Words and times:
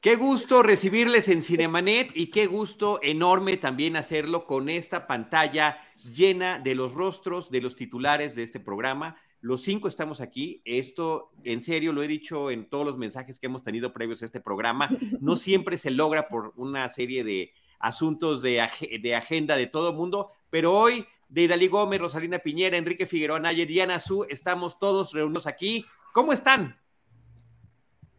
Qué 0.00 0.14
gusto 0.14 0.62
recibirles 0.62 1.28
en 1.28 1.42
Cinemanet 1.42 2.12
y 2.14 2.28
qué 2.28 2.46
gusto 2.46 3.00
enorme 3.02 3.56
también 3.56 3.96
hacerlo 3.96 4.46
con 4.46 4.68
esta 4.68 5.08
pantalla 5.08 5.80
llena 6.14 6.60
de 6.60 6.76
los 6.76 6.94
rostros 6.94 7.50
de 7.50 7.60
los 7.60 7.74
titulares 7.74 8.36
de 8.36 8.44
este 8.44 8.60
programa. 8.60 9.16
Los 9.40 9.62
cinco 9.62 9.88
estamos 9.88 10.20
aquí. 10.20 10.62
Esto, 10.64 11.32
en 11.42 11.60
serio, 11.62 11.92
lo 11.92 12.04
he 12.04 12.06
dicho 12.06 12.52
en 12.52 12.70
todos 12.70 12.86
los 12.86 12.96
mensajes 12.96 13.40
que 13.40 13.46
hemos 13.46 13.64
tenido 13.64 13.92
previos 13.92 14.22
a 14.22 14.26
este 14.26 14.40
programa. 14.40 14.88
No 15.20 15.34
siempre 15.36 15.76
se 15.76 15.90
logra 15.90 16.28
por 16.28 16.52
una 16.54 16.88
serie 16.90 17.24
de 17.24 17.52
asuntos 17.80 18.40
de, 18.40 18.64
de 19.02 19.14
agenda 19.16 19.56
de 19.56 19.66
todo 19.66 19.90
el 19.90 19.96
mundo, 19.96 20.30
pero 20.48 20.74
hoy 20.74 21.06
de 21.28 21.48
Dalí 21.48 21.66
Gómez, 21.66 22.00
Rosalina 22.00 22.38
Piñera, 22.38 22.76
Enrique 22.76 23.08
Figueroa 23.08 23.40
Naye, 23.40 23.66
Diana 23.66 23.98
Su, 23.98 24.24
estamos 24.28 24.78
todos 24.78 25.12
reunidos 25.12 25.48
aquí. 25.48 25.84
¿Cómo 26.12 26.32
están? 26.32 26.80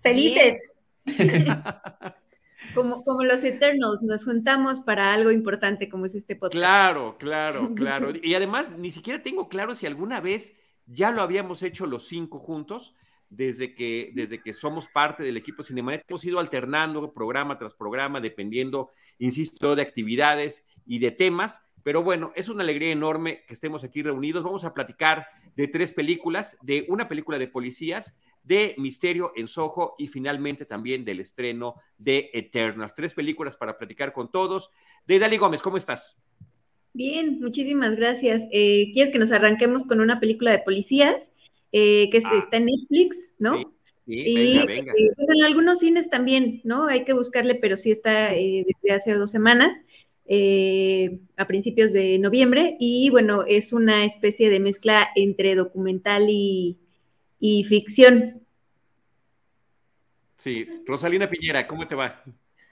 Felices. 0.02 0.74
Como, 2.76 3.04
como 3.04 3.24
los 3.24 3.44
Eternals, 3.44 4.04
nos 4.04 4.26
juntamos 4.26 4.80
para 4.80 5.12
algo 5.12 5.32
importante 5.32 5.90
como 5.90 6.06
es 6.06 6.14
este 6.14 6.36
podcast. 6.36 6.54
Claro, 6.54 7.18
claro, 7.18 7.72
claro. 7.76 8.14
Y 8.22 8.36
además, 8.36 8.72
ni 8.78 8.92
siquiera 8.92 9.24
tengo 9.24 9.50
claro 9.50 9.74
si 9.74 9.88
alguna 9.88 10.20
vez 10.20 10.56
ya 10.86 11.10
lo 11.10 11.24
habíamos 11.24 11.64
hecho 11.64 11.88
los 11.88 12.08
cinco 12.08 12.38
juntos, 12.38 12.94
desde 13.30 13.76
que, 13.76 14.12
desde 14.16 14.42
que 14.42 14.54
somos 14.54 14.88
parte 14.88 15.24
del 15.24 15.38
equipo 15.38 15.64
Cinemanet. 15.64 16.04
Hemos 16.08 16.26
ido 16.26 16.40
alternando 16.40 17.14
programa 17.14 17.58
tras 17.58 17.74
programa, 17.74 18.20
dependiendo, 18.20 18.90
insisto, 19.20 19.76
de 19.76 19.82
actividades 19.82 20.66
y 20.86 21.00
de 21.00 21.12
temas. 21.12 21.62
Pero 21.84 22.04
bueno, 22.04 22.32
es 22.36 22.50
una 22.50 22.64
alegría 22.64 22.92
enorme 22.92 23.44
que 23.48 23.54
estemos 23.54 23.84
aquí 23.84 24.02
reunidos. 24.02 24.44
Vamos 24.44 24.66
a 24.66 24.74
platicar 24.74 25.28
de 25.56 25.68
tres 25.68 25.92
películas, 25.92 26.58
de 26.62 26.86
una 26.90 27.08
película 27.08 27.38
de 27.38 27.48
policías, 27.48 28.16
de 28.44 28.76
Misterio 28.78 29.32
en 29.36 29.48
Soho 29.48 29.96
y 29.98 30.08
finalmente 30.08 30.66
también 30.66 31.06
del 31.06 31.20
estreno 31.20 31.76
de 31.98 32.30
Eternals. 32.34 32.94
Tres 32.94 33.14
películas 33.14 33.56
para 33.56 33.78
platicar 33.78 34.14
con 34.14 34.32
todos. 34.32 34.72
De 35.06 35.20
Dali 35.20 35.38
Gómez, 35.38 35.62
¿cómo 35.62 35.78
estás? 35.78 36.18
Bien, 36.94 37.40
muchísimas 37.40 37.96
gracias. 37.96 38.44
Eh, 38.52 38.90
¿Quieres 38.94 39.12
que 39.12 39.20
nos 39.20 39.32
arranquemos 39.32 39.84
con 39.84 40.02
una 40.02 40.20
película 40.20 40.52
de 40.52 40.60
policías 40.60 41.32
eh, 41.72 42.10
que 42.12 42.18
ah. 42.24 42.40
está 42.44 42.58
en 42.58 42.66
Netflix, 42.66 43.32
no? 43.38 43.58
Sí. 43.58 43.66
y 44.08 44.66
venga, 44.66 44.92
eh, 44.94 45.12
en 45.18 45.44
algunos 45.44 45.80
cines 45.80 46.10
también, 46.10 46.62
¿no? 46.64 46.88
Hay 46.88 47.06
que 47.06 47.14
buscarle, 47.14 47.54
pero 47.56 47.78
sí 47.78 47.92
está 47.92 48.32
desde 48.32 48.92
hace 48.92 49.14
dos 49.14 49.30
semanas, 49.30 49.80
a 51.38 51.48
principios 51.48 51.94
de 51.94 52.18
noviembre. 52.18 52.76
Y 52.80 53.12
bueno, 53.12 53.44
es 53.48 53.72
una 53.72 54.06
especie 54.06 54.50
de 54.50 54.60
mezcla 54.60 55.10
entre 55.16 55.54
documental 55.54 56.26
y, 56.28 56.80
y 57.40 57.64
ficción. 57.64 58.42
Sí, 60.38 60.68
Rosalina 60.86 61.30
Piñera, 61.30 61.68
¿cómo 61.68 61.88
te 61.88 61.96
va? 61.96 62.24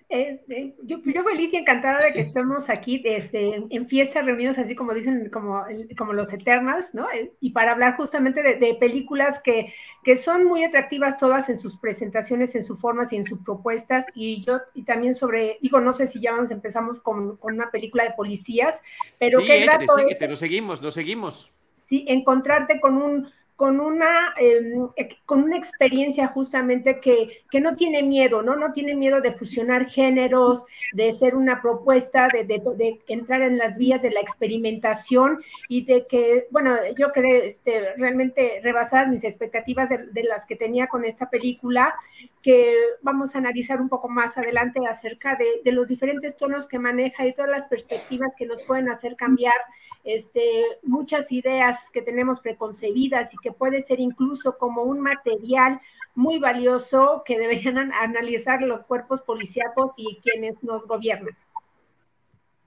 Eh, 0.10 0.42
eh, 0.48 0.73
yo, 0.84 1.00
yo, 1.04 1.23
feliz 1.26 1.52
y 1.52 1.58
encantada 1.58 2.06
de 2.06 2.14
que 2.14 2.22
estemos 2.22 2.70
aquí 2.70 3.02
este, 3.04 3.61
en 3.70 3.89
fiestas 3.89 4.26
reunidos, 4.26 4.58
así 4.58 4.73
como 4.73 4.94
dicen, 4.94 5.30
como, 5.30 5.66
como 5.98 6.14
los 6.14 6.32
Eternals, 6.32 6.94
¿no? 6.94 7.11
Eh, 7.11 7.33
y 7.42 7.52
para 7.52 7.73
hablar 7.73 7.98
justamente 7.98 8.42
de, 8.42 8.73
películas 8.76 9.42
que, 9.44 9.73
que, 10.06 10.16
son 10.16 10.45
muy 10.45 10.64
atractivas 10.64 11.17
todas 11.17 11.50
en 11.50 11.58
sus 11.58 11.76
presentaciones, 11.76 12.56
en 12.56 12.64
sus 12.64 12.80
formas 12.80 13.11
y 13.11 13.17
en 13.17 13.26
sus 13.26 13.39
propuestas. 13.39 14.06
Y 14.16 14.42
yo, 14.45 14.61
y 14.73 14.83
también 14.83 15.14
sobre, 15.14 15.58
digo, 15.61 15.82
no 15.82 15.92
sé 15.92 16.08
si 16.08 16.22
ya 16.22 16.32
nos 16.32 16.52
empezamos 16.52 17.02
con, 17.02 17.36
con 17.36 17.56
una 17.56 17.70
película 17.70 18.06
de 18.06 18.11
policías, 18.11 18.80
pero 19.20 19.39
qué 19.39 19.66
grato 19.66 19.98
es, 19.98 20.17
pero 20.17 20.38
seguimos, 20.38 20.82
lo 20.82 20.92
seguimos. 20.92 21.52
Sí, 21.86 22.06
encontrarte 22.08 22.80
con 22.80 22.95
un 22.95 23.30
con 23.58 23.80
una, 23.80 24.36
em, 24.40 24.88
con 25.26 25.44
una 25.44 25.58
experiencia 25.58 26.28
justamente 26.28 27.00
que, 27.00 27.42
que, 27.50 27.60
no 27.60 27.76
tiene 27.76 28.04
miedo, 28.04 28.44
¿no? 28.44 28.56
No 28.56 28.72
tiene 28.72 28.94
miedo 28.94 29.20
de 29.20 29.34
fusionar 29.34 29.90
géneros, 29.90 30.68
de 30.94 31.12
ser 31.12 31.36
una 31.36 31.60
propuesta, 31.60 32.30
de, 32.32 32.44
de, 32.44 33.02
entrar 33.08 33.42
en 33.42 33.58
las 33.58 33.80
vías 33.80 34.04
de 34.04 34.12
la 34.12 34.20
experimentación 34.20 35.42
y 35.68 35.86
de 35.86 36.06
que, 36.06 36.45
bueno, 36.52 36.76
yo 36.95 37.12
quedé 37.12 37.48
este, 37.48 37.95
realmente 37.95 38.62
rebasadas 38.64 39.10
mis 39.10 39.23
expectativas 39.23 39.89
de, 39.89 40.24
las 40.24 40.45
que 40.45 40.56
tenía 40.56 40.86
con 40.86 41.04
esta 41.04 41.28
película, 41.28 41.95
que 42.44 42.76
vamos 43.02 43.34
a 43.34 43.39
analizar 43.39 43.82
un 43.82 43.89
poco 43.89 44.08
más 44.08 44.38
adelante 44.38 44.86
acerca 44.88 45.36
de, 45.36 45.72
los 45.72 45.88
diferentes 45.88 46.38
tonos 46.38 46.68
que 46.68 46.78
maneja 46.78 47.26
y 47.26 47.34
todas 47.34 47.50
las 47.50 47.66
perspectivas 47.66 48.36
que 48.38 48.45
nos 48.45 48.62
pueden 48.64 48.89
hacer 48.89 49.16
cambiar 49.16 49.56
este, 50.04 50.64
muchas 50.84 51.32
ideas 51.34 51.89
que 51.89 52.02
tenemos 52.02 52.39
preconcebidas 52.39 53.34
y 53.34 53.38
que 53.38 53.46
puede 53.52 53.81
ser 53.81 53.99
incluso 53.99 54.58
como 54.58 54.83
un 54.83 54.99
material 54.99 55.81
muy 56.15 56.39
valioso 56.39 57.23
que 57.25 57.37
deberían 57.37 57.91
analizar 57.93 58.61
los 58.61 58.83
cuerpos 58.83 59.21
policíacos 59.21 59.93
y 59.97 60.19
quienes 60.23 60.63
nos 60.63 60.87
gobiernan. 60.87 61.35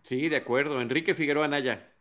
Sí, 0.03 0.29
de 0.29 0.37
acuerdo. 0.37 0.81
Enrique 0.81 1.15
Figueroa 1.15 1.49
Naya. 1.49 1.93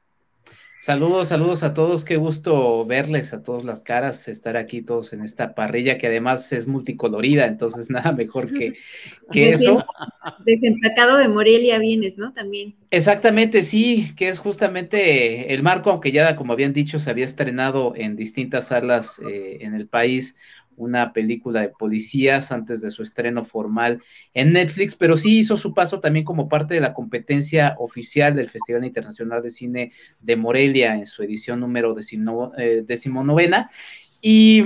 Saludos, 0.79 1.27
saludos 1.27 1.63
a 1.63 1.73
todos, 1.73 2.05
qué 2.05 2.15
gusto 2.15 2.85
verles 2.85 3.33
a 3.33 3.43
todas 3.43 3.65
las 3.65 3.81
caras, 3.81 4.29
estar 4.29 4.55
aquí 4.55 4.81
todos 4.81 5.11
en 5.11 5.25
esta 5.25 5.53
parrilla 5.53 5.97
que 5.97 6.07
además 6.07 6.53
es 6.53 6.69
multicolorida, 6.69 7.47
entonces 7.47 7.89
nada 7.89 8.13
mejor 8.13 8.53
que, 8.53 8.75
que 9.31 9.49
eso. 9.49 9.85
Desempacado 10.45 11.17
de 11.17 11.27
Morelia 11.27 11.79
vienes, 11.79 12.17
¿no? 12.17 12.31
También. 12.31 12.75
Exactamente, 12.91 13.63
sí, 13.63 14.13
que 14.15 14.29
es 14.29 14.39
justamente 14.39 15.53
el 15.53 15.63
marco, 15.63 15.91
aunque 15.91 16.13
ya 16.13 16.37
como 16.37 16.53
habían 16.53 16.71
dicho, 16.71 17.01
se 17.01 17.09
había 17.09 17.25
estrenado 17.25 17.91
en 17.97 18.15
distintas 18.15 18.69
salas 18.69 19.19
eh, 19.29 19.57
en 19.59 19.75
el 19.75 19.85
país 19.85 20.37
una 20.79 21.13
película 21.13 21.61
de 21.61 21.69
policías 21.69 22.51
antes 22.51 22.81
de 22.81 22.89
su 22.89 23.03
estreno 23.03 23.43
formal 23.43 24.01
en 24.33 24.53
Netflix, 24.53 24.95
pero 24.95 25.17
sí 25.17 25.39
hizo 25.39 25.57
su 25.57 25.73
paso 25.73 25.99
también 25.99 26.25
como 26.25 26.47
parte 26.47 26.73
de 26.73 26.79
la 26.79 26.93
competencia 26.93 27.75
oficial 27.77 28.35
del 28.35 28.49
Festival 28.49 28.85
Internacional 28.85 29.43
de 29.43 29.51
Cine 29.51 29.91
de 30.19 30.35
Morelia 30.35 30.95
en 30.95 31.05
su 31.05 31.21
edición 31.21 31.59
número 31.59 31.95
eh, 32.57 32.83
decimonovena. 32.87 33.69
Y, 34.21 34.65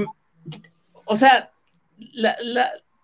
o 1.06 1.16
sea, 1.16 1.52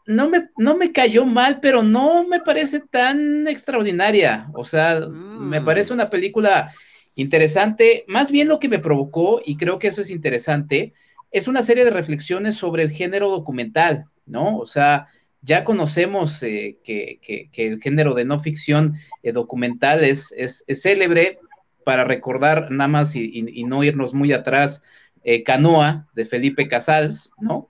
no, 0.06 0.30
me, 0.30 0.50
no 0.58 0.78
me 0.78 0.92
cayó 0.92 1.26
mal, 1.26 1.60
pero 1.62 1.82
no 1.82 2.28
me 2.28 2.40
parece 2.40 2.80
tan 2.80 3.48
extraordinaria. 3.48 4.50
O 4.54 4.66
sea, 4.66 5.00
me 5.00 5.60
mm. 5.60 5.66
parece 5.66 5.94
una 5.94 6.10
película 6.10 6.74
interesante. 7.16 8.06
Más 8.08 8.32
bien 8.32 8.48
lo 8.48 8.60
que 8.60 8.70
me 8.70 8.80
provocó, 8.80 9.42
y 9.44 9.58
creo 9.58 9.80
que 9.80 9.88
eso 9.88 10.02
es 10.02 10.12
interesante, 10.12 10.94
es 11.32 11.48
una 11.48 11.64
serie 11.64 11.86
de 11.86 11.92
reflexiones 11.92 12.56
sobre 12.56 12.84
el 12.84 12.92
género 12.92 13.30
documental, 13.30 14.06
¿no? 14.26 14.58
O 14.58 14.66
sea, 14.66 15.08
ya 15.42 15.64
conocemos 15.64 16.42
eh, 16.44 16.78
que, 16.84 17.20
el 17.54 17.82
género 17.82 18.14
de 18.14 18.26
no 18.26 18.40
ficción 18.40 18.96
eh, 19.24 19.32
documental 19.32 20.04
es, 20.04 20.34
célebre, 20.74 21.40
para 21.84 22.04
recordar 22.04 22.72
nada 22.72 22.88
más 22.88 23.16
y, 23.16 23.64
no 23.64 23.84
irnos 23.84 24.14
muy 24.14 24.34
atrás, 24.34 24.84
eh, 25.24 25.44
Canoa 25.44 26.08
de 26.14 26.26
Felipe 26.26 26.68
Casals, 26.68 27.32
¿no? 27.40 27.70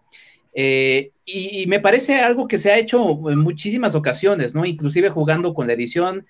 y, 0.54 1.66
me 1.68 1.80
parece 1.80 2.20
algo 2.20 2.48
que 2.48 2.58
se 2.58 2.72
ha 2.72 2.78
hecho 2.78 3.30
en 3.30 3.40
muchísimas 3.40 3.96
ocasiones, 3.96 4.54
¿no? 4.54 4.66
Inclusive 4.66 5.10
jugando 5.10 5.54
con 5.54 5.68
la 5.68 5.74
edición, 5.74 6.26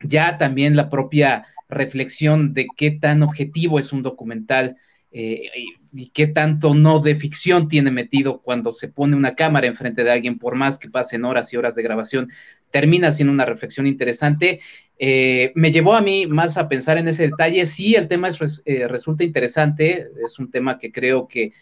ya 0.00 0.38
también 0.38 0.76
la 0.76 0.88
propia 0.88 1.46
reflexión 1.68 2.54
de 2.54 2.66
qué 2.76 2.92
tan 2.92 3.22
objetivo 3.22 3.78
es 3.78 3.92
un 3.92 4.02
documental 4.02 4.76
eh, 5.16 5.48
y, 5.92 6.08
qué 6.10 6.26
tanto 6.26 6.74
no 6.74 6.98
de 6.98 7.14
ficción 7.14 7.68
tiene 7.68 7.92
metido 7.92 8.42
cuando 8.42 8.72
se 8.72 8.88
pone 8.88 9.14
una 9.14 9.36
cámara 9.36 9.68
enfrente 9.68 10.02
de 10.02 10.10
alguien, 10.10 10.40
por 10.40 10.56
más 10.56 10.76
que 10.76 10.90
pasen 10.90 11.24
horas 11.24 11.52
y 11.52 11.56
horas 11.56 11.76
de 11.76 11.84
grabación, 11.84 12.32
termina 12.72 13.12
siendo 13.12 13.32
una 13.32 13.44
reflexión 13.44 13.86
interesante. 13.86 14.58
Eh, 14.98 15.52
me 15.54 15.70
llevó 15.70 15.94
a 15.94 16.00
mí 16.00 16.26
más 16.26 16.58
a 16.58 16.68
pensar 16.68 16.98
en 16.98 17.06
ese 17.06 17.28
detalle. 17.28 17.64
Sí, 17.66 17.94
el 17.94 18.08
tema 18.08 18.28
eh, 18.64 18.88
resulta 18.88 19.22
interesante, 19.22 20.08
es 20.26 20.40
un 20.40 20.50
tema 20.50 20.80
que 20.80 20.90
creo 20.90 21.28
que, 21.28 21.52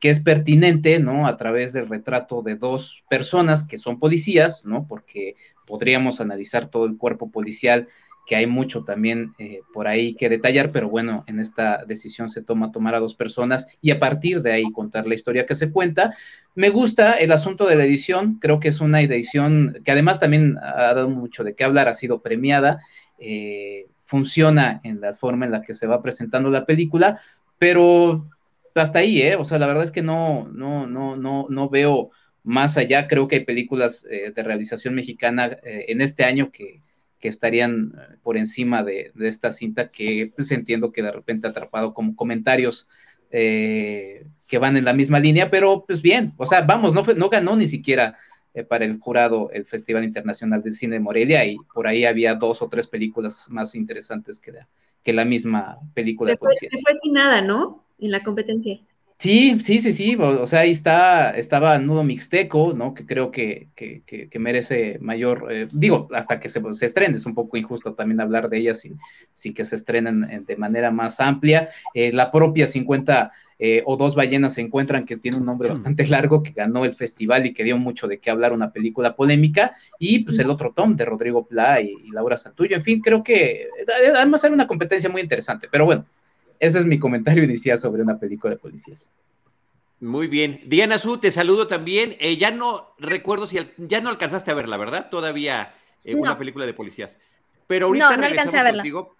que, 0.00 0.10
es 0.10 0.20
pertinente, 0.24 0.98
¿no? 0.98 1.28
A 1.28 1.36
través 1.36 1.72
del 1.72 1.88
retrato 1.88 2.42
de 2.42 2.56
dos 2.56 3.04
personas 3.08 3.68
que 3.68 3.78
son 3.78 4.00
policías, 4.00 4.64
¿no? 4.64 4.88
Porque 4.88 5.36
podríamos 5.64 6.20
analizar 6.20 6.70
todo 6.70 6.86
el 6.86 6.96
cuerpo 6.96 7.30
policial 7.30 7.86
que 8.26 8.34
hay 8.34 8.46
mucho 8.46 8.82
también 8.82 9.34
eh, 9.38 9.60
por 9.72 9.86
ahí 9.86 10.14
que 10.14 10.28
detallar, 10.28 10.70
pero 10.72 10.88
bueno, 10.88 11.24
en 11.28 11.38
esta 11.38 11.84
decisión 11.86 12.28
se 12.28 12.42
toma 12.42 12.72
tomar 12.72 12.96
a 12.96 12.98
dos 13.00 13.14
personas 13.14 13.68
y 13.80 13.92
a 13.92 14.00
partir 14.00 14.42
de 14.42 14.52
ahí 14.52 14.64
contar 14.72 15.06
la 15.06 15.14
historia 15.14 15.46
que 15.46 15.54
se 15.54 15.70
cuenta. 15.70 16.12
Me 16.56 16.70
gusta 16.70 17.14
el 17.14 17.30
asunto 17.30 17.66
de 17.66 17.76
la 17.76 17.84
edición, 17.84 18.38
creo 18.40 18.58
que 18.58 18.68
es 18.68 18.80
una 18.80 19.00
edición 19.00 19.80
que 19.84 19.92
además 19.92 20.18
también 20.18 20.58
ha 20.60 20.92
dado 20.94 21.08
mucho 21.08 21.44
de 21.44 21.54
qué 21.54 21.62
hablar, 21.62 21.88
ha 21.88 21.94
sido 21.94 22.20
premiada, 22.20 22.80
eh, 23.20 23.86
funciona 24.04 24.80
en 24.82 25.00
la 25.00 25.14
forma 25.14 25.46
en 25.46 25.52
la 25.52 25.62
que 25.62 25.74
se 25.74 25.86
va 25.86 26.02
presentando 26.02 26.50
la 26.50 26.66
película, 26.66 27.20
pero 27.58 28.28
hasta 28.74 28.98
ahí, 28.98 29.22
¿eh? 29.22 29.36
O 29.36 29.44
sea, 29.44 29.58
la 29.58 29.68
verdad 29.68 29.84
es 29.84 29.92
que 29.92 30.02
no, 30.02 30.48
no, 30.52 30.86
no, 30.86 31.16
no, 31.16 31.46
no 31.48 31.68
veo 31.68 32.10
más 32.42 32.76
allá. 32.76 33.06
Creo 33.06 33.28
que 33.28 33.36
hay 33.36 33.44
películas 33.44 34.06
eh, 34.10 34.32
de 34.34 34.42
realización 34.42 34.94
mexicana 34.94 35.56
en 35.62 36.00
este 36.02 36.24
año 36.24 36.50
que, 36.52 36.82
que 37.18 37.28
estarían 37.28 37.92
eh, 37.96 38.16
por 38.22 38.36
encima 38.36 38.82
de, 38.82 39.12
de, 39.14 39.28
esta 39.28 39.52
cinta 39.52 39.90
que 39.90 40.32
pues 40.34 40.50
entiendo 40.52 40.92
que 40.92 41.02
de 41.02 41.12
repente 41.12 41.46
ha 41.46 41.50
atrapado 41.50 41.94
como 41.94 42.16
comentarios 42.16 42.88
que 43.28 44.58
van 44.58 44.78
en 44.78 44.84
la 44.84 44.94
misma 44.94 45.18
línea, 45.18 45.50
pero 45.50 45.84
pues 45.86 46.00
bien, 46.00 46.32
o 46.38 46.46
sea, 46.46 46.62
vamos, 46.62 46.94
no, 46.94 47.02
no 47.02 47.28
ganó 47.28 47.54
ni 47.54 47.66
siquiera 47.66 48.16
para 48.68 48.86
el 48.86 48.98
jurado 48.98 49.50
el 49.52 49.66
Festival 49.66 50.04
Internacional 50.04 50.62
de 50.62 50.70
Cine 50.70 50.94
de 50.94 51.00
Morelia 51.00 51.44
y 51.44 51.58
por 51.74 51.86
ahí 51.86 52.06
había 52.06 52.34
dos 52.36 52.62
o 52.62 52.68
tres 52.68 52.86
películas 52.86 53.48
más 53.50 53.74
interesantes 53.74 54.40
que 54.40 54.52
la, 54.52 54.68
que 55.02 55.12
la 55.12 55.24
misma 55.24 55.78
película. 55.92 56.32
Se 56.32 56.38
fue, 56.38 56.54
se 56.54 56.68
fue 56.68 56.92
sin 57.02 57.12
nada, 57.12 57.42
¿no? 57.42 57.84
En 57.98 58.10
la 58.10 58.22
competencia. 58.22 58.80
Sí, 59.18 59.58
sí, 59.60 59.78
sí, 59.78 59.94
sí, 59.94 60.14
o, 60.16 60.46
sea, 60.46 60.60
ahí 60.60 60.72
está, 60.72 61.30
estaba 61.30 61.78
Nudo 61.78 62.04
Mixteco, 62.04 62.74
¿no? 62.74 62.92
Que 62.92 63.06
creo 63.06 63.30
que, 63.30 63.68
que, 63.74 64.02
que, 64.04 64.38
merece 64.38 64.98
mayor, 65.00 65.46
eh, 65.50 65.68
digo, 65.72 66.06
hasta 66.12 66.38
que 66.38 66.50
se, 66.50 66.60
se, 66.74 66.84
estrene, 66.84 67.16
es 67.16 67.24
un 67.24 67.34
poco 67.34 67.56
injusto 67.56 67.94
también 67.94 68.20
hablar 68.20 68.50
de 68.50 68.58
ella 68.58 68.74
sin, 68.74 68.98
sin 69.32 69.54
que 69.54 69.64
se 69.64 69.76
estrenen 69.76 70.44
de 70.46 70.56
manera 70.56 70.90
más 70.90 71.18
amplia. 71.20 71.70
Eh, 71.94 72.12
la 72.12 72.30
propia 72.30 72.66
50 72.66 73.32
eh, 73.58 73.82
o 73.86 73.96
Dos 73.96 74.14
Ballenas 74.16 74.52
se 74.52 74.60
encuentran, 74.60 75.06
que 75.06 75.16
tiene 75.16 75.38
un 75.38 75.46
nombre 75.46 75.70
bastante 75.70 76.06
largo, 76.06 76.42
que 76.42 76.52
ganó 76.52 76.84
el 76.84 76.92
festival 76.92 77.46
y 77.46 77.54
que 77.54 77.64
dio 77.64 77.78
mucho 77.78 78.08
de 78.08 78.18
qué 78.18 78.30
hablar, 78.30 78.52
una 78.52 78.70
película 78.70 79.16
polémica, 79.16 79.74
y 79.98 80.24
pues 80.24 80.38
el 80.40 80.50
otro 80.50 80.74
Tom 80.76 80.94
de 80.94 81.06
Rodrigo 81.06 81.46
Pla 81.46 81.80
y, 81.80 81.90
y 82.04 82.10
Laura 82.10 82.36
Santullo, 82.36 82.76
en 82.76 82.82
fin, 82.82 83.00
creo 83.00 83.22
que 83.22 83.66
además 84.14 84.44
era 84.44 84.52
una 84.52 84.66
competencia 84.66 85.08
muy 85.08 85.22
interesante, 85.22 85.68
pero 85.70 85.86
bueno 85.86 86.04
ese 86.60 86.80
es 86.80 86.86
mi 86.86 86.98
comentario 86.98 87.44
inicial 87.44 87.78
sobre 87.78 88.02
una 88.02 88.18
película 88.18 88.54
de 88.54 88.58
policías. 88.58 89.08
Muy 90.00 90.26
bien. 90.26 90.60
Diana 90.66 90.98
Su, 90.98 91.18
te 91.18 91.30
saludo 91.30 91.66
también. 91.66 92.16
Eh, 92.20 92.36
ya 92.36 92.50
no 92.50 92.94
recuerdo 92.98 93.46
si 93.46 93.58
ya 93.78 94.00
no 94.00 94.10
alcanzaste 94.10 94.50
a 94.50 94.54
verla, 94.54 94.76
¿verdad? 94.76 95.08
Todavía 95.10 95.74
eh, 96.04 96.14
una 96.14 96.36
película 96.36 96.66
de 96.66 96.74
policías. 96.74 97.18
Pero 97.66 97.86
ahorita 97.86 98.10
no, 98.10 98.16
no 98.18 98.26
alcancé 98.26 98.58
a 98.58 98.62
verla. 98.62 98.82
contigo 98.82 99.16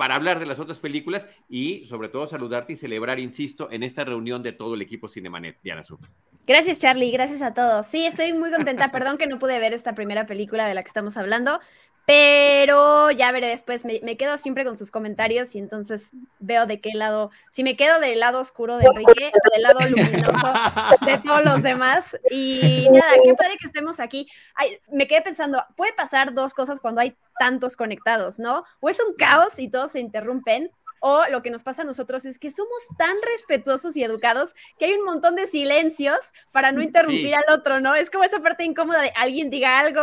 para 0.00 0.14
hablar 0.14 0.38
de 0.38 0.46
las 0.46 0.58
otras 0.58 0.78
películas 0.78 1.28
y 1.46 1.84
sobre 1.84 2.08
todo 2.08 2.26
saludarte 2.26 2.72
y 2.72 2.76
celebrar, 2.76 3.18
insisto, 3.18 3.70
en 3.70 3.82
esta 3.82 4.02
reunión 4.02 4.42
de 4.42 4.52
todo 4.52 4.74
el 4.74 4.80
equipo 4.80 5.08
Cinemanet, 5.08 5.58
Diana 5.62 5.84
Su. 5.84 5.98
Gracias, 6.46 6.78
Charlie, 6.78 7.10
gracias 7.10 7.42
a 7.42 7.52
todos. 7.52 7.86
Sí, 7.86 8.06
estoy 8.06 8.32
muy 8.32 8.50
contenta. 8.50 8.90
Perdón 8.92 9.18
que 9.18 9.26
no 9.26 9.38
pude 9.38 9.58
ver 9.58 9.74
esta 9.74 9.94
primera 9.94 10.24
película 10.24 10.66
de 10.66 10.72
la 10.72 10.82
que 10.82 10.88
estamos 10.88 11.18
hablando, 11.18 11.60
pero 12.06 13.10
ya 13.10 13.30
veré 13.32 13.48
después, 13.48 13.84
me, 13.84 14.16
quedo 14.16 14.36
siempre 14.36 14.64
con 14.64 14.76
sus 14.76 14.90
comentarios 14.90 15.54
y 15.54 15.58
entonces 15.58 16.10
veo 16.38 16.66
de 16.66 16.80
qué 16.80 16.90
lado, 16.94 17.30
si 17.50 17.62
me 17.62 17.76
quedo 17.76 18.00
del 18.00 18.20
lado 18.20 18.40
oscuro 18.40 18.78
de 18.78 18.86
Enrique 18.86 19.30
del 19.52 19.62
lado 19.62 19.80
luminoso 19.88 20.52
de 21.06 21.18
todos 21.18 21.44
los 21.44 21.62
demás. 21.62 22.04
Y 22.30 22.88
nada, 22.90 23.12
qué 23.22 23.34
padre 23.34 23.56
que 23.60 23.66
estemos 23.66 24.00
aquí. 24.00 24.28
me 24.90 25.06
quedé 25.06 25.22
pensando, 25.22 25.64
puede 25.76 25.92
pasar 25.92 26.34
dos 26.34 26.54
cosas 26.54 26.80
cuando 26.80 27.00
hay 27.00 27.16
tantos 27.38 27.76
conectados, 27.76 28.38
¿no? 28.38 28.64
O 28.80 28.88
es 28.88 28.98
un 29.00 29.14
caos 29.14 29.58
y 29.58 29.70
todos 29.70 29.92
se 29.92 30.00
interrumpen, 30.00 30.70
o 31.00 31.22
lo 31.30 31.42
que 31.42 31.50
nos 31.50 31.62
pasa 31.62 31.82
a 31.82 31.84
nosotros 31.84 32.24
es 32.24 32.38
que 32.38 32.50
somos 32.50 32.80
tan 32.96 33.16
respetuosos 33.32 33.96
y 33.96 34.04
educados 34.04 34.54
que 34.78 34.86
hay 34.86 34.92
un 34.92 35.04
montón 35.04 35.34
de 35.34 35.46
silencios 35.46 36.18
para 36.52 36.72
no 36.72 36.82
interrumpir 36.82 37.34
al 37.34 37.44
otro, 37.52 37.80
¿no? 37.80 37.94
Es 37.94 38.10
como 38.10 38.24
esa 38.24 38.40
parte 38.40 38.64
incómoda 38.64 39.00
de 39.00 39.12
alguien 39.16 39.50
diga 39.50 39.78
algo. 39.78 40.02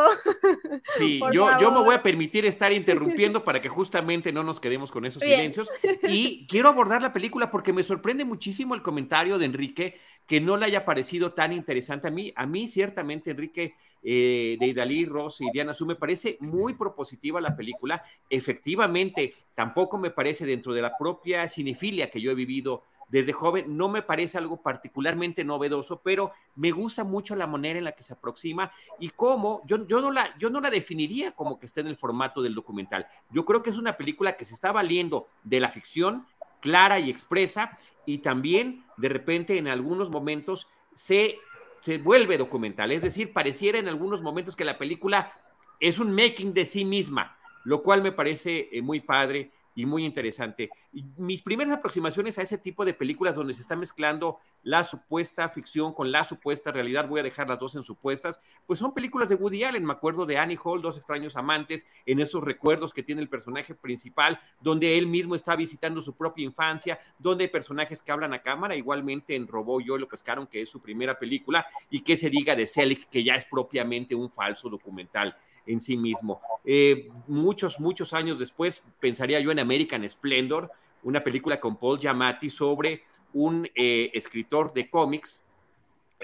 Sí, 0.98 1.20
yo, 1.32 1.60
yo 1.60 1.72
me 1.72 1.82
voy 1.82 1.96
a 1.96 2.04
permitir 2.04 2.46
estar 2.46 2.74
interrumpiendo 2.74 3.44
para 3.46 3.62
que 3.62 3.70
justamente 3.70 4.32
no 4.32 4.44
nos 4.44 4.60
quedemos 4.60 4.92
con 4.92 5.06
esos 5.06 5.22
silencios. 5.24 5.70
Y 6.10 6.48
quiero 6.48 6.70
abordar 6.70 7.02
la 7.02 7.14
película 7.14 7.52
porque 7.52 7.74
me 7.74 7.84
sorprende 7.84 8.24
muchísimo 8.26 8.76
el 8.76 8.82
comentario 8.82 9.38
de 9.38 9.46
Enrique 9.46 10.00
que 10.28 10.42
no 10.42 10.58
le 10.58 10.66
haya 10.66 10.86
parecido 10.86 11.34
tan 11.34 11.54
interesante 11.54 12.10
a 12.10 12.12
mí. 12.12 12.34
A 12.36 12.46
mí, 12.46 12.68
ciertamente, 12.68 13.32
Enrique 13.32 13.76
eh, 14.04 14.58
de 14.60 14.68
Idalí, 14.68 15.06
Ross 15.06 15.42
y 15.42 15.50
Diana 15.52 15.74
Su, 15.74 15.86
me 15.86 15.96
parece 15.96 16.38
muy 16.42 16.74
propositiva 16.74 17.42
la 17.42 17.56
película. 17.56 18.04
Efectivamente, 18.30 19.34
tampoco 19.56 19.98
me 19.98 20.12
parece 20.12 20.46
dentro 20.46 20.74
de 20.74 20.82
la 20.82 20.98
propia 20.98 21.48
cinefilia 21.48 22.10
que 22.10 22.22
yo 22.22 22.32
he 22.32 22.36
vivido 22.36 22.84
desde 23.10 23.32
joven, 23.32 23.78
no 23.78 23.88
me 23.88 24.02
parece 24.02 24.38
algo 24.38 24.62
particularmente 24.62 25.44
novedoso, 25.44 26.02
pero 26.04 26.32
me 26.56 26.72
gusta 26.72 27.04
mucho 27.04 27.36
la 27.36 27.48
manera 27.48 27.80
en 27.80 27.86
la 27.86 27.94
que 27.94 28.04
se 28.04 28.14
aproxima 28.14 28.72
y 29.00 29.10
cómo, 29.10 29.62
yo, 29.66 29.88
yo, 29.88 30.02
no 30.02 30.12
la, 30.12 30.38
yo 30.38 30.50
no 30.50 30.60
la 30.60 30.70
definiría 30.70 31.32
como 31.32 31.58
que 31.60 31.68
esté 31.68 31.82
en 31.82 31.88
el 31.88 31.96
formato 31.96 32.42
del 32.42 32.56
documental. 32.56 33.08
Yo 33.32 33.46
creo 33.46 33.64
que 33.64 33.70
es 33.70 33.78
una 33.78 33.96
película 33.96 34.36
que 34.36 34.46
se 34.46 34.54
está 34.54 34.72
valiendo 34.72 35.28
de 35.44 35.60
la 35.62 35.70
ficción 35.70 36.26
clara 36.68 37.00
y 37.00 37.10
expresa 37.10 37.78
y 38.06 38.18
también 38.18 38.84
de 38.98 39.08
repente 39.08 39.58
en 39.58 39.70
algunos 39.70 40.10
momentos 40.10 40.68
se, 40.94 41.40
se 41.80 41.98
vuelve 41.98 42.38
documental. 42.38 42.92
Es 42.92 43.04
decir, 43.04 43.32
pareciera 43.32 43.80
en 43.80 43.88
algunos 43.88 44.22
momentos 44.22 44.58
que 44.58 44.66
la 44.66 44.78
película 44.78 45.32
es 45.80 45.98
un 45.98 46.12
making 46.12 46.54
de 46.54 46.66
sí 46.66 46.84
misma, 46.84 47.38
lo 47.64 47.84
cual 47.84 48.02
me 48.02 48.12
parece 48.12 48.68
eh, 48.74 48.82
muy 48.82 49.00
padre 49.00 49.54
y 49.78 49.86
muy 49.86 50.06
interesante. 50.06 50.72
mis 51.18 51.44
primeras 51.44 51.72
aproximaciones 51.72 52.40
a 52.40 52.42
ese 52.42 52.58
tipo 52.58 52.84
de 52.84 52.96
películas 52.96 53.36
donde 53.36 53.54
se 53.54 53.62
está 53.62 53.76
mezclando 53.76 54.40
la 54.64 54.84
supuesta 54.84 55.48
ficción 55.50 55.94
con 55.94 56.12
la 56.12 56.24
supuesta 56.24 56.72
realidad, 56.72 57.08
voy 57.08 57.20
a 57.20 57.24
dejar 57.24 57.48
las 57.48 57.60
dos 57.60 57.76
en 57.76 57.84
supuestas, 57.84 58.42
pues 58.66 58.80
son 58.80 58.96
películas 58.96 59.30
de 59.30 59.36
Woody 59.36 59.64
Allen, 59.64 59.86
me 59.86 59.94
acuerdo 59.94 60.26
de 60.26 60.40
Annie 60.40 60.58
Hall, 60.64 60.82
Dos 60.82 60.98
extraños 60.98 61.36
amantes, 61.36 61.86
en 62.08 62.20
esos 62.20 62.44
recuerdos 62.44 62.92
que 62.92 63.04
tiene 63.04 63.22
el 63.22 63.30
personaje 63.30 63.76
principal, 63.76 64.40
donde 64.62 64.98
él 64.98 65.06
mismo 65.06 65.36
está 65.36 65.56
visitando 65.56 66.02
su 66.02 66.14
propia 66.14 66.44
infancia, 66.44 67.00
donde 67.20 67.44
hay 67.44 67.50
personajes 67.52 68.02
que 68.02 68.12
hablan 68.12 68.34
a 68.34 68.42
cámara, 68.42 68.76
igualmente 68.76 69.36
en 69.36 69.48
Robó 69.48 69.80
yo 69.80 70.00
lo 70.00 70.08
pescaron, 70.08 70.48
que 70.48 70.64
es 70.64 70.70
su 70.70 70.82
primera 70.82 71.20
película, 71.20 71.68
y 71.92 72.02
que 72.02 72.18
se 72.18 72.32
diga 72.32 72.56
de 72.56 72.66
Selig, 72.66 73.08
que 73.10 73.24
ya 73.24 73.36
es 73.36 73.46
propiamente 73.46 74.16
un 74.16 74.32
falso 74.32 74.70
documental 74.70 75.38
en 75.68 75.82
sí 75.82 75.98
mismo. 75.98 76.42
Eh, 76.66 77.10
muchos, 77.28 77.80
muchos 77.80 78.14
años 78.14 78.40
después, 78.40 78.84
pensaría 79.00 79.40
yo 79.40 79.52
en 79.52 79.60
American 79.60 80.08
Splendor, 80.10 80.72
una 81.04 81.24
película 81.24 81.60
con 81.60 81.78
Paul 81.78 82.00
Giamatti 82.00 82.50
sobre 82.50 83.04
un 83.34 83.70
eh, 83.76 84.10
escritor 84.14 84.74
de 84.74 84.90
cómics, 84.90 85.44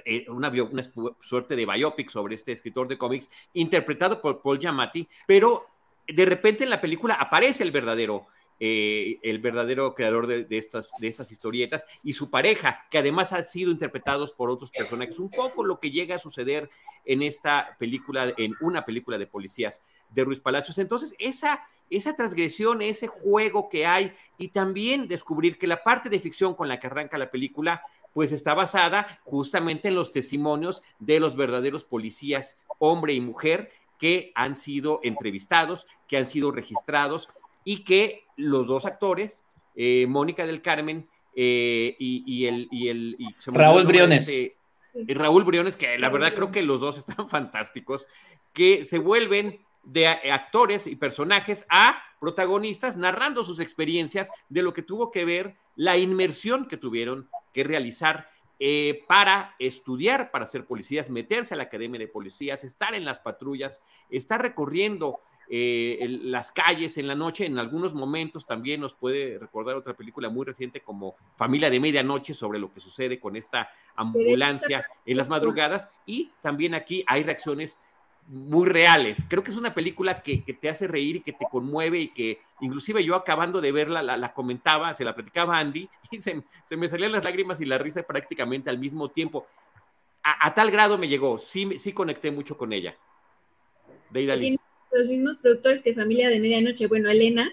eh, 0.05 0.25
una, 0.29 0.49
una, 0.49 0.83
suerte 1.21 1.55
de 1.55 1.65
biopic 1.65 2.09
sobre 2.09 2.35
este 2.35 2.51
escritor 2.51 2.87
de 2.87 2.97
cómics, 2.97 3.29
interpretado 3.53 4.21
por 4.21 4.41
Paul 4.41 4.59
Giamatti, 4.59 5.07
pero 5.27 5.67
de 6.07 6.25
repente 6.25 6.63
en 6.63 6.69
la 6.69 6.81
película 6.81 7.13
aparece 7.15 7.63
el 7.63 7.71
verdadero 7.71 8.27
eh, 8.65 9.19
el 9.23 9.39
verdadero 9.39 9.93
creador 9.93 10.25
de, 10.25 10.47
estas, 10.51 10.93
de 10.97 11.09
estas 11.09 11.33
historietas 11.33 11.85
y 12.01 12.13
su 12.13 12.29
pareja, 12.29 12.85
que 12.89 12.97
además 12.97 13.33
han 13.33 13.43
sido 13.43 13.71
interpretados 13.71 14.31
por 14.31 14.49
otros 14.49 14.71
personajes. 14.71 15.19
Un 15.19 15.29
poco 15.29 15.65
lo 15.65 15.81
que 15.81 15.91
llega 15.91 16.15
a 16.15 16.17
suceder 16.17 16.69
en 17.03 17.23
esta 17.23 17.75
película, 17.77 18.33
en 18.37 18.55
una 18.61 18.85
película 18.85 19.17
de 19.17 19.27
policías 19.27 19.81
de 20.11 20.23
Ruiz 20.23 20.39
Palacios. 20.39 20.77
Entonces, 20.77 21.13
esa, 21.19 21.67
esa 21.89 22.15
transgresión, 22.15 22.81
ese 22.81 23.07
juego 23.07 23.67
que 23.67 23.85
hay 23.85 24.13
y 24.37 24.47
también 24.47 25.09
descubrir 25.09 25.57
que 25.57 25.67
la 25.67 25.83
parte 25.83 26.09
de 26.09 26.21
ficción 26.21 26.55
con 26.55 26.69
la 26.69 26.79
que 26.79 26.87
arranca 26.87 27.17
la 27.17 27.31
película 27.31 27.83
pues 28.13 28.31
está 28.31 28.53
basada 28.53 29.19
justamente 29.25 29.89
en 29.89 29.95
los 29.95 30.13
testimonios 30.13 30.83
de 30.99 31.19
los 31.19 31.35
verdaderos 31.35 31.83
policías, 31.83 32.55
hombre 32.79 33.11
y 33.11 33.19
mujer, 33.19 33.71
que 33.99 34.31
han 34.35 34.55
sido 34.55 35.01
entrevistados, 35.03 35.85
que 36.07 36.15
han 36.15 36.27
sido 36.27 36.51
registrados 36.51 37.27
y 37.63 37.83
que 37.83 38.25
los 38.35 38.67
dos 38.67 38.85
actores, 38.85 39.45
eh, 39.75 40.05
Mónica 40.07 40.45
del 40.45 40.61
Carmen 40.61 41.07
eh, 41.35 41.95
y, 41.99 42.45
el... 42.45 42.67
Y 42.71 42.87
el 42.89 43.17
Raúl 43.47 43.85
Briones. 43.85 44.27
Este, 44.27 44.57
Raúl 45.13 45.43
Briones, 45.43 45.75
que 45.75 45.97
la 45.97 46.09
verdad 46.09 46.33
creo 46.33 46.51
que 46.51 46.61
los 46.61 46.79
dos 46.79 46.97
están 46.97 47.27
fantásticos, 47.29 48.07
que 48.53 48.83
se 48.83 48.99
vuelven 48.99 49.59
de 49.83 50.07
actores 50.07 50.87
y 50.87 50.95
personajes 50.95 51.65
a 51.69 52.01
protagonistas 52.19 52.95
narrando 52.95 53.43
sus 53.43 53.59
experiencias 53.59 54.31
de 54.47 54.61
lo 54.61 54.73
que 54.73 54.81
tuvo 54.81 55.11
que 55.11 55.25
ver 55.25 55.55
la 55.75 55.97
inmersión 55.97 56.67
que 56.67 56.77
tuvieron 56.77 57.29
que 57.51 57.65
realizar 57.65 58.29
eh, 58.59 59.03
para 59.07 59.55
estudiar, 59.59 60.31
para 60.31 60.45
ser 60.45 60.65
policías, 60.65 61.09
meterse 61.09 61.53
a 61.53 61.57
la 61.57 61.63
academia 61.63 61.99
de 61.99 62.07
policías, 62.07 62.63
estar 62.63 62.95
en 62.95 63.03
las 63.03 63.19
patrullas, 63.19 63.81
estar 64.09 64.41
recorriendo 64.41 65.19
eh, 65.55 66.07
las 66.23 66.51
calles 66.51 66.97
en 66.97 67.05
la 67.05 67.13
noche, 67.13 67.45
en 67.45 67.59
algunos 67.59 67.93
momentos 67.93 68.47
también 68.47 68.81
nos 68.81 68.95
puede 68.95 69.37
recordar 69.37 69.75
otra 69.75 69.93
película 69.93 70.27
muy 70.27 70.47
reciente 70.47 70.81
como 70.81 71.15
Familia 71.35 71.69
de 71.69 71.79
Medianoche 71.79 72.33
sobre 72.33 72.57
lo 72.57 72.73
que 72.73 72.79
sucede 72.79 73.19
con 73.19 73.35
esta 73.35 73.69
ambulancia 73.95 74.83
en 75.05 75.15
las 75.15 75.29
madrugadas 75.29 75.91
y 76.07 76.31
también 76.41 76.73
aquí 76.73 77.03
hay 77.05 77.21
reacciones 77.21 77.77
muy 78.25 78.67
reales. 78.67 79.23
Creo 79.27 79.43
que 79.43 79.51
es 79.51 79.57
una 79.57 79.75
película 79.75 80.23
que, 80.23 80.37
te 80.59 80.69
hace 80.69 80.87
reír 80.87 81.17
y 81.17 81.21
que 81.21 81.33
te 81.33 81.45
conmueve 81.51 81.99
y 81.99 82.07
que 82.07 82.41
inclusive 82.61 83.03
yo 83.03 83.13
acabando 83.13 83.61
de 83.61 83.71
verla 83.71 84.01
la, 84.01 84.33
comentaba, 84.33 84.95
se 84.95 85.05
la 85.05 85.13
platicaba 85.13 85.59
Andy 85.59 85.87
y 86.09 86.19
se, 86.19 86.41
me 86.75 86.89
salían 86.89 87.11
las 87.11 87.25
lágrimas 87.25 87.61
y 87.61 87.65
la 87.65 87.77
risa 87.77 88.01
prácticamente 88.01 88.71
al 88.71 88.79
mismo 88.79 89.09
tiempo. 89.09 89.45
A, 90.23 90.51
tal 90.55 90.71
grado 90.71 90.97
me 90.97 91.07
llegó, 91.07 91.37
sí, 91.37 91.77
sí 91.77 91.93
conecté 91.93 92.31
mucho 92.31 92.57
con 92.57 92.73
ella. 92.73 92.97
De 94.09 94.57
Los 94.93 95.07
mismos 95.07 95.39
productores 95.39 95.81
que 95.81 95.93
Familia 95.93 96.29
de 96.29 96.39
Medianoche, 96.39 96.87
bueno, 96.87 97.09
Elena, 97.09 97.51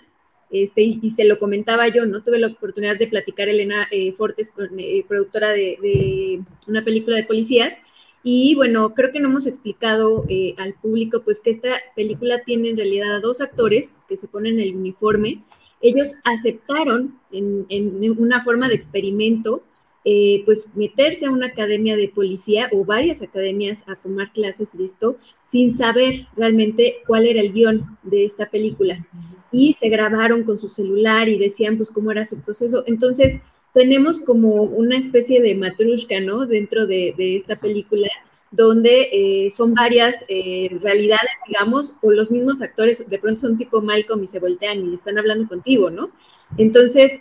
este, 0.50 0.82
y, 0.82 1.10
se 1.10 1.24
lo 1.24 1.38
comentaba 1.38 1.88
yo, 1.88 2.06
¿no? 2.06 2.22
Tuve 2.22 2.38
la 2.38 2.48
oportunidad 2.48 2.98
de 2.98 3.06
platicar 3.06 3.48
Elena 3.48 3.86
eh, 3.90 4.12
Fortes, 4.12 4.52
eh, 4.78 5.04
productora 5.06 5.50
de, 5.50 6.42
una 6.66 6.84
película 6.84 7.16
de 7.16 7.24
policías, 7.24 7.78
y 8.22 8.54
bueno, 8.56 8.92
creo 8.94 9.12
que 9.12 9.20
no 9.20 9.28
hemos 9.28 9.46
explicado 9.46 10.26
eh, 10.28 10.54
al 10.58 10.74
público, 10.74 11.22
pues 11.24 11.40
que 11.40 11.50
esta 11.50 11.70
película 11.96 12.42
tiene 12.44 12.70
en 12.70 12.76
realidad 12.76 13.14
a 13.16 13.20
dos 13.20 13.40
actores 13.40 13.96
que 14.08 14.16
se 14.16 14.28
ponen 14.28 14.60
el 14.60 14.76
uniforme. 14.76 15.42
Ellos 15.80 16.16
aceptaron 16.24 17.18
en, 17.32 17.64
en 17.70 18.10
una 18.20 18.44
forma 18.44 18.68
de 18.68 18.74
experimento 18.74 19.62
eh, 20.02 20.42
pues 20.46 20.74
meterse 20.76 21.26
a 21.26 21.30
una 21.30 21.48
academia 21.48 21.94
de 21.94 22.08
policía 22.08 22.70
o 22.72 22.86
varias 22.86 23.20
academias 23.20 23.84
a 23.86 23.96
tomar 23.96 24.32
clases 24.32 24.70
de 24.72 24.86
esto 24.86 25.18
sin 25.44 25.76
saber 25.76 26.26
realmente 26.36 26.96
cuál 27.06 27.26
era 27.26 27.42
el 27.42 27.52
guion 27.52 27.98
de 28.02 28.24
esta 28.24 28.48
película. 28.48 29.06
Y 29.52 29.74
se 29.74 29.90
grabaron 29.90 30.44
con 30.44 30.58
su 30.58 30.70
celular 30.70 31.28
y 31.28 31.38
decían 31.38 31.76
pues 31.76 31.90
cómo 31.90 32.10
era 32.10 32.24
su 32.24 32.40
proceso. 32.40 32.82
Entonces 32.86 33.42
tenemos 33.74 34.20
como 34.20 34.62
una 34.62 34.96
especie 34.96 35.42
de 35.42 35.54
matrushka, 35.54 36.18
¿no? 36.20 36.46
Dentro 36.46 36.86
de, 36.86 37.14
esta 37.36 37.56
película 37.56 38.08
donde 38.50 39.10
eh, 39.12 39.50
son 39.50 39.74
varias 39.74 40.24
eh, 40.28 40.70
realidades, 40.80 41.30
digamos, 41.46 41.94
o 42.00 42.10
los 42.10 42.30
mismos 42.30 42.62
actores 42.62 43.08
de 43.08 43.18
pronto 43.18 43.42
son 43.42 43.58
tipo 43.58 43.82
Malcolm 43.82 44.24
y 44.24 44.26
se 44.26 44.40
voltean 44.40 44.90
y 44.90 44.94
están 44.94 45.18
hablando 45.18 45.46
contigo, 45.46 45.90
¿no? 45.90 46.10
Entonces, 46.58 47.20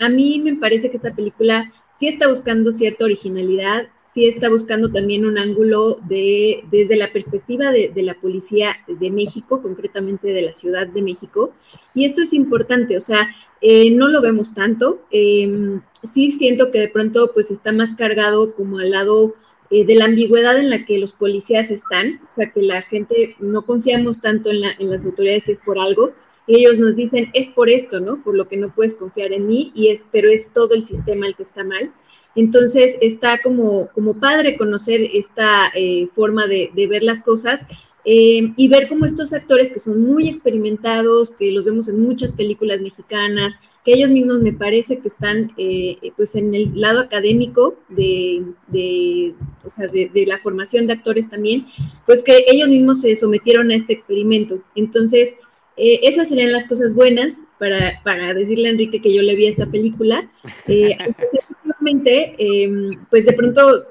a 0.00 0.08
mí 0.08 0.40
me 0.42 0.54
parece 0.54 0.90
que 0.90 0.96
esta 0.96 1.14
película 1.14 1.70
sí 1.94 2.08
está 2.08 2.28
buscando 2.28 2.72
cierta 2.72 3.04
originalidad, 3.04 3.88
sí 4.02 4.26
está 4.26 4.48
buscando 4.48 4.90
también 4.90 5.24
un 5.24 5.38
ángulo 5.38 5.98
de, 6.08 6.64
desde 6.70 6.96
la 6.96 7.12
perspectiva 7.12 7.70
de, 7.70 7.92
la 8.02 8.14
policía 8.14 8.76
de 8.86 9.10
México, 9.10 9.62
concretamente 9.62 10.28
de 10.32 10.42
la 10.42 10.54
Ciudad 10.54 10.86
de 10.86 11.02
México. 11.02 11.54
Y 11.94 12.04
esto 12.04 12.22
es 12.22 12.32
importante, 12.32 12.96
o 12.96 13.00
sea, 13.00 13.28
eh, 13.60 13.90
no 13.90 14.08
lo 14.08 14.20
vemos 14.20 14.54
tanto. 14.54 15.02
Em, 15.10 15.80
sí 16.02 16.32
siento 16.32 16.70
que 16.70 16.80
de 16.80 16.88
pronto 16.88 17.30
pues 17.32 17.50
está 17.50 17.72
más 17.72 17.94
cargado 17.94 18.54
como 18.54 18.78
al 18.78 18.90
lado 18.90 19.34
eh, 19.70 19.84
de 19.84 19.94
la 19.94 20.04
ambigüedad 20.04 20.58
en 20.58 20.70
la 20.70 20.84
que 20.84 20.98
los 20.98 21.12
policías 21.12 21.70
están, 21.70 22.20
o 22.30 22.34
sea, 22.34 22.52
que 22.52 22.62
la 22.62 22.82
gente 22.82 23.36
no 23.38 23.64
confiamos 23.64 24.20
tanto 24.20 24.50
en, 24.50 24.64
en 24.78 24.90
las 24.90 25.04
autoridades 25.04 25.48
es 25.48 25.60
por 25.60 25.78
algo, 25.78 26.12
ellos 26.46 26.78
nos 26.78 26.96
dicen, 26.96 27.30
es 27.32 27.50
por 27.50 27.70
esto, 27.70 28.00
¿no? 28.00 28.22
Por 28.22 28.34
lo 28.34 28.48
que 28.48 28.56
no 28.56 28.74
puedes 28.74 28.94
confiar 28.94 29.32
en 29.32 29.46
mí, 29.46 29.72
y 29.74 29.88
es, 29.88 30.04
pero 30.12 30.28
es 30.28 30.50
todo 30.52 30.74
el 30.74 30.82
sistema 30.82 31.26
el 31.26 31.36
que 31.36 31.44
está 31.44 31.64
mal. 31.64 31.92
Entonces 32.36 32.96
está 33.00 33.38
como, 33.42 33.88
como 33.92 34.18
padre 34.18 34.56
conocer 34.56 35.00
esta 35.00 35.70
eh, 35.74 36.06
forma 36.08 36.46
de, 36.46 36.70
ver 36.88 37.02
las 37.02 37.22
cosas 37.22 37.64
eh, 38.04 38.52
y 38.56 38.68
ver 38.68 38.88
cómo 38.88 39.06
estos 39.06 39.32
actores 39.32 39.70
que 39.70 39.78
son 39.78 40.02
muy 40.02 40.28
experimentados, 40.28 41.30
que 41.30 41.52
los 41.52 41.64
vemos 41.64 41.88
en 41.88 42.00
muchas 42.00 42.32
películas 42.32 42.80
mexicanas, 42.80 43.54
que 43.84 43.94
ellos 43.94 44.10
mismos 44.10 44.40
me 44.40 44.52
parece 44.52 44.98
que 44.98 45.08
están 45.08 45.52
eh, 45.56 45.98
pues 46.16 46.34
en 46.34 46.54
el 46.54 46.72
lado 46.78 47.00
académico 47.00 47.76
de, 47.88 48.42
de, 48.68 49.34
o 49.64 49.70
sea, 49.70 49.86
de, 49.88 50.10
de, 50.12 50.26
la 50.26 50.38
formación 50.38 50.86
de 50.86 50.94
actores 50.94 51.30
también, 51.30 51.66
pues 52.04 52.22
que 52.22 52.44
ellos 52.48 52.68
mismos 52.68 53.02
se 53.02 53.14
sometieron 53.14 53.70
a 53.70 53.76
este 53.76 53.92
experimento. 53.92 54.62
Entonces, 54.74 55.34
eh, 55.76 56.00
esas 56.04 56.28
serían 56.28 56.52
las 56.52 56.64
cosas 56.64 56.94
buenas 56.94 57.40
para, 57.58 58.00
para, 58.04 58.32
decirle 58.34 58.68
a 58.68 58.72
Enrique 58.72 59.00
que 59.00 59.12
yo 59.12 59.22
le 59.22 59.34
vi 59.34 59.46
esta 59.46 59.66
película. 59.66 60.28
Eh, 60.68 60.96
em, 62.38 63.04
pues 63.10 63.26
de 63.26 63.32
pronto 63.32 63.84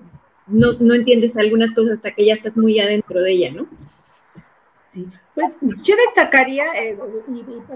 no, 0.47 0.71
no, 0.79 0.93
entiendes 0.93 1.37
algunas 1.37 1.71
cosas 1.71 1.93
hasta 1.93 2.11
que 2.11 2.25
ya 2.25 2.33
estás 2.33 2.57
muy 2.57 2.79
adentro 2.79 3.21
de 3.21 3.31
ella, 3.31 3.51
¿no? 3.51 3.67
Sí. 4.93 5.05
Pues 5.35 5.57
yo 5.81 5.95
destacaría, 5.95 6.65
eh, 6.75 6.95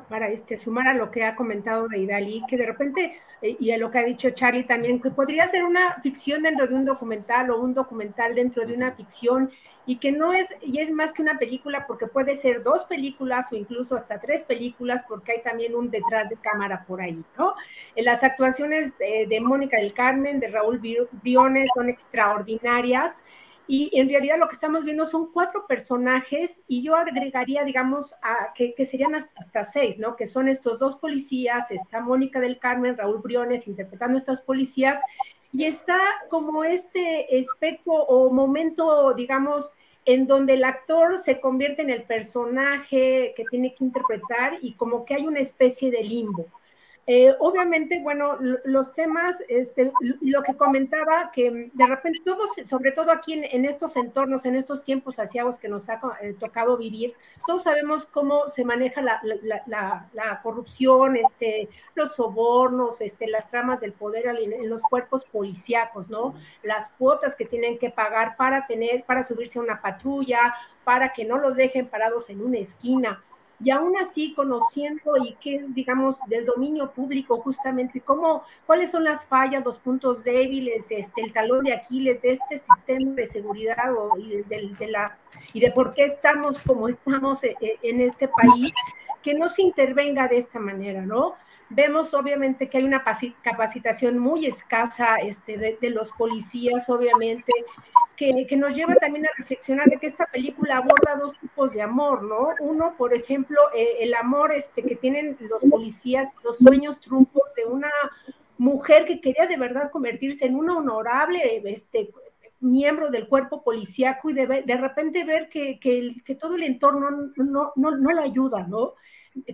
para 0.09 0.29
este, 0.29 0.59
sumar 0.59 0.87
a 0.87 0.93
lo 0.93 1.09
que 1.09 1.23
ha 1.23 1.35
comentado 1.35 1.87
de 1.87 1.97
Idali, 1.97 2.43
que 2.47 2.55
de 2.55 2.67
repente, 2.67 3.19
eh, 3.41 3.57
y 3.59 3.71
a 3.71 3.79
lo 3.79 3.89
que 3.89 3.97
ha 3.97 4.03
dicho 4.03 4.29
Charlie 4.29 4.63
también, 4.63 5.01
que 5.01 5.09
podría 5.09 5.47
ser 5.47 5.63
una 5.63 5.95
ficción 6.03 6.43
dentro 6.43 6.67
de 6.67 6.75
un 6.75 6.85
documental 6.85 7.49
o 7.49 7.59
un 7.59 7.73
documental 7.73 8.35
dentro 8.35 8.63
de 8.63 8.75
una 8.75 8.91
ficción, 8.91 9.49
y 9.87 9.97
que 9.97 10.11
no 10.11 10.33
es, 10.33 10.53
y 10.61 10.79
es 10.79 10.91
más 10.91 11.13
que 11.13 11.23
una 11.23 11.39
película, 11.39 11.87
porque 11.87 12.05
puede 12.05 12.35
ser 12.35 12.61
dos 12.61 12.85
películas 12.85 13.51
o 13.51 13.55
incluso 13.55 13.95
hasta 13.95 14.19
tres 14.19 14.43
películas, 14.43 15.03
porque 15.07 15.31
hay 15.31 15.41
también 15.41 15.73
un 15.73 15.89
detrás 15.89 16.29
de 16.29 16.35
cámara 16.35 16.83
por 16.85 17.01
ahí, 17.01 17.23
¿no? 17.39 17.55
En 17.95 18.05
las 18.05 18.21
actuaciones 18.23 18.93
de 18.99 19.39
Mónica 19.39 19.77
del 19.77 19.93
Carmen, 19.93 20.39
de 20.41 20.49
Raúl 20.49 20.79
Briones, 21.23 21.69
son 21.73 21.89
extraordinarias 21.89 23.13
y 23.67 23.91
en 23.93 24.07
realidad 24.07 24.37
lo 24.39 24.47
que 24.47 24.55
estamos 24.55 24.85
viendo 24.85 25.05
son 25.05 25.31
cuatro 25.31 25.67
personajes 25.67 26.61
y 26.67 26.83
yo 26.83 26.95
agregaría, 26.95 27.65
digamos, 27.65 28.13
a, 28.21 28.53
que, 28.53 28.73
serían 28.85 29.15
hasta, 29.15 29.65
seis, 29.65 29.99
¿no? 29.99 30.15
Que 30.15 30.25
son 30.25 30.47
estos 30.47 30.79
dos 30.79 30.95
policías, 30.95 31.69
está 31.69 31.99
Mónica 31.99 32.39
del 32.39 32.59
Carmen, 32.59 32.97
Raúl 32.97 33.21
Briones 33.21 33.67
interpretando 33.67 34.17
estas 34.17 34.39
policías 34.41 34.99
y 35.51 35.65
está 35.65 35.99
como 36.29 36.63
este 36.63 37.27
aspecto 37.37 37.91
o 37.91 38.31
momento, 38.31 39.13
digamos, 39.13 39.73
en 40.05 40.27
donde 40.27 40.53
el 40.53 40.63
actor 40.63 41.17
se 41.17 41.41
convierte 41.41 41.81
en 41.81 41.89
el 41.89 42.03
personaje 42.03 43.33
que 43.35 43.43
tiene 43.51 43.75
que 43.75 43.83
interpretar 43.83 44.59
y 44.61 44.73
como 44.73 45.03
que 45.03 45.15
hay 45.15 45.27
una 45.27 45.39
especie 45.39 45.91
de 45.91 46.03
limbo. 46.03 46.45
Eh, 47.09 47.33
obviamente, 47.39 48.01
bueno, 48.01 48.37
los 48.65 48.93
temas, 48.93 49.37
este, 49.47 49.93
lo 50.19 50.43
que 50.43 50.57
comentaba, 50.57 51.31
que 51.31 51.71
de 51.73 51.87
repente 51.87 52.19
todos, 52.25 52.51
sobre 52.65 52.91
todo 52.91 53.11
aquí 53.11 53.31
en, 53.31 53.63
estos 53.63 53.95
entornos, 53.95 54.45
en 54.45 54.55
estos 54.57 54.83
tiempos 54.83 55.17
asiagos 55.17 55.57
que 55.57 55.69
nos 55.69 55.87
ha 55.87 56.01
eh, 56.19 56.35
tocado 56.37 56.75
vivir, 56.75 57.13
todos 57.47 57.63
sabemos 57.63 58.05
cómo 58.07 58.49
se 58.49 58.65
maneja 58.65 59.01
la, 59.01 60.39
corrupción, 60.43 61.15
este, 61.15 61.69
los 61.95 62.13
sobornos, 62.13 62.99
este, 62.99 63.29
las 63.29 63.49
tramas 63.49 63.79
del 63.79 63.93
poder 63.93 64.27
en 64.27 64.69
los 64.69 64.81
cuerpos 64.81 65.23
policíacos, 65.23 66.09
¿no? 66.09 66.35
Las 66.61 66.89
cuotas 66.89 67.37
que 67.37 67.45
tienen 67.45 67.79
que 67.79 67.89
pagar 67.89 68.35
para 68.35 68.67
tener, 68.67 69.05
para 69.05 69.23
subirse 69.23 69.59
a 69.59 69.61
una 69.61 69.81
patrulla, 69.81 70.53
para 70.83 71.13
que 71.13 71.23
no 71.23 71.37
los 71.37 71.55
dejen 71.55 71.87
parados 71.87 72.29
en 72.29 72.41
una 72.41 72.57
esquina 72.57 73.23
y 73.59 73.71
aún 73.71 73.97
así 73.97 74.33
conociendo 74.33 75.17
y 75.17 75.35
qué 75.41 75.55
es, 75.55 75.73
digamos, 75.73 76.17
del 76.27 76.45
dominio 76.45 76.91
público 76.91 77.41
justamente, 77.41 78.01
cómo, 78.01 78.43
cuáles 78.65 78.91
son 78.91 79.03
las 79.03 79.25
fallas, 79.25 79.65
los 79.65 79.79
puntos 79.79 80.23
débiles, 80.23 80.85
este, 80.89 81.21
el 81.21 81.33
talón 81.33 81.63
de 81.63 81.73
Aquiles 81.73 82.21
de 82.21 82.33
este 82.33 82.59
sistema 82.59 83.13
de 83.13 83.27
seguridad 83.27 83.93
o, 83.97 84.17
y, 84.17 84.43
de, 84.43 84.87
la, 84.87 85.17
y 85.53 85.59
de 85.59 85.71
por 85.71 85.93
qué 85.93 86.05
estamos 86.05 86.59
como 86.59 86.87
estamos 86.87 87.43
eh, 87.43 87.55
eh, 87.61 87.77
en 87.81 88.01
este 88.01 88.27
país, 88.27 88.71
que 89.23 89.33
no 89.33 89.47
se 89.47 89.63
intervenga 89.63 90.27
de 90.27 90.37
esta 90.37 90.59
manera, 90.59 91.01
¿no? 91.01 91.35
Vemos 91.69 92.13
obviamente 92.13 92.69
que 92.69 92.77
hay 92.77 92.85
una 92.85 93.03
capacitación 93.41 94.17
muy 94.17 94.45
escasa 94.45 95.17
este, 95.17 95.57
de, 95.57 95.89
los 95.89 96.11
policías, 96.11 96.89
obviamente, 96.89 97.51
que, 98.15 98.47
nos 98.55 98.73
lleva 98.73 98.95
también 98.95 99.25
a 99.25 99.29
reflexionar 99.37 99.87
de 99.89 99.97
que 99.97 100.07
esta 100.07 100.25
película 100.27 100.77
aborda 100.77 101.17
dos 101.19 101.37
tipos 101.39 101.73
de 101.73 101.81
amor, 101.81 102.23
¿no? 102.23 102.49
Uno, 102.61 102.95
por 102.97 103.13
ejemplo, 103.13 103.59
eh, 103.75 103.97
el 103.99 104.13
amor 104.13 104.53
este, 104.53 104.81
que 104.81 104.95
tienen 104.95 105.37
los 105.41 105.61
policías, 105.69 106.31
los 106.43 106.57
sueños 106.57 107.01
truncos 107.01 107.53
de 107.55 107.65
una 107.65 107.91
mujer 108.57 109.05
que 109.05 109.19
quería 109.19 109.45
de 109.45 109.57
verdad 109.57 109.91
convertirse 109.91 110.45
en 110.45 110.55
una 110.55 110.77
honorable 110.77 111.61
este, 111.65 112.09
miembro 112.61 113.11
del 113.11 113.27
cuerpo 113.27 113.61
policíaco 113.61 114.29
y 114.29 114.33
de, 114.33 114.63
de 114.65 114.77
repente 114.77 115.25
ver 115.25 115.49
que, 115.49 115.79
que, 115.79 116.15
que, 116.25 116.35
todo 116.35 116.55
el 116.55 116.63
entorno 116.63 117.11
no, 117.35 117.73
no, 117.75 117.97
no 117.97 118.11
la 118.11 118.23
ayuda, 118.23 118.65
¿no? 118.67 118.93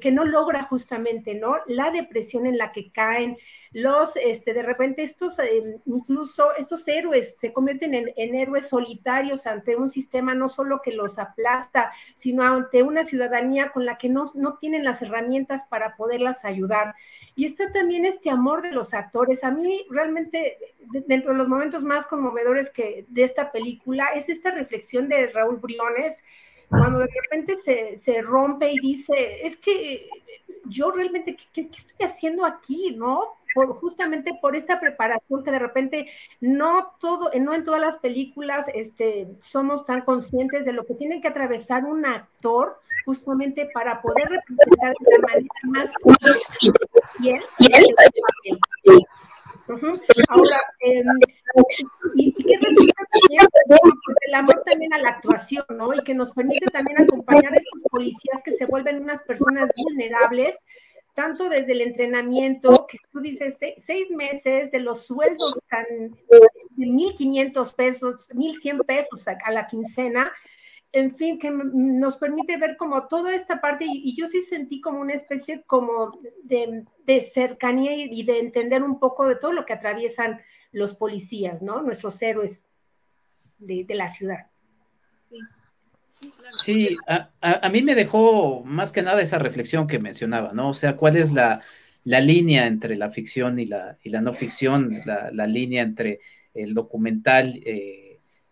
Que 0.02 0.12
no 0.12 0.26
logra 0.26 0.64
justamente, 0.64 1.36
¿no? 1.36 1.58
La 1.68 1.92
depresión 1.92 2.46
en 2.46 2.58
la 2.58 2.72
que 2.72 2.92
caen, 2.92 3.38
los, 3.72 4.16
este, 4.18 4.54
de 4.54 4.62
repente 4.62 5.02
estos, 5.02 5.40
eh, 5.40 5.76
incluso 5.88 6.56
estos 6.56 6.88
héroes 6.88 7.36
se 7.40 7.52
convierten 7.52 7.94
en, 7.96 8.36
héroes 8.36 8.70
solitarios 8.70 9.48
ante 9.48 9.76
un 9.76 9.90
sistema 9.90 10.36
no 10.36 10.48
solo 10.48 10.82
que 10.84 10.92
los 10.92 11.18
aplasta, 11.18 11.92
sino 12.16 12.44
ante 12.44 12.84
una 12.84 13.04
ciudadanía 13.04 13.72
con 13.72 13.86
la 13.86 13.98
que 13.98 14.10
no, 14.10 14.26
no 14.36 14.58
tienen 14.60 14.84
las 14.84 15.02
herramientas 15.02 15.64
para 15.70 15.96
poderlas 15.96 16.46
ayudar. 16.46 16.94
Y 17.36 17.46
está 17.46 17.72
también 17.72 18.06
este 18.06 18.30
amor 18.30 18.62
de 18.62 18.72
los 18.72 18.94
actores. 18.94 19.44
A 19.44 19.50
mí 19.50 19.86
realmente, 19.90 20.58
dentro 21.08 21.32
de 21.32 21.38
los 21.40 21.48
momentos 21.48 21.84
más 21.84 22.06
conmovedores 22.06 22.70
que 22.70 23.06
de 23.10 23.24
esta 23.24 23.52
película, 23.52 24.10
es 24.14 24.30
esta 24.30 24.52
reflexión 24.52 25.10
de 25.10 25.28
Raúl 25.28 25.58
Briones, 25.58 26.24
cuando 26.70 27.00
de 27.00 27.10
repente 27.24 27.58
se, 27.64 27.98
se, 28.00 28.22
rompe 28.22 28.72
y 28.72 28.80
dice, 28.80 29.46
es 29.46 29.58
que 29.58 30.10
yo 30.66 30.92
realmente, 30.92 31.38
¿qué, 31.54 31.70
estoy 31.72 32.06
haciendo 32.06 32.46
aquí? 32.46 32.96
¿No? 32.96 33.36
por, 33.54 33.76
justamente 33.80 34.38
por 34.42 34.56
esta 34.56 34.80
preparación 34.80 35.44
que 35.44 35.52
de 35.52 35.60
repente 35.60 36.08
no 36.42 36.94
todo, 37.00 37.32
no 37.40 37.54
en 37.54 37.64
todas 37.64 37.82
las 37.82 37.98
películas 37.98 38.66
este, 38.74 39.28
somos 39.42 39.86
tan 39.86 40.02
conscientes 40.02 40.66
de 40.66 40.74
lo 40.74 40.86
que 40.86 40.96
tiene 40.96 41.22
que 41.22 41.28
atravesar 41.28 41.86
un 41.86 42.06
actor 42.06 42.80
justamente 43.06 43.70
para 43.74 44.02
poder 44.02 44.30
representar 44.30 44.94
de 45.00 45.12
la 45.12 45.20
manera 45.20 45.48
más 45.64 45.92
fiel 47.20 47.44
Ahora, 50.30 50.58
eh, 50.86 51.04
y, 52.16 52.34
qué 52.34 52.58
resulta 52.62 53.04
también 53.12 53.48
pues 54.06 54.18
el 54.28 54.34
amor 54.36 54.64
también 54.66 54.94
a 54.94 55.00
la 55.00 55.10
actuación, 55.10 55.66
¿no? 55.70 55.94
Y 55.94 56.04
que 56.04 56.14
nos 56.14 56.32
permite 56.32 56.66
también 56.72 57.02
acompañar 57.02 57.54
a 57.54 57.58
estos 57.58 57.84
policías 57.90 58.42
que 58.44 58.52
se 58.52 58.66
vuelven 58.66 59.02
unas 59.02 59.24
personas 59.24 59.70
vulnerables, 59.76 60.64
tanto 61.14 61.50
desde 61.50 61.74
el 61.74 61.82
entrenamiento, 61.82 62.88
que 62.88 62.98
tú 63.12 63.20
dices, 63.20 63.58
seis, 63.78 64.10
meses 64.12 64.72
de 64.72 64.80
los 64.80 65.06
sueldos 65.06 65.60
tan 65.70 65.86
de 66.76 66.86
1.500 66.88 67.76
pesos, 67.76 68.30
1.100 68.32 68.86
pesos 68.86 69.28
a 69.28 69.52
la 69.52 69.68
quincena, 69.68 70.32
en 70.94 71.16
fin, 71.16 71.40
que 71.40 71.50
nos 71.50 72.18
permite 72.18 72.56
ver 72.58 72.78
como 72.78 73.08
toda 73.08 73.36
esta 73.36 73.60
parte, 73.60 73.84
y, 73.88 74.16
yo 74.16 74.28
sí 74.28 74.44
sentí 74.44 74.80
como 74.80 75.02
una 75.02 75.14
especie 75.14 75.64
como 75.66 76.20
de, 76.44 76.86
cercanía 77.34 77.96
y, 77.96 78.24
de 78.24 78.40
entender 78.40 78.84
un 78.84 79.00
poco 79.00 79.28
de 79.28 79.36
todo 79.36 79.54
lo 79.54 79.66
que 79.66 79.74
atraviesan 79.74 80.40
los 80.72 80.96
policías, 80.96 81.64
¿no? 81.64 81.82
Nuestros 81.82 82.22
héroes 82.22 82.64
de, 83.58 83.88
la 83.90 84.08
ciudad. 84.08 84.46
Sí, 86.54 86.96
a, 87.08 87.70
mí 87.70 87.82
me 87.82 87.96
dejó 87.96 88.64
más 88.64 88.92
que 88.92 89.02
nada 89.02 89.22
esa 89.24 89.40
reflexión 89.40 89.88
que 89.88 89.98
mencionaba, 89.98 90.54
¿no? 90.54 90.70
O 90.70 90.74
sea, 90.76 90.96
¿cuál 90.96 91.18
es 91.18 91.32
la, 91.32 91.64
línea 92.04 92.68
entre 92.68 92.98
la 92.98 93.10
ficción 93.10 93.60
y 93.60 93.66
la, 93.66 93.98
y 94.04 94.12
la 94.12 94.22
no 94.22 94.32
ficción, 94.34 94.92
la, 95.06 95.48
línea 95.48 95.82
entre 95.82 96.20
el 96.54 96.76
documental 96.76 97.60
eh, 97.66 98.03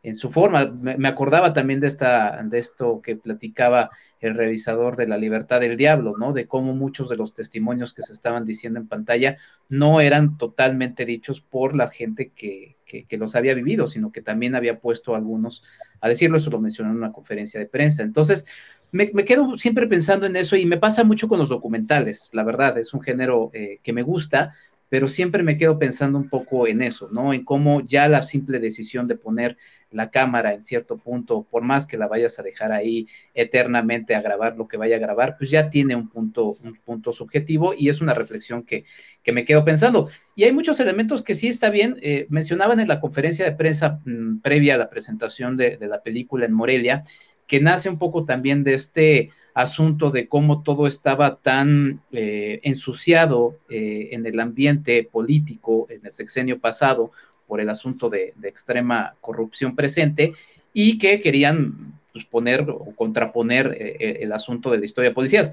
en 0.03 0.15
su 0.15 0.29
forma. 0.29 0.65
Me, 0.65 1.07
acordaba 1.07 1.53
también 1.53 1.79
de, 1.79 1.87
esta, 1.87 2.41
de 2.43 2.59
esto 2.59 3.01
que 3.01 3.15
platicaba 3.15 3.91
el 4.19 4.35
revisador 4.35 4.97
de 4.97 5.07
la 5.07 5.17
libertad 5.17 5.59
del 5.59 5.77
diablo, 5.77 6.15
¿no? 6.17 6.33
De 6.33 6.47
cómo 6.47 6.73
muchos 6.73 7.09
de 7.09 7.17
los 7.17 7.33
testimonios 7.33 7.93
que 7.93 8.03
se 8.03 8.13
estaban 8.13 8.45
diciendo 8.45 8.79
en 8.79 8.87
pantalla 8.87 9.37
no 9.69 10.01
eran 10.01 10.37
totalmente 10.37 11.05
dichos 11.05 11.41
por 11.41 11.75
la 11.75 11.87
gente 11.87 12.31
que, 12.35 12.75
que, 12.85 13.17
los 13.17 13.35
había 13.35 13.53
vivido, 13.53 13.87
sino 13.87 14.11
que 14.11 14.21
también 14.21 14.55
había 14.55 14.79
puesto 14.79 15.15
algunos 15.15 15.63
a 16.01 16.09
decirlo, 16.09 16.37
eso 16.37 16.49
lo 16.49 16.59
mencionó 16.59 16.91
en 16.91 16.97
una 16.97 17.11
conferencia 17.11 17.59
de 17.59 17.67
prensa. 17.67 18.03
Entonces, 18.03 18.45
me, 18.91 19.09
quedo 19.25 19.57
siempre 19.57 19.87
pensando 19.87 20.25
en 20.25 20.35
eso 20.35 20.55
y 20.55 20.65
me 20.65 20.77
pasa 20.77 21.03
mucho 21.03 21.27
con 21.27 21.39
los 21.39 21.49
documentales, 21.49 22.29
la 22.33 22.43
verdad, 22.43 22.77
es 22.77 22.93
un 22.93 23.01
género 23.01 23.49
eh, 23.53 23.79
que 23.83 23.93
me 23.93 24.01
gusta, 24.01 24.53
pero 24.91 25.07
siempre 25.07 25.41
me 25.41 25.57
quedo 25.57 25.79
pensando 25.79 26.17
un 26.17 26.27
poco 26.27 26.67
en 26.67 26.81
eso, 26.81 27.07
¿no? 27.13 27.33
En 27.33 27.45
cómo 27.45 27.79
ya 27.87 28.09
la 28.09 28.23
simple 28.23 28.59
decisión 28.59 29.07
de 29.07 29.15
poner 29.15 29.57
la 29.89 30.11
cámara 30.11 30.53
en 30.53 30.61
cierto 30.61 30.97
punto, 30.97 31.47
por 31.49 31.63
más 31.63 31.87
que 31.87 31.97
la 31.97 32.09
vayas 32.09 32.37
a 32.39 32.43
dejar 32.43 32.73
ahí 32.73 33.07
eternamente 33.33 34.15
a 34.15 34.21
grabar 34.21 34.57
lo 34.57 34.67
que 34.67 34.75
vaya 34.75 34.97
a 34.97 34.99
grabar, 34.99 35.37
pues 35.37 35.49
ya 35.49 35.69
tiene 35.69 35.95
un 35.95 36.09
punto, 36.09 36.57
un 36.61 36.75
punto 36.83 37.13
subjetivo 37.13 37.73
y 37.73 37.87
es 37.87 38.01
una 38.01 38.13
reflexión 38.13 38.63
que, 38.63 38.83
que 39.23 39.31
me 39.31 39.45
quedo 39.45 39.63
pensando. 39.63 40.09
Y 40.35 40.43
hay 40.43 40.51
muchos 40.51 40.77
elementos 40.81 41.23
que 41.23 41.35
sí 41.35 41.47
está 41.47 41.69
bien. 41.69 41.97
Eh, 42.01 42.25
mencionaban 42.27 42.81
en 42.81 42.89
la 42.89 42.99
conferencia 42.99 43.45
de 43.45 43.53
prensa 43.53 44.01
mm, 44.03 44.39
previa 44.39 44.75
a 44.75 44.77
la 44.77 44.89
presentación 44.89 45.55
de, 45.55 45.77
de 45.77 45.87
la 45.87 46.03
película 46.03 46.45
en 46.45 46.51
Morelia, 46.51 47.05
que 47.51 47.59
nace 47.59 47.89
un 47.89 47.97
poco 47.97 48.23
también 48.23 48.63
de 48.63 48.75
este 48.75 49.29
asunto 49.53 50.09
de 50.09 50.29
cómo 50.29 50.63
todo 50.63 50.87
estaba 50.87 51.35
tan 51.35 51.99
eh, 52.13 52.61
ensuciado 52.63 53.57
eh, 53.69 54.07
en 54.13 54.25
el 54.25 54.39
ambiente 54.39 55.03
político 55.03 55.85
en 55.89 56.05
el 56.05 56.13
sexenio 56.13 56.59
pasado 56.59 57.11
por 57.47 57.59
el 57.59 57.69
asunto 57.69 58.09
de, 58.09 58.33
extrema 58.43 59.15
corrupción 59.19 59.75
presente 59.75 60.31
y 60.73 60.97
que 60.97 61.19
querían 61.19 61.99
pues, 62.13 62.23
poner 62.23 62.69
o 62.69 62.95
contraponer 62.95 63.75
eh, 63.77 64.19
el 64.21 64.31
asunto 64.31 64.71
de 64.71 64.77
la 64.77 64.85
historia 64.85 65.09
de 65.09 65.15
policías. 65.15 65.51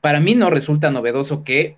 Para 0.00 0.18
mí 0.18 0.34
no 0.34 0.50
resulta 0.50 0.90
novedoso 0.90 1.44
que 1.44 1.76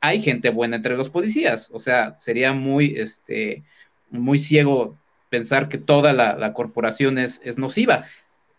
hay 0.00 0.22
gente 0.22 0.50
buena 0.50 0.76
entre 0.76 0.96
los 0.96 1.08
policías, 1.08 1.68
o 1.72 1.80
sea, 1.80 2.14
sería 2.14 2.52
muy, 2.52 2.94
este, 2.96 3.64
muy 4.10 4.38
ciego 4.38 4.96
pensar 5.30 5.68
que 5.70 5.78
toda 5.78 6.12
la, 6.12 6.52
corporación 6.52 7.16
es, 7.16 7.40
es, 7.42 7.56
nociva 7.56 8.04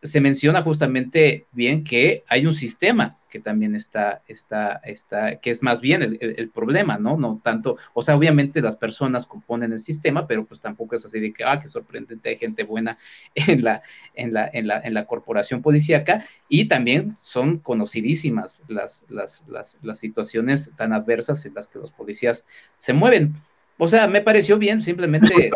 se 0.04 0.22
menciona 0.22 0.62
justamente 0.62 1.46
bien 1.52 1.84
que 1.84 2.24
hay 2.28 2.46
un 2.46 2.54
sistema 2.54 3.18
que 3.30 3.40
también 3.40 3.76
está, 3.76 4.22
está, 4.28 4.80
está, 4.84 5.38
que 5.38 5.50
es 5.50 5.64
más 5.64 5.82
bien 5.82 6.04
el, 6.04 6.50
problema, 6.50 7.00
¿no? 7.00 7.18
No 7.18 7.42
tanto, 7.44 7.78
o 7.96 8.04
sea, 8.04 8.16
obviamente 8.16 8.62
las 8.62 8.78
personas 8.78 9.26
componen 9.26 9.74
el 9.74 9.80
sistema, 9.80 10.28
pero 10.28 10.46
pues 10.46 10.60
tampoco 10.60 10.96
es 10.96 11.04
así 11.04 11.20
de 11.20 11.34
que, 11.34 11.44
ah, 11.44 11.60
qué 11.60 11.68
sorprendente, 11.68 12.30
hay 12.30 12.38
gente 12.38 12.64
buena 12.64 13.00
en 13.36 13.64
la, 13.64 13.82
en 14.14 14.34
la, 14.34 14.48
en 14.54 14.68
la, 14.68 14.80
en 14.82 14.94
la 14.94 15.06
corporación 15.06 15.64
policíaca 15.64 16.26
y 16.48 16.68
también 16.68 17.18
son 17.24 17.58
conocidísimas 17.58 18.66
las, 18.68 19.08
las, 19.10 19.48
las, 19.48 19.80
las 19.82 20.00
situaciones 20.00 20.74
tan 20.76 20.94
adversas 20.94 21.44
en 21.48 21.56
las 21.56 21.70
que 21.70 21.80
los 21.80 21.92
policías 21.92 22.46
se 22.78 22.94
mueven. 22.94 23.34
O 23.78 23.90
sea, 23.90 24.08
me 24.08 24.22
pareció 24.22 24.60
bien, 24.60 24.84
simplemente 24.84 25.50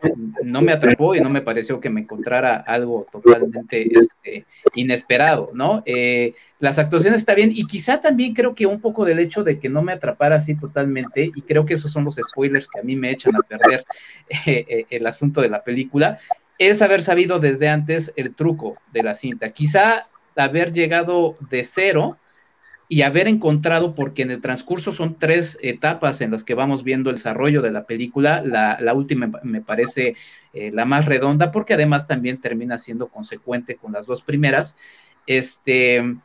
no 0.43 0.61
me 0.61 0.71
atrapó 0.71 1.13
y 1.13 1.21
no 1.21 1.29
me 1.29 1.41
pareció 1.41 1.79
que 1.79 1.89
me 1.89 2.01
encontrara 2.01 2.55
algo 2.55 3.05
totalmente 3.11 3.87
este, 3.91 4.45
inesperado, 4.73 5.51
¿no? 5.53 5.83
Eh, 5.85 6.33
las 6.59 6.79
actuaciones 6.79 7.19
está 7.19 7.35
bien 7.35 7.51
y 7.53 7.65
quizá 7.67 8.01
también 8.01 8.33
creo 8.33 8.55
que 8.55 8.65
un 8.65 8.81
poco 8.81 9.05
del 9.05 9.19
hecho 9.19 9.43
de 9.43 9.59
que 9.59 9.69
no 9.69 9.83
me 9.83 9.91
atrapara 9.91 10.37
así 10.37 10.55
totalmente, 10.57 11.31
y 11.35 11.41
creo 11.43 11.65
que 11.65 11.75
esos 11.75 11.91
son 11.91 12.05
los 12.05 12.15
spoilers 12.15 12.67
que 12.67 12.79
a 12.79 12.83
mí 12.83 12.95
me 12.95 13.11
echan 13.11 13.35
a 13.35 13.39
perder 13.39 13.85
eh, 14.29 14.65
eh, 14.67 14.85
el 14.89 15.05
asunto 15.05 15.41
de 15.41 15.49
la 15.49 15.63
película, 15.63 16.19
es 16.57 16.81
haber 16.81 17.03
sabido 17.03 17.39
desde 17.39 17.69
antes 17.69 18.13
el 18.15 18.33
truco 18.33 18.77
de 18.91 19.03
la 19.03 19.13
cinta. 19.13 19.51
Quizá 19.51 20.07
haber 20.35 20.73
llegado 20.73 21.37
de 21.51 21.63
cero 21.63 22.17
y 22.89 23.01
haber 23.01 23.27
encontrado, 23.27 23.95
porque 23.95 24.21
en 24.21 24.31
el 24.31 24.41
transcurso 24.41 24.93
son 24.93 25.15
tres 25.15 25.59
etapas 25.61 26.21
en 26.21 26.31
las 26.31 26.43
que 26.43 26.53
vamos 26.53 26.83
viendo 26.83 27.09
el 27.09 27.17
desarrollo 27.17 27.61
de 27.61 27.71
la 27.71 27.83
película, 27.85 28.41
la, 28.41 28.93
última 28.93 29.29
me 29.43 29.61
parece 29.61 30.15
eh, 30.53 30.71
la 30.71 30.85
más 30.85 31.05
redonda, 31.05 31.51
porque 31.51 31.73
además 31.73 32.07
también 32.07 32.39
termina 32.39 32.77
siendo 32.77 33.07
consecuente 33.07 33.75
con 33.75 33.91
las 33.91 34.05
dos 34.05 34.21
primeras, 34.21 34.77
este, 35.25 36.15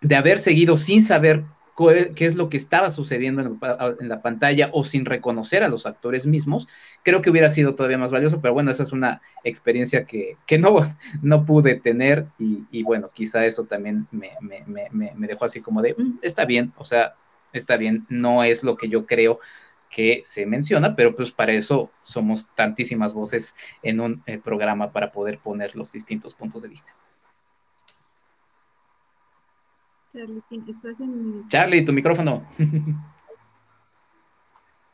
de 0.00 0.16
haber 0.16 0.38
seguido 0.38 0.76
sin 0.76 1.02
saber 1.02 1.42
qué 1.76 2.24
es 2.24 2.36
lo 2.36 2.48
que 2.48 2.56
estaba 2.56 2.90
sucediendo 2.90 3.42
en, 3.42 4.08
la 4.08 4.22
pantalla 4.22 4.70
o 4.72 4.84
sin 4.84 5.04
reconocer 5.04 5.62
a 5.62 5.68
los 5.68 5.84
actores 5.84 6.26
mismos, 6.26 6.68
creo 7.02 7.20
que 7.20 7.28
hubiera 7.28 7.50
sido 7.50 7.74
todavía 7.74 7.98
más 7.98 8.12
valioso, 8.12 8.40
pero 8.40 8.54
bueno, 8.54 8.70
esa 8.70 8.82
es 8.82 8.92
una 8.92 9.20
experiencia 9.44 10.06
que, 10.06 10.38
no, 10.58 10.78
no 11.22 11.44
pude 11.44 11.74
tener 11.78 12.26
y, 12.38 12.82
bueno, 12.82 13.10
quizá 13.12 13.44
eso 13.44 13.64
también 13.64 14.06
me, 14.10 14.32
dejó 15.26 15.44
así 15.44 15.60
como 15.60 15.82
de, 15.82 15.94
mm, 15.96 16.20
está 16.22 16.46
bien, 16.46 16.72
o 16.76 16.84
sea, 16.84 17.14
está 17.52 17.76
bien, 17.76 18.06
no 18.08 18.42
es 18.42 18.62
lo 18.62 18.76
que 18.76 18.88
yo 18.88 19.06
creo 19.06 19.40
que 19.90 20.22
se 20.24 20.46
menciona, 20.46 20.96
pero 20.96 21.14
pues 21.14 21.30
para 21.32 21.52
eso 21.52 21.90
somos 22.02 22.46
tantísimas 22.54 23.14
voces 23.14 23.54
en 23.82 24.00
un 24.00 24.22
eh, 24.26 24.38
programa 24.38 24.92
para 24.92 25.12
poder 25.12 25.38
poner 25.38 25.76
los 25.76 25.92
distintos 25.92 26.34
puntos 26.34 26.62
de 26.62 26.68
vista. 26.68 26.94
Charlie, 31.48 31.84
tu 31.84 31.92
micrófono. 31.92 32.46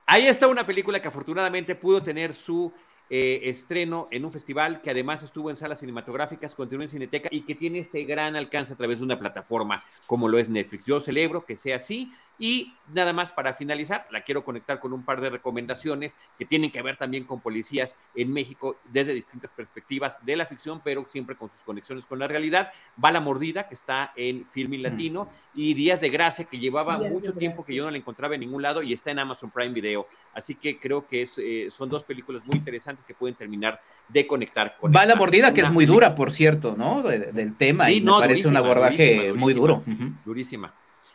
Ahí 0.06 0.26
está 0.26 0.48
una 0.48 0.66
película 0.66 1.00
que 1.00 1.08
afortunadamente 1.08 1.74
pudo 1.74 2.02
tener 2.02 2.34
su 2.34 2.72
eh, 3.14 3.50
estreno 3.50 4.06
en 4.10 4.24
un 4.24 4.32
festival 4.32 4.80
que 4.80 4.90
además 4.90 5.22
estuvo 5.22 5.50
en 5.50 5.56
salas 5.56 5.80
cinematográficas, 5.80 6.54
continúa 6.54 6.84
en 6.84 6.88
Cineteca 6.88 7.28
y 7.30 7.42
que 7.42 7.54
tiene 7.54 7.78
este 7.78 8.04
gran 8.04 8.36
alcance 8.36 8.72
a 8.72 8.76
través 8.76 8.98
de 8.98 9.04
una 9.04 9.18
plataforma 9.18 9.84
como 10.06 10.28
lo 10.28 10.38
es 10.38 10.48
Netflix. 10.48 10.86
Yo 10.86 11.00
celebro 11.00 11.44
que 11.44 11.56
sea 11.56 11.76
así 11.76 12.10
y 12.42 12.74
nada 12.92 13.12
más 13.12 13.30
para 13.30 13.54
finalizar, 13.54 14.08
la 14.10 14.22
quiero 14.22 14.44
conectar 14.44 14.80
con 14.80 14.92
un 14.92 15.04
par 15.04 15.20
de 15.20 15.30
recomendaciones 15.30 16.16
que 16.36 16.44
tienen 16.44 16.72
que 16.72 16.82
ver 16.82 16.96
también 16.96 17.22
con 17.22 17.40
policías 17.40 17.96
en 18.16 18.32
México 18.32 18.80
desde 18.90 19.14
distintas 19.14 19.52
perspectivas 19.52 20.18
de 20.26 20.34
la 20.34 20.44
ficción, 20.44 20.80
pero 20.82 21.06
siempre 21.06 21.36
con 21.36 21.50
sus 21.50 21.62
conexiones 21.62 22.04
con 22.04 22.18
la 22.18 22.26
realidad. 22.26 22.72
Va 23.02 23.12
la 23.12 23.20
mordida, 23.20 23.68
que 23.68 23.74
está 23.74 24.12
en 24.16 24.44
Filming 24.50 24.80
mm. 24.80 24.82
Latino, 24.82 25.28
y 25.54 25.74
Días 25.74 26.00
de 26.00 26.10
Gracia, 26.10 26.44
que 26.46 26.58
llevaba 26.58 26.98
mucho 26.98 27.32
tiempo 27.32 27.64
que 27.64 27.76
yo 27.76 27.84
no 27.84 27.92
la 27.92 27.98
encontraba 27.98 28.34
en 28.34 28.40
ningún 28.40 28.60
lado 28.60 28.82
y 28.82 28.92
está 28.92 29.12
en 29.12 29.20
Amazon 29.20 29.52
Prime 29.52 29.72
Video. 29.72 30.08
Así 30.34 30.56
que 30.56 30.80
creo 30.80 31.06
que 31.06 31.28
eh, 31.36 31.68
son 31.70 31.88
dos 31.88 32.02
películas 32.02 32.44
muy 32.44 32.56
interesantes 32.56 33.04
que 33.04 33.14
pueden 33.14 33.36
terminar 33.36 33.80
de 34.08 34.26
conectar 34.26 34.76
con. 34.80 34.92
Va 34.92 35.06
la 35.06 35.14
mordida, 35.14 35.54
que 35.54 35.60
es 35.60 35.70
muy 35.70 35.86
dura, 35.86 36.16
por 36.16 36.32
cierto, 36.32 36.74
¿no? 36.76 37.02
del 37.02 37.54
tema, 37.54 37.88
y 37.88 38.00
me 38.00 38.10
parece 38.10 38.48
un 38.48 38.56
abordaje 38.56 39.32
muy 39.32 39.54
duro. 39.54 39.84
Durísima. 40.24 40.74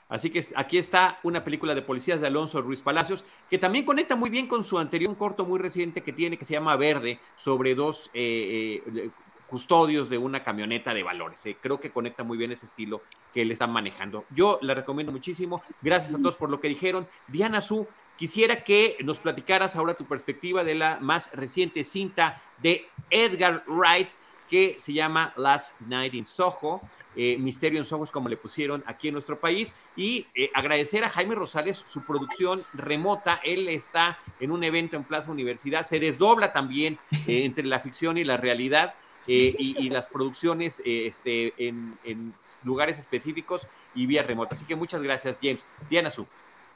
Así 0.10 0.30
que 0.30 0.46
aquí 0.56 0.78
está 0.78 1.20
una 1.24 1.44
película 1.44 1.76
de 1.76 1.82
policías 1.82 2.22
de 2.22 2.28
Alonso 2.28 2.62
Ruiz 2.62 2.82
Palacios, 2.82 3.26
que 3.50 3.58
también 3.58 3.86
conecta 3.86 4.16
muy 4.16 4.30
bien 4.30 4.48
con 4.48 4.64
su 4.64 4.80
anterior 4.80 5.16
corto 5.18 5.46
muy 5.46 5.60
reciente 5.60 6.02
que 6.02 6.14
tiene, 6.14 6.38
que 6.38 6.46
se 6.46 6.54
llama 6.54 6.76
Verde, 6.78 7.20
sobre 7.36 7.76
dos 7.76 8.10
eh, 8.14 8.82
eh, 8.86 9.10
custodios 9.48 10.10
de 10.10 10.18
una 10.18 10.44
camioneta 10.44 10.94
de 10.94 11.04
valores. 11.04 11.46
Eh. 11.46 11.58
Creo 11.60 11.80
que 11.80 11.92
conecta 11.92 12.24
muy 12.24 12.38
bien 12.38 12.52
ese 12.52 12.66
estilo 12.66 13.02
que 13.34 13.42
él 13.42 13.52
está 13.52 13.68
manejando. 13.68 14.26
Yo 14.30 14.60
la 14.62 14.74
recomiendo 14.74 15.12
muchísimo. 15.12 15.62
Gracias 15.82 16.14
a 16.14 16.18
todos 16.18 16.36
por 16.36 16.50
lo 16.50 16.60
que 16.60 16.70
dijeron. 16.70 17.08
Diana 17.28 17.62
Su, 17.62 17.88
quisiera 18.18 18.64
que 18.64 18.98
nos 19.04 19.20
platicaras 19.20 19.76
ahora 19.76 19.96
tu 19.96 20.06
perspectiva 20.06 20.64
de 20.64 20.76
la 20.76 21.00
más 21.02 21.34
reciente 21.34 21.84
cinta 21.84 22.42
de 22.62 22.88
Edgar 23.10 23.64
Wright 23.68 24.10
que 24.50 24.78
se 24.80 24.94
llama 24.94 25.34
Last 25.38 25.80
Night 25.82 26.14
in 26.14 26.26
Soho, 26.26 26.82
eh, 27.16 27.38
Misterio 27.38 27.80
en 27.80 27.86
Soho 27.86 28.04
es 28.04 28.12
como 28.12 28.30
le 28.30 28.38
pusieron 28.38 28.84
aquí 28.88 29.08
en 29.08 29.14
nuestro 29.14 29.40
país, 29.40 29.74
y 29.96 30.28
eh, 30.36 30.50
agradecer 30.54 31.04
a 31.04 31.10
Jaime 31.10 31.36
Rosales 31.36 31.84
su 31.86 32.04
producción 32.04 32.64
remota, 32.74 33.40
él 33.44 33.70
está 33.70 34.20
en 34.40 34.52
un 34.52 34.64
evento 34.64 34.96
en 34.96 35.04
Plaza 35.04 35.32
Universidad, 35.32 35.86
se 35.86 36.00
desdobla 36.00 36.54
también 36.54 36.98
eh, 37.12 37.18
entre 37.46 37.66
la 37.66 37.80
ficción 37.80 38.18
y 38.18 38.24
la 38.24 38.38
realidad, 38.38 38.96
y, 39.30 39.90
las 39.90 40.08
producciones 40.08 40.82
este, 40.86 41.54
en, 41.58 41.98
en, 42.06 42.34
lugares 42.64 42.98
específicos 42.98 43.68
y 43.94 44.06
vía 44.06 44.24
remota. 44.24 44.56
Así 44.56 44.64
que 44.64 44.74
muchas 44.74 45.02
gracias, 45.02 45.38
James. 45.44 45.66
Diana 45.90 46.10
Su. 46.10 46.26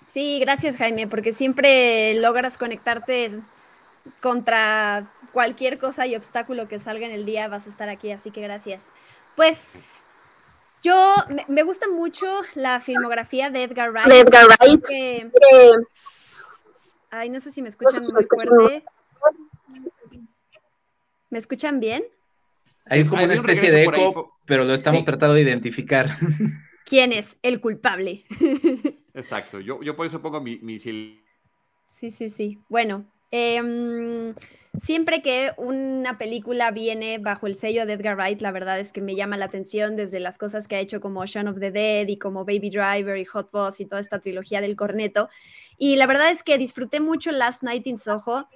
Sí, 0.05 0.37
gracias, 0.41 0.75
Jaime, 0.75 1.07
porque 1.07 1.31
siempre 1.31 2.13
logras 2.15 2.57
conectarte 2.57 3.39
contra 4.21 5.13
cualquier 5.31 5.77
cosa 5.77 6.07
y 6.07 6.15
obstáculo 6.15 6.67
que 6.67 6.79
salga 6.79 7.05
en 7.05 7.11
el 7.11 7.25
día, 7.25 7.47
vas 7.47 7.67
a 7.67 7.69
estar 7.69 7.89
aquí, 7.89 8.11
así 8.11 8.31
que 8.31 8.41
gracias. 8.41 8.91
Pues 9.35 10.07
yo 10.83 11.15
me, 11.47 11.63
gusta 11.63 11.87
mucho 11.87 12.27
la 12.55 12.79
filmografía 12.79 13.49
de 13.49 13.63
Edgar 13.63 13.91
Wright. 13.91 14.11
Edgar 14.11 14.47
Wright. 14.47 14.85
ay, 17.11 17.29
no 17.29 17.39
sé 17.39 17.51
si 17.51 17.61
me 17.61 17.69
escuchan 17.69 18.03
más 18.13 18.27
fuerte. 18.27 18.83
¿Me 21.29 21.37
escuchan 21.37 21.79
bien? 21.79 22.03
Hay 22.85 23.05
como 23.05 23.23
una 23.23 23.33
especie 23.33 23.71
de 23.71 23.83
eco, 23.83 24.37
pero 24.45 24.65
lo 24.65 24.73
estamos 24.73 25.05
tratando 25.05 25.35
de 25.35 25.41
identificar. 25.41 26.09
¿Quién 26.85 27.13
es 27.13 27.37
el 27.41 27.61
culpable? 27.61 28.25
Exacto, 29.13 29.59
yo, 29.59 29.81
yo 29.81 29.95
por 29.95 30.07
eso 30.07 30.21
pongo 30.21 30.41
mi, 30.41 30.57
mi... 30.59 30.79
Sí, 30.79 31.21
sí, 32.09 32.29
sí. 32.29 32.59
Bueno, 32.67 33.05
Em, 33.31 34.35
siempre 34.77 35.21
que 35.21 35.51
una 35.57 36.17
película 36.17 36.71
viene 36.71 37.17
bajo 37.17 37.47
el 37.47 37.55
sello 37.55 37.85
de 37.85 37.93
Edgar 37.93 38.15
Wright, 38.17 38.41
la 38.41 38.51
verdad 38.51 38.79
es 38.79 38.91
que 38.91 39.01
me 39.01 39.15
llama 39.15 39.37
la 39.37 39.45
atención 39.45 39.95
desde 39.95 40.19
las 40.19 40.37
cosas 40.37 40.67
que 40.67 40.75
ha 40.75 40.79
hecho 40.79 41.01
como 41.01 41.25
Shaun 41.25 41.47
of 41.47 41.59
the 41.59 41.71
Dead 41.71 42.07
y 42.07 42.17
como 42.17 42.45
Baby 42.45 42.69
Driver 42.69 43.17
y 43.17 43.25
Hot 43.25 43.51
Boss 43.51 43.79
y 43.79 43.85
toda 43.85 44.01
esta 44.01 44.19
trilogía 44.19 44.61
del 44.61 44.75
corneto. 44.75 45.29
Y 45.77 45.95
la 45.95 46.07
verdad 46.07 46.29
es 46.29 46.43
que 46.43 46.57
disfruté 46.57 46.99
mucho 46.99 47.31
Last 47.31 47.63
Night 47.63 47.87
in 47.87 47.97
Soho. 47.97 48.47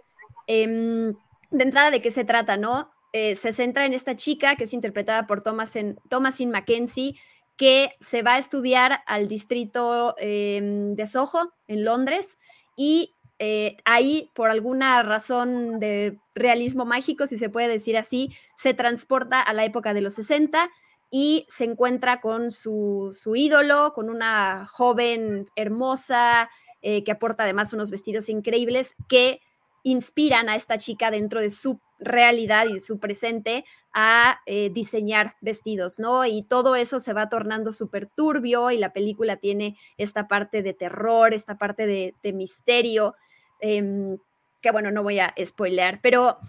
Em, 0.48 1.14
de 1.52 1.64
entrada, 1.64 1.92
¿de 1.92 2.02
qué 2.02 2.12
se 2.12 2.26
trata, 2.26 2.58
no? 2.58 2.92
Eh, 3.14 3.36
se 3.36 3.54
centra 3.54 3.86
en 3.86 3.94
esta 3.94 4.16
chica 4.18 4.58
que 4.58 4.66
es 4.66 4.74
interpretada 4.74 5.26
por 5.26 5.42
Thomasin, 5.42 5.98
Thomasin 6.10 6.52
Mackenzie, 6.52 7.16
que 7.56 7.94
se 8.02 8.24
va 8.24 8.34
a 8.34 8.38
estudiar 8.38 9.00
al 9.06 9.30
distrito 9.30 10.16
em, 10.18 10.96
de 10.96 11.08
Soho, 11.08 11.54
en 11.68 11.86
Londres, 11.86 12.40
y 12.76 13.15
eh, 13.38 13.78
ahí, 13.84 14.32
por 14.34 14.50
alguna 14.50 15.04
razón 15.04 15.80
de 15.80 16.18
realismo 16.34 16.86
mágico, 16.86 17.28
si 17.28 17.38
se 17.38 17.50
puede 17.50 17.68
decir 17.68 17.98
así, 17.98 18.34
se 18.56 18.74
transporta 18.74 19.42
a 19.42 19.54
la 19.54 19.66
época 19.66 19.94
de 19.94 20.02
los 20.02 20.14
60 20.14 20.70
y 21.12 21.46
se 21.50 21.66
encuentra 21.66 22.22
con 22.22 22.52
su, 22.52 23.14
ídolo, 23.36 23.94
con 23.94 24.10
una 24.10 24.66
joven 24.68 25.50
hermosa, 25.56 26.50
eh, 26.82 27.04
que 27.04 27.12
aporta 27.12 27.44
además 27.44 27.74
unos 27.74 27.92
vestidos 27.92 28.30
increíbles 28.30 28.96
que 29.10 29.42
inspiran 29.84 30.50
a 30.50 30.56
esta 30.56 30.78
chica 30.78 31.12
dentro 31.12 31.42
de 31.42 31.50
su 31.50 31.80
realidad 32.00 32.68
y 32.68 32.80
su 32.80 33.00
presente 33.00 33.66
a 33.94 34.40
eh, 34.46 34.70
diseñar 34.74 35.36
vestidos, 35.42 36.00
¿no? 36.00 36.26
Y 36.26 36.44
todo 36.44 36.76
eso 36.76 37.00
se 37.00 37.14
va 37.14 37.30
tornando 37.30 37.72
súper 37.72 38.08
turbio 38.08 38.72
y 38.72 38.78
la 38.78 38.94
película 38.94 39.38
tiene 39.38 39.78
esta 39.98 40.28
parte 40.28 40.64
de 40.64 40.74
terror, 40.74 41.34
esta 41.34 41.58
parte 41.58 41.86
de, 41.86 42.16
de 42.22 42.34
misterio 42.34 43.16
Em, 43.60 44.18
que 44.62 44.72
bueno, 44.72 44.92
no 44.92 45.04
voy 45.04 45.20
a 45.20 45.34
spoilear, 45.44 46.00
pero 46.02 46.40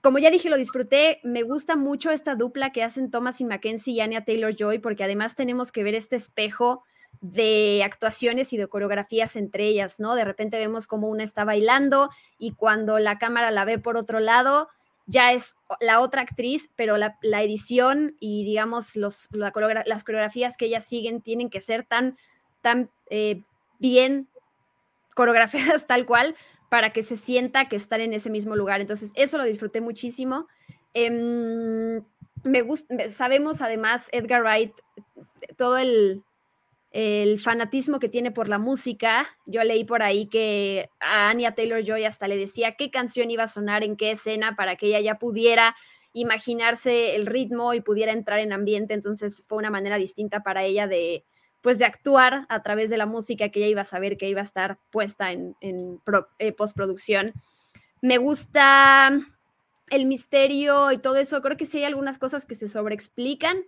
como 0.00 0.18
ya 0.18 0.30
dije, 0.30 0.50
lo 0.50 0.56
disfruté. 0.56 1.18
Me 1.24 1.42
gusta 1.42 1.74
mucho 1.74 2.12
esta 2.12 2.36
dupla 2.36 2.70
que 2.70 2.84
hacen 2.84 3.10
Thomas 3.10 3.40
y 3.40 3.44
Mackenzie 3.44 3.94
y 3.94 4.00
Anya 4.00 4.24
Taylor 4.24 4.54
Joy, 4.54 4.78
porque 4.78 5.02
además 5.02 5.34
tenemos 5.34 5.72
que 5.72 5.82
ver 5.82 5.96
este 5.96 6.14
espejo 6.14 6.84
de 7.20 7.82
actuaciones 7.84 8.52
y 8.52 8.56
de 8.56 8.68
coreografías 8.68 9.36
entre 9.36 9.66
ellas, 9.66 9.98
¿no? 9.98 10.14
De 10.14 10.24
repente 10.24 10.58
vemos 10.58 10.86
como 10.86 11.08
una 11.08 11.24
está 11.24 11.44
bailando 11.44 12.10
y 12.38 12.52
cuando 12.52 12.98
la 12.98 13.18
cámara 13.18 13.50
la 13.50 13.64
ve 13.64 13.78
por 13.78 13.96
otro 13.96 14.20
lado, 14.20 14.68
ya 15.06 15.32
es 15.32 15.56
la 15.80 16.00
otra 16.00 16.22
actriz, 16.22 16.70
pero 16.76 16.96
la, 16.98 17.16
edición 17.42 18.16
y 18.20 18.44
digamos 18.44 18.96
los, 18.96 19.28
las 19.32 20.04
coreografías 20.04 20.56
que 20.56 20.66
ellas 20.66 20.84
siguen 20.84 21.20
tienen 21.20 21.48
que 21.50 21.60
ser 21.60 21.84
tan, 21.84 22.16
tan 22.60 22.90
eh, 23.10 23.42
bien 23.78 24.28
coreografiadas 25.16 25.86
tal 25.88 26.06
cual 26.06 26.36
para 26.68 26.92
que 26.92 27.02
se 27.02 27.16
sienta 27.16 27.68
que 27.68 27.76
están 27.76 28.00
en 28.00 28.12
ese 28.12 28.30
mismo 28.30 28.54
lugar. 28.54 28.80
Entonces, 28.80 29.12
eso 29.14 29.38
lo 29.38 29.44
disfruté 29.44 29.80
muchísimo. 29.80 30.46
Em, 30.94 32.02
me 32.44 33.08
sabemos 33.08 33.62
además 33.62 34.08
Edgar 34.12 34.42
Wright, 34.42 34.72
todo 35.56 35.78
el, 35.78 36.22
el 36.90 37.38
fanatismo 37.38 37.98
que 37.98 38.08
tiene 38.08 38.30
por 38.30 38.48
la 38.48 38.58
música. 38.58 39.26
Yo 39.46 39.62
leí 39.64 39.84
por 39.84 40.02
ahí 40.02 40.26
que 40.26 40.88
a 41.00 41.30
Anya 41.30 41.54
Taylor 41.54 41.82
Joy 41.82 42.04
hasta 42.04 42.28
le 42.28 42.36
decía 42.36 42.76
qué 42.76 42.90
canción 42.90 43.30
iba 43.30 43.44
a 43.44 43.48
sonar 43.48 43.84
en 43.84 43.96
qué 43.96 44.10
escena 44.10 44.54
para 44.56 44.76
que 44.76 44.86
ella 44.86 45.00
ya 45.00 45.18
pudiera 45.18 45.76
imaginarse 46.12 47.14
el 47.14 47.26
ritmo 47.26 47.74
y 47.74 47.80
pudiera 47.80 48.12
entrar 48.12 48.40
en 48.40 48.52
ambiente. 48.52 48.94
Entonces 48.94 49.44
fue 49.46 49.58
una 49.58 49.70
manera 49.70 49.96
distinta 49.98 50.42
para 50.42 50.64
ella 50.64 50.86
de, 50.86 51.24
pues 51.66 51.80
de 51.80 51.84
actuar 51.84 52.46
a 52.48 52.62
través 52.62 52.90
de 52.90 52.96
la 52.96 53.06
música 53.06 53.48
que 53.48 53.58
ella 53.58 53.66
iba 53.66 53.80
a 53.80 53.84
saber 53.84 54.16
que 54.16 54.28
iba 54.28 54.40
a 54.40 54.44
estar 54.44 54.78
puesta 54.92 55.32
en, 55.32 55.56
eh, 56.38 56.52
postproducción. 56.52 57.32
Me 58.00 58.18
gusta 58.18 59.10
el 59.90 60.06
misterio 60.06 60.92
y 60.92 60.98
todo 60.98 61.16
eso. 61.16 61.42
Creo 61.42 61.56
que 61.56 61.66
sí 61.66 61.78
hay 61.78 61.84
algunas 61.86 62.18
cosas 62.18 62.46
que 62.46 62.54
se 62.54 62.68
sobreexplican 62.68 63.64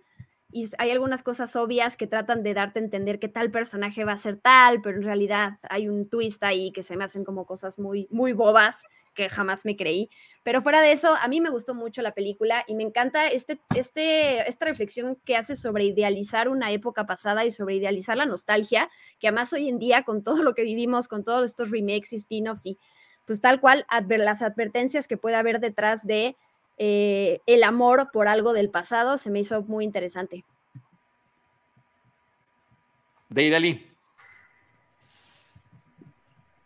y 0.49 0.69
hay 0.77 0.91
algunas 0.91 1.23
cosas 1.23 1.57
obvias 1.57 1.97
que 1.97 2.07
tratan 2.07 2.41
de 2.41 2.53
darte 2.53 2.79
a 2.79 2.83
entender 2.83 3.19
que 3.19 3.27
tal 3.27 3.51
personaje 3.51 4.05
va 4.05 4.13
a 4.13 4.17
ser 4.17 4.37
tal, 4.37 4.81
pero 4.81 4.95
en 4.95 5.03
realidad 5.03 5.59
hay 5.69 5.89
un 5.89 6.09
twist 6.09 6.41
ahí 6.45 6.71
que 6.71 6.83
se 6.83 6.95
me 6.95 7.03
hacen 7.03 7.25
como 7.25 7.45
cosas 7.45 7.79
muy, 7.79 8.07
muy 8.11 8.31
bobas 8.31 8.85
que 9.19 9.29
jamás 9.29 9.65
me 9.65 9.75
creí. 9.75 10.09
Pero 10.43 10.61
fuera 10.61 10.81
de 10.81 10.93
eso, 10.93 11.15
a 11.15 11.27
mí 11.27 11.41
me 11.41 11.49
gustó 11.49 11.75
mucho 11.75 12.01
la 12.01 12.13
película 12.13 12.63
y 12.67 12.75
me 12.75 12.83
encanta 12.83 13.27
este, 13.27 13.59
este, 13.75 14.47
esta 14.47 14.65
reflexión 14.65 15.17
que 15.25 15.35
hace 15.35 15.57
sobre 15.57 15.83
idealizar 15.83 16.47
una 16.47 16.71
época 16.71 17.05
pasada 17.05 17.43
y 17.43 17.51
sobre 17.51 17.75
idealizar 17.75 18.15
la 18.15 18.25
nostalgia, 18.25 18.89
que 19.19 19.27
además 19.27 19.51
hoy 19.51 19.67
en 19.67 19.77
día 19.77 20.03
con 20.03 20.23
todo 20.23 20.41
lo 20.41 20.55
que 20.55 20.63
vivimos, 20.63 21.09
con 21.09 21.25
todos 21.25 21.43
estos 21.49 21.69
remakes 21.69 22.13
y 22.13 22.15
spin-offs 22.15 22.65
y 22.65 22.77
pues 23.25 23.41
tal 23.41 23.59
cual 23.59 23.85
las 24.07 24.41
advertencias 24.41 25.07
que 25.07 25.17
puede 25.17 25.35
haber 25.35 25.59
detrás 25.59 26.07
de 26.07 26.35
eh, 26.77 27.41
el 27.45 27.63
amor 27.63 28.09
por 28.11 28.27
algo 28.27 28.53
del 28.53 28.69
pasado, 28.69 29.17
se 29.17 29.29
me 29.29 29.39
hizo 29.39 29.61
muy 29.63 29.83
interesante. 29.83 30.45
Deidali. 33.27 33.85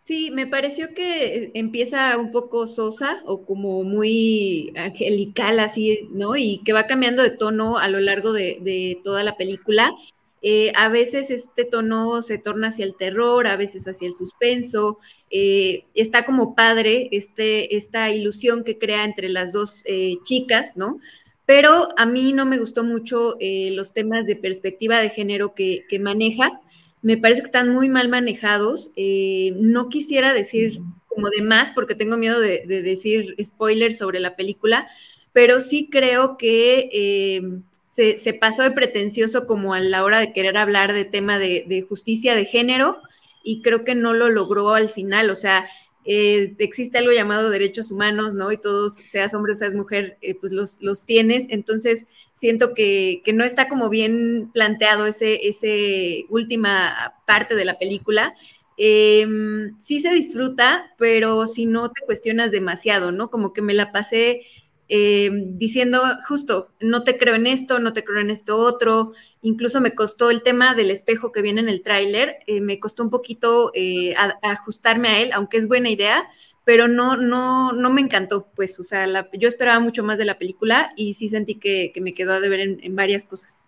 Sí, 0.04 0.32
me 0.32 0.48
pareció 0.48 0.94
que 0.94 1.52
empieza 1.54 2.18
un 2.18 2.32
poco 2.34 2.68
sosa 2.68 3.22
o 3.26 3.46
como 3.46 3.84
muy 3.86 4.74
angelical 4.76 5.60
así, 5.62 6.10
¿no? 6.12 6.36
Y 6.36 6.62
que 6.66 6.74
va 6.74 6.88
cambiando 6.88 7.24
de 7.24 7.30
tono 7.32 7.78
a 7.78 7.88
lo 7.88 8.02
largo 8.02 8.34
de, 8.34 9.00
toda 9.06 9.24
la 9.24 9.38
película. 9.38 9.94
Eh, 10.42 10.74
a 10.76 10.90
veces 10.90 11.30
este 11.30 11.64
tono 11.64 12.22
se 12.22 12.38
torna 12.38 12.68
hacia 12.68 12.84
el 12.84 12.98
terror, 12.98 13.48
a 13.48 13.56
veces 13.56 13.88
hacia 13.88 14.10
el 14.10 14.14
suspenso. 14.14 15.00
Eh, 15.32 15.86
está 15.96 16.26
como 16.26 16.54
padre 16.54 17.08
este, 17.14 17.78
esta 17.78 18.12
ilusión 18.12 18.66
que 18.66 18.78
crea 18.78 19.06
entre 19.06 19.30
las 19.30 19.54
dos 19.54 19.84
eh, 19.86 20.18
chicas, 20.26 20.76
¿no? 20.76 21.00
Pero 21.46 21.88
a 21.98 22.06
mí 22.06 22.34
no 22.34 22.46
me 22.46 22.58
gustó 22.60 22.84
mucho 22.84 23.38
los 23.40 23.94
temas 23.94 24.26
de 24.26 24.36
perspectiva 24.36 25.00
de 25.00 25.10
género 25.10 25.54
que 25.56 25.86
maneja 26.00 26.62
me 27.04 27.18
parece 27.18 27.42
que 27.42 27.48
están 27.48 27.70
muy 27.70 27.90
mal 27.90 28.10
manejados. 28.10 28.92
Eh, 28.96 29.54
no 29.58 29.90
quisiera 29.90 30.34
decir 30.34 30.80
como 31.08 31.30
de 31.30 31.44
más 31.44 31.72
porque 31.74 31.94
tengo 31.94 32.18
miedo 32.18 32.40
de, 32.40 32.66
decir 32.66 33.36
spoilers 33.44 33.98
sobre 33.98 34.20
la 34.20 34.36
película, 34.36 34.88
pero 35.34 35.62
sí 35.62 35.90
creo 35.92 36.38
que 36.38 36.90
eh, 36.92 37.42
se, 37.88 38.34
pasó 38.34 38.64
de 38.64 38.72
pretencioso 38.72 39.46
como 39.46 39.74
a 39.74 39.80
la 39.80 40.04
hora 40.04 40.18
de 40.18 40.34
querer 40.34 40.58
hablar 40.58 40.94
de 40.94 41.06
tema 41.06 41.38
de, 41.38 41.86
justicia 41.88 42.36
de 42.36 42.46
género 42.46 42.98
y 43.44 43.62
creo 43.62 43.84
que 43.84 43.96
no 43.96 44.14
lo 44.14 44.30
logró 44.30 44.74
al 44.74 44.90
final. 44.90 45.30
O 45.30 45.36
sea, 45.36 45.68
eh, 46.06 46.56
existe 46.58 46.98
algo 46.98 47.12
llamado 47.12 47.50
derechos 47.50 47.92
humanos, 47.92 48.34
¿no? 48.34 48.50
Y 48.52 48.58
todos, 48.58 48.96
seas 48.96 49.34
hombre 49.34 49.52
o 49.52 49.56
seas 49.56 49.76
mujer, 49.76 50.18
pues 50.40 50.54
los, 50.54 50.82
los 50.82 51.06
tienes. 51.06 51.48
Entonces, 51.50 52.08
siento 52.36 52.74
que, 52.74 53.22
no 53.34 53.44
está 53.44 53.70
como 53.70 53.90
bien 53.90 54.50
planteado 54.54 55.06
ese, 55.06 55.48
ese 55.48 56.26
última 56.30 57.16
parte 57.26 57.56
de 57.56 57.66
la 57.66 57.78
película. 57.80 58.36
Em, 58.78 59.80
sí 59.80 60.00
se 60.00 60.10
disfruta, 60.10 60.94
pero 60.98 61.48
si 61.48 61.66
no 61.66 61.92
te 61.92 62.06
cuestionas 62.06 62.52
demasiado, 62.52 63.12
¿no? 63.12 63.30
Como 63.30 63.54
que 63.54 63.62
me 63.62 63.74
la 63.74 63.92
pasé 63.92 64.42
eh, 64.90 65.30
diciendo 65.32 66.04
justo, 66.28 66.70
no 66.80 67.04
te 67.04 67.18
creo 67.18 67.36
en 67.36 67.48
esto, 67.48 67.80
no 67.80 67.94
te 67.94 68.04
creo 68.04 68.20
en 68.20 68.30
esto 68.30 68.58
otro, 68.58 69.14
incluso 69.42 69.80
me 69.80 69.96
costó 69.96 70.30
el 70.30 70.44
tema 70.44 70.76
del 70.76 70.92
espejo 70.92 71.32
que 71.32 71.42
viene 71.42 71.62
en 71.62 71.70
el 71.70 71.82
tráiler, 71.82 72.38
eh, 72.48 72.62
me 72.62 72.80
costó 72.80 73.04
un 73.04 73.10
poquito 73.10 73.72
eh, 73.74 74.14
ajustarme 74.42 75.08
a 75.08 75.20
él, 75.22 75.32
aunque 75.34 75.58
es 75.58 75.68
buena 75.68 75.90
idea, 75.90 76.28
pero 76.66 76.88
no, 76.88 77.18
no, 77.18 77.72
no 77.72 77.90
me 77.90 78.02
encantó, 78.02 78.48
pues, 78.56 78.80
o 78.80 78.84
sea, 78.84 79.06
yo 79.34 79.48
esperaba 79.48 79.80
mucho 79.80 80.04
más 80.04 80.18
de 80.18 80.26
la 80.26 80.38
película 80.38 80.94
y 80.96 81.14
sí 81.14 81.30
sentí 81.30 81.56
que, 81.56 81.92
me 82.02 82.14
quedó 82.14 82.34
a 82.34 82.40
deber 82.40 82.60
en, 82.60 82.80
en 82.84 82.96
varias 82.96 83.26
cosas. 83.26 83.62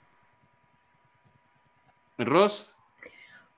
Ross. 2.18 2.76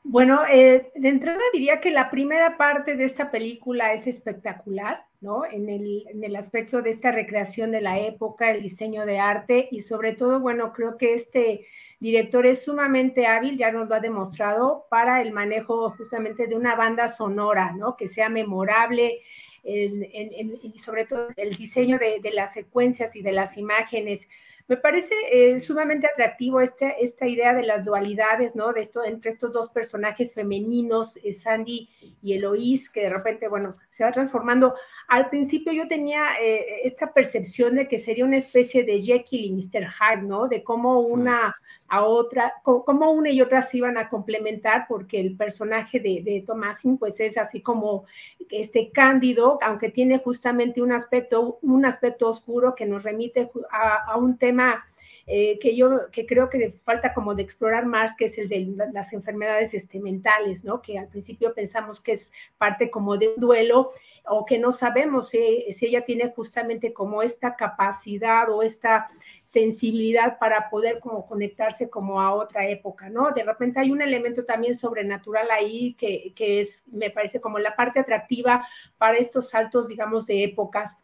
Bueno, 0.04 0.42
de 0.44 0.90
entrada 0.96 1.42
diría 1.52 1.82
que 1.82 1.92
la 1.92 2.10
primera 2.10 2.58
parte 2.58 2.96
de 2.96 3.04
esta 3.06 3.30
película 3.30 3.94
es 3.94 4.08
espectacular. 4.08 5.08
¿no? 5.22 5.46
En 5.46 5.70
el, 5.70 6.06
en 6.10 6.24
el, 6.24 6.36
aspecto 6.36 6.82
de 6.82 6.92
esta 6.92 7.12
recreación 7.12 7.72
de 7.72 7.82
la 7.82 8.00
época, 8.00 8.52
el 8.52 8.62
diseño 8.62 9.06
de 9.06 9.20
arte 9.20 9.68
y 9.72 9.82
sobre 9.82 10.14
todo, 10.14 10.40
bueno, 10.40 10.74
creo 10.74 10.98
que 10.98 11.16
este 11.16 11.66
director 12.00 12.46
es 12.46 12.64
sumamente 12.64 13.28
hábil, 13.28 13.58
ya 13.58 13.72
nos 13.72 13.88
lo 13.90 13.96
ha 13.96 14.00
demostrado, 14.00 14.86
para 14.90 15.22
el 15.22 15.32
manejo 15.32 15.92
justamente 15.92 16.48
de 16.48 16.56
una 16.56 16.76
banda 16.76 17.08
sonora, 17.10 17.74
¿no? 17.74 17.96
Que 17.96 18.08
sea 18.08 18.30
memorable 18.30 19.22
y 19.64 20.80
sobre 20.80 21.06
todo 21.06 21.28
el 21.36 21.58
diseño 21.58 22.00
de, 22.00 22.20
de 22.22 22.32
las 22.32 22.54
secuencias 22.54 23.16
y 23.18 23.22
de 23.22 23.34
las 23.34 23.58
imágenes. 23.58 24.28
Me 24.70 24.76
parece 24.76 25.14
eh, 25.32 25.62
sumamente 25.62 26.08
atractivo 26.08 26.60
esta, 26.60 26.90
esta 26.90 27.26
idea 27.26 27.54
de 27.54 27.64
las 27.64 27.86
dualidades, 27.86 28.54
¿no? 28.54 28.74
De 28.74 28.82
esto, 28.82 29.06
entre 29.06 29.32
estos 29.32 29.54
dos 29.54 29.70
personajes 29.70 30.34
femeninos, 30.34 31.18
eh, 31.24 31.32
Sandy 31.32 31.90
y 32.22 32.34
Eloís, 32.34 32.90
que 32.90 33.04
de 33.04 33.10
repente, 33.10 33.48
bueno, 33.48 33.78
se 33.92 34.04
va 34.04 34.12
transformando. 34.12 34.76
Al 35.08 35.30
principio 35.30 35.72
yo 35.72 35.88
tenía 35.88 36.36
eh, 36.42 36.82
esta 36.84 37.14
percepción 37.14 37.76
de 37.76 37.88
que 37.88 37.98
sería 37.98 38.26
una 38.26 38.36
especie 38.36 38.84
de 38.84 39.02
Jekyll 39.02 39.46
y 39.46 39.54
Mr. 39.54 39.88
Hyde, 39.88 40.24
¿no? 40.24 40.50
De 40.50 40.62
cómo 40.64 41.00
una 41.00 41.56
a 41.90 42.04
otra, 42.04 42.56
cómo 42.64 43.12
una 43.12 43.30
y 43.30 43.42
otra 43.42 43.62
se 43.62 43.78
iban 43.78 43.98
a 43.98 44.10
complementar, 44.10 44.86
porque 44.90 45.20
el 45.20 45.38
personaje 45.38 46.00
de, 46.00 46.22
de 46.24 46.44
Thomasin, 46.46 46.98
pues 46.98 47.20
es 47.20 47.38
así 47.38 47.62
como 47.62 48.06
este 48.50 48.92
cándido, 48.92 49.58
aunque 49.62 49.90
tiene 49.90 50.20
justamente 50.20 50.82
un 50.82 50.92
aspecto, 50.92 51.60
un 51.62 51.86
aspecto 51.86 52.30
oscuro 52.30 52.76
que 52.76 52.86
nos 52.86 53.04
remite 53.04 53.50
a, 53.72 54.18
un 54.18 54.38
tema 54.38 54.86
eh, 55.26 55.60
que 55.60 55.76
yo 55.76 56.10
que 56.12 56.26
creo 56.26 56.50
que 56.50 56.76
falta 56.84 57.14
como 57.14 57.36
de 57.36 57.44
explorar 57.44 57.86
más, 57.86 58.16
que 58.16 58.26
es 58.26 58.38
el 58.38 58.48
de 58.50 58.74
las 58.94 59.14
enfermedades 59.14 59.74
este, 59.74 60.00
mentales, 60.00 60.64
¿no? 60.64 60.82
Que 60.82 60.98
al 60.98 61.08
principio 61.08 61.54
pensamos 61.54 62.02
que 62.02 62.14
es 62.14 62.32
parte 62.58 62.90
como 62.90 63.18
de 63.18 63.30
un 63.30 63.42
duelo 63.42 63.92
o 64.30 64.46
que 64.46 64.58
no 64.58 64.72
sabemos 64.72 65.30
si, 65.30 65.66
si 65.74 65.88
ella 65.88 66.06
tiene 66.06 66.32
justamente 66.34 66.94
como 66.94 67.24
esta 67.24 67.56
capacidad 67.56 68.50
o 68.50 68.64
esta 68.64 69.10
sensibilidad 69.48 70.38
para 70.40 70.70
poder 70.70 71.00
como 71.00 71.26
conectarse 71.26 71.90
como 71.90 72.22
a 72.22 72.34
otra 72.34 72.68
época, 72.68 73.10
¿no? 73.10 73.32
De 73.32 73.44
repente 73.44 73.80
hay 73.80 73.92
un 73.92 74.02
elemento 74.02 74.44
también 74.44 74.76
sobrenatural 74.76 75.50
ahí 75.52 75.94
que, 75.94 76.34
que 76.36 76.60
es, 76.60 76.84
me 76.88 77.12
parece 77.12 77.40
como 77.40 77.58
la 77.58 77.74
parte 77.74 78.02
atractiva 78.02 78.68
para 78.98 79.18
estos 79.18 79.50
saltos, 79.50 79.88
digamos, 79.88 80.28
de 80.28 80.44
épocas. 80.44 80.98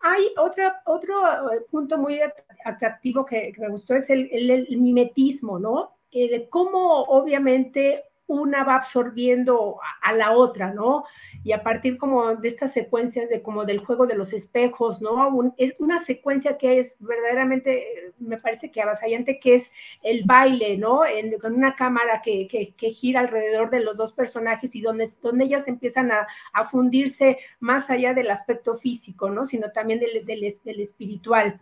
Hay 0.00 0.28
otra, 0.36 0.80
otro 0.86 1.52
eh, 1.52 1.62
punto 1.72 1.98
muy 1.98 2.20
atractivo 2.64 3.26
que, 3.26 3.52
me 3.58 3.68
gustó, 3.68 3.96
es 3.96 4.08
el, 4.10 4.28
el, 4.32 4.78
mimetismo, 4.78 5.58
¿no? 5.58 5.96
Eh, 6.12 6.30
de 6.30 6.48
cómo 6.48 7.02
obviamente 7.02 8.04
una 8.28 8.62
va 8.62 8.76
absorbiendo 8.76 9.80
a, 10.02 10.12
la 10.12 10.32
otra, 10.32 10.72
¿no? 10.72 11.04
Y 11.42 11.52
a 11.52 11.62
partir 11.62 11.96
como 11.98 12.36
de 12.36 12.48
estas 12.48 12.72
secuencias 12.72 13.28
de 13.28 13.42
como 13.42 13.64
del 13.64 13.78
juego 13.78 14.06
de 14.06 14.14
los 14.14 14.32
espejos, 14.32 15.00
¿no? 15.00 15.54
es 15.56 15.74
una 15.80 16.00
secuencia 16.00 16.58
que 16.58 16.78
es 16.78 16.96
verdaderamente, 17.00 18.12
me 18.18 18.36
parece 18.36 18.70
que 18.70 18.82
avasallante, 18.82 19.40
que 19.40 19.56
es 19.56 19.72
el 20.02 20.24
baile, 20.24 20.76
¿no? 20.76 21.00
con 21.40 21.54
una 21.54 21.74
cámara 21.74 22.20
que, 22.22 22.46
que, 22.46 22.90
gira 22.90 23.20
alrededor 23.20 23.70
de 23.70 23.80
los 23.80 23.96
dos 23.96 24.12
personajes 24.12 24.74
y 24.74 24.82
donde, 24.82 25.08
donde 25.22 25.44
ellas 25.44 25.66
empiezan 25.66 26.12
a, 26.12 26.26
a 26.52 26.66
fundirse 26.66 27.38
más 27.60 27.88
allá 27.88 28.12
del 28.12 28.30
aspecto 28.30 28.76
físico, 28.76 29.30
¿no? 29.30 29.46
Sino 29.46 29.70
también 29.70 30.00
del, 30.00 30.26
del, 30.26 30.80
espiritual. 30.80 31.60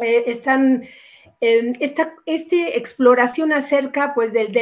Eh, 0.00 0.24
están 0.26 0.84
esta, 1.40 2.14
exploración 2.26 3.52
acerca 3.52 4.12
pues 4.14 4.32
del, 4.32 4.52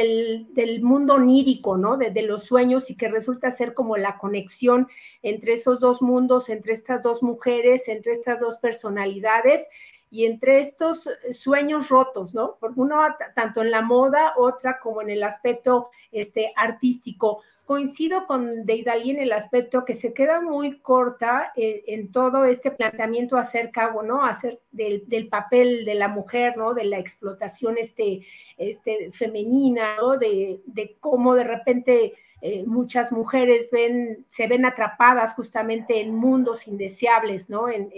del, 0.53 0.81
mundo 0.81 1.15
onírico, 1.15 1.75
¿no? 1.75 1.97
De, 1.97 2.21
los 2.21 2.43
sueños 2.43 2.91
y 2.91 2.95
que 2.95 3.07
resulta 3.07 3.51
ser 3.51 3.73
como 3.73 3.97
la 3.97 4.17
conexión 4.17 4.87
entre 5.23 5.53
esos 5.53 5.79
dos 5.79 6.01
mundos, 6.01 6.49
entre 6.49 6.73
estas 6.73 7.01
dos 7.01 7.23
mujeres, 7.23 7.87
entre 7.87 8.13
estas 8.13 8.39
dos 8.39 8.57
personalidades 8.57 9.67
y 10.11 10.25
entre 10.25 10.59
estos 10.59 11.09
sueños 11.31 11.89
rotos, 11.89 12.35
¿no? 12.35 12.57
Uno 12.75 12.99
tanto 13.35 13.61
en 13.61 13.71
la 13.71 13.81
moda, 13.81 14.33
otra 14.37 14.79
como 14.79 15.01
en 15.01 15.09
el 15.09 15.23
aspecto 15.23 15.89
este, 16.11 16.53
artístico 16.55 17.41
coincido 17.67 18.25
con 18.27 18.65
Deidali 18.65 19.11
en 19.11 19.19
el 19.19 19.33
aspecto 19.33 19.83
que 19.83 19.93
se 19.93 20.13
queda 20.13 20.39
muy 20.39 20.79
corta 20.79 21.51
eh, 21.57 21.83
en, 21.87 22.13
todo 22.13 22.45
este 22.45 22.71
planteamiento 22.71 23.35
acerca, 23.35 23.89
bueno, 23.89 24.23
hacer 24.23 24.61
del, 24.71 25.27
papel 25.29 25.83
de 25.83 25.95
la 25.95 26.07
mujer, 26.07 26.55
¿no? 26.55 26.73
De 26.73 26.85
la 26.85 26.97
explotación 26.97 27.77
este, 27.77 28.25
este 28.57 29.11
femenina, 29.11 29.97
¿no? 29.97 30.17
De, 30.17 30.61
cómo 31.01 31.35
de 31.35 31.43
repente 31.43 32.13
eh, 32.41 32.63
muchas 32.65 33.11
mujeres 33.11 33.67
ven, 33.69 34.25
se 34.29 34.47
ven 34.47 34.65
atrapadas 34.65 35.33
justamente 35.33 35.99
en 35.99 36.15
mundos 36.15 36.69
indeseables, 36.69 37.49
¿no? 37.49 37.67
En, 37.69 37.91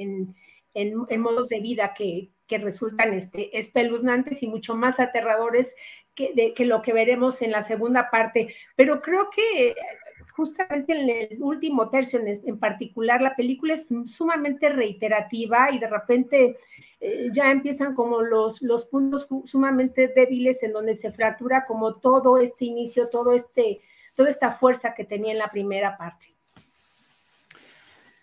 en, 0.73 1.21
modos 1.21 1.49
de 1.49 1.59
vida 1.59 1.93
que, 1.95 2.31
que 2.47 2.57
resultan 2.57 3.13
este, 3.13 3.57
espeluznantes 3.57 4.41
y 4.41 4.47
mucho 4.47 4.75
más 4.75 4.99
aterradores 4.99 5.75
que, 6.55 6.65
lo 6.65 6.81
que 6.81 6.93
veremos 6.93 7.41
en 7.41 7.51
la 7.51 7.63
segunda 7.63 8.09
parte, 8.09 8.53
pero 8.75 9.01
creo 9.01 9.29
que 9.29 9.75
justamente 10.31 10.93
en 10.93 11.09
el 11.09 11.41
último 11.41 11.89
tercio 11.89 12.19
en, 12.19 12.59
particular, 12.59 13.21
la 13.21 13.35
película 13.35 13.73
es 13.73 13.87
sumamente 14.07 14.69
reiterativa 14.69 15.71
y 15.71 15.79
de 15.79 15.87
repente 15.87 16.57
eh, 16.99 17.29
ya 17.31 17.51
empiezan 17.51 17.95
como 17.95 18.21
los, 18.21 18.61
los 18.61 18.85
puntos 18.85 19.27
sumamente 19.45 20.11
débiles 20.15 20.63
en 20.63 20.73
donde 20.73 20.95
se 20.95 21.11
fractura 21.11 21.65
como 21.65 21.93
todo 21.93 22.37
este 22.37 22.65
inicio, 22.65 23.09
todo 23.09 23.33
este, 23.33 23.81
toda 24.15 24.29
esta 24.29 24.51
fuerza 24.51 24.93
que 24.93 25.05
tenía 25.05 25.31
en 25.31 25.39
la 25.39 25.49
primera 25.49 25.97
parte. 25.97 26.27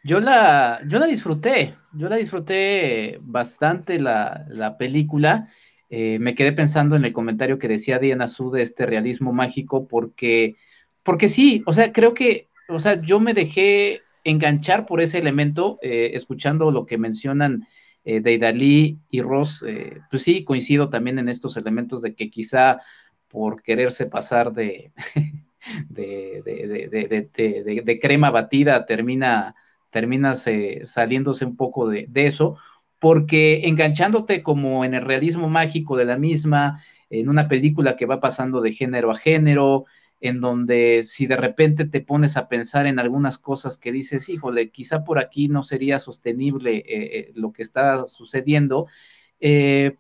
Yo 0.03 0.21
la, 0.21 0.81
yo 0.87 1.01
la 1.01 1.07
disfruté, 1.07 1.75
yo 1.93 2.09
la 2.09 2.17
disfruté 2.17 3.19
bastante 3.23 3.99
la, 3.99 4.47
la 4.49 4.79
película 4.79 5.49
eh, 5.91 6.19
me 6.19 6.35
quedé 6.35 6.53
pensando 6.53 6.97
en 6.97 7.05
el 7.05 7.13
comentario 7.13 7.59
que 7.59 7.69
decía 7.69 7.99
Diana 7.99 8.29
Su 8.29 8.51
de 8.51 8.63
este 8.63 8.87
realismo 8.87 9.33
mágico, 9.33 9.87
porque, 9.87 10.57
porque 11.03 11.29
sí, 11.29 11.63
o 11.67 11.75
sea, 11.75 11.93
creo 11.93 12.15
que, 12.15 12.49
o 12.69 12.81
sea, 12.81 13.01
yo 13.01 13.21
me 13.21 13.35
dejé 13.35 14.03
enganchar 14.25 14.87
por 14.87 15.01
ese 15.01 15.19
elemento, 15.19 15.79
eh, 15.83 16.11
escuchando 16.15 16.71
lo 16.73 16.85
que 16.85 16.99
mencionan 16.99 17.67
eh, 18.05 18.21
Deidali 18.21 18.99
y 19.11 19.21
Ross, 19.21 19.65
eh, 19.67 20.01
pues 20.11 20.23
sí, 20.23 20.45
coincido 20.45 20.91
también 20.91 21.19
en 21.19 21.29
estos 21.29 21.57
elementos 21.57 22.03
de 22.03 22.15
que 22.15 22.31
quizá 22.31 22.81
por 23.29 23.63
quererse 23.63 24.07
pasar 24.07 24.53
de, 24.53 24.93
de, 25.89 26.43
de, 26.45 27.83
de 27.85 28.01
crema 28.01 28.31
batida 28.31 28.85
termina, 28.87 29.55
termina 29.91 30.37
saliéndose 30.37 31.45
un 31.45 31.57
poco 31.57 31.89
de, 31.89 32.09
eso 32.15 32.59
porque 32.99 33.69
enganchándote 33.69 34.43
como 34.43 34.85
en 34.85 34.95
el 34.95 35.05
realismo 35.05 35.49
mágico 35.49 35.97
de 35.97 36.05
la 36.05 36.17
misma, 36.17 36.83
en 37.11 37.29
una 37.29 37.49
película 37.49 37.97
que 37.97 38.07
va 38.07 38.21
pasando 38.21 38.61
de 38.61 38.73
género 38.73 39.11
a 39.11 39.17
género, 39.17 39.87
en 40.21 40.41
donde 40.41 41.03
si 41.03 41.27
de 41.27 41.37
repente 41.37 41.85
te 41.85 42.01
pones 42.01 42.37
a 42.37 42.49
pensar 42.49 42.87
en 42.87 42.99
algunas 42.99 43.39
cosas 43.39 43.77
que 43.77 43.93
dices, 43.93 44.29
híjole, 44.29 44.71
quizá 44.71 45.05
por 45.05 45.19
aquí 45.19 45.49
no 45.49 45.63
sería 45.63 45.99
sostenible 45.99 46.79
eh, 46.79 46.85
eh, 46.89 47.33
lo 47.35 47.53
que 47.53 47.63
está 47.63 48.07
sucediendo, 48.09 48.87
eh, 49.41 49.97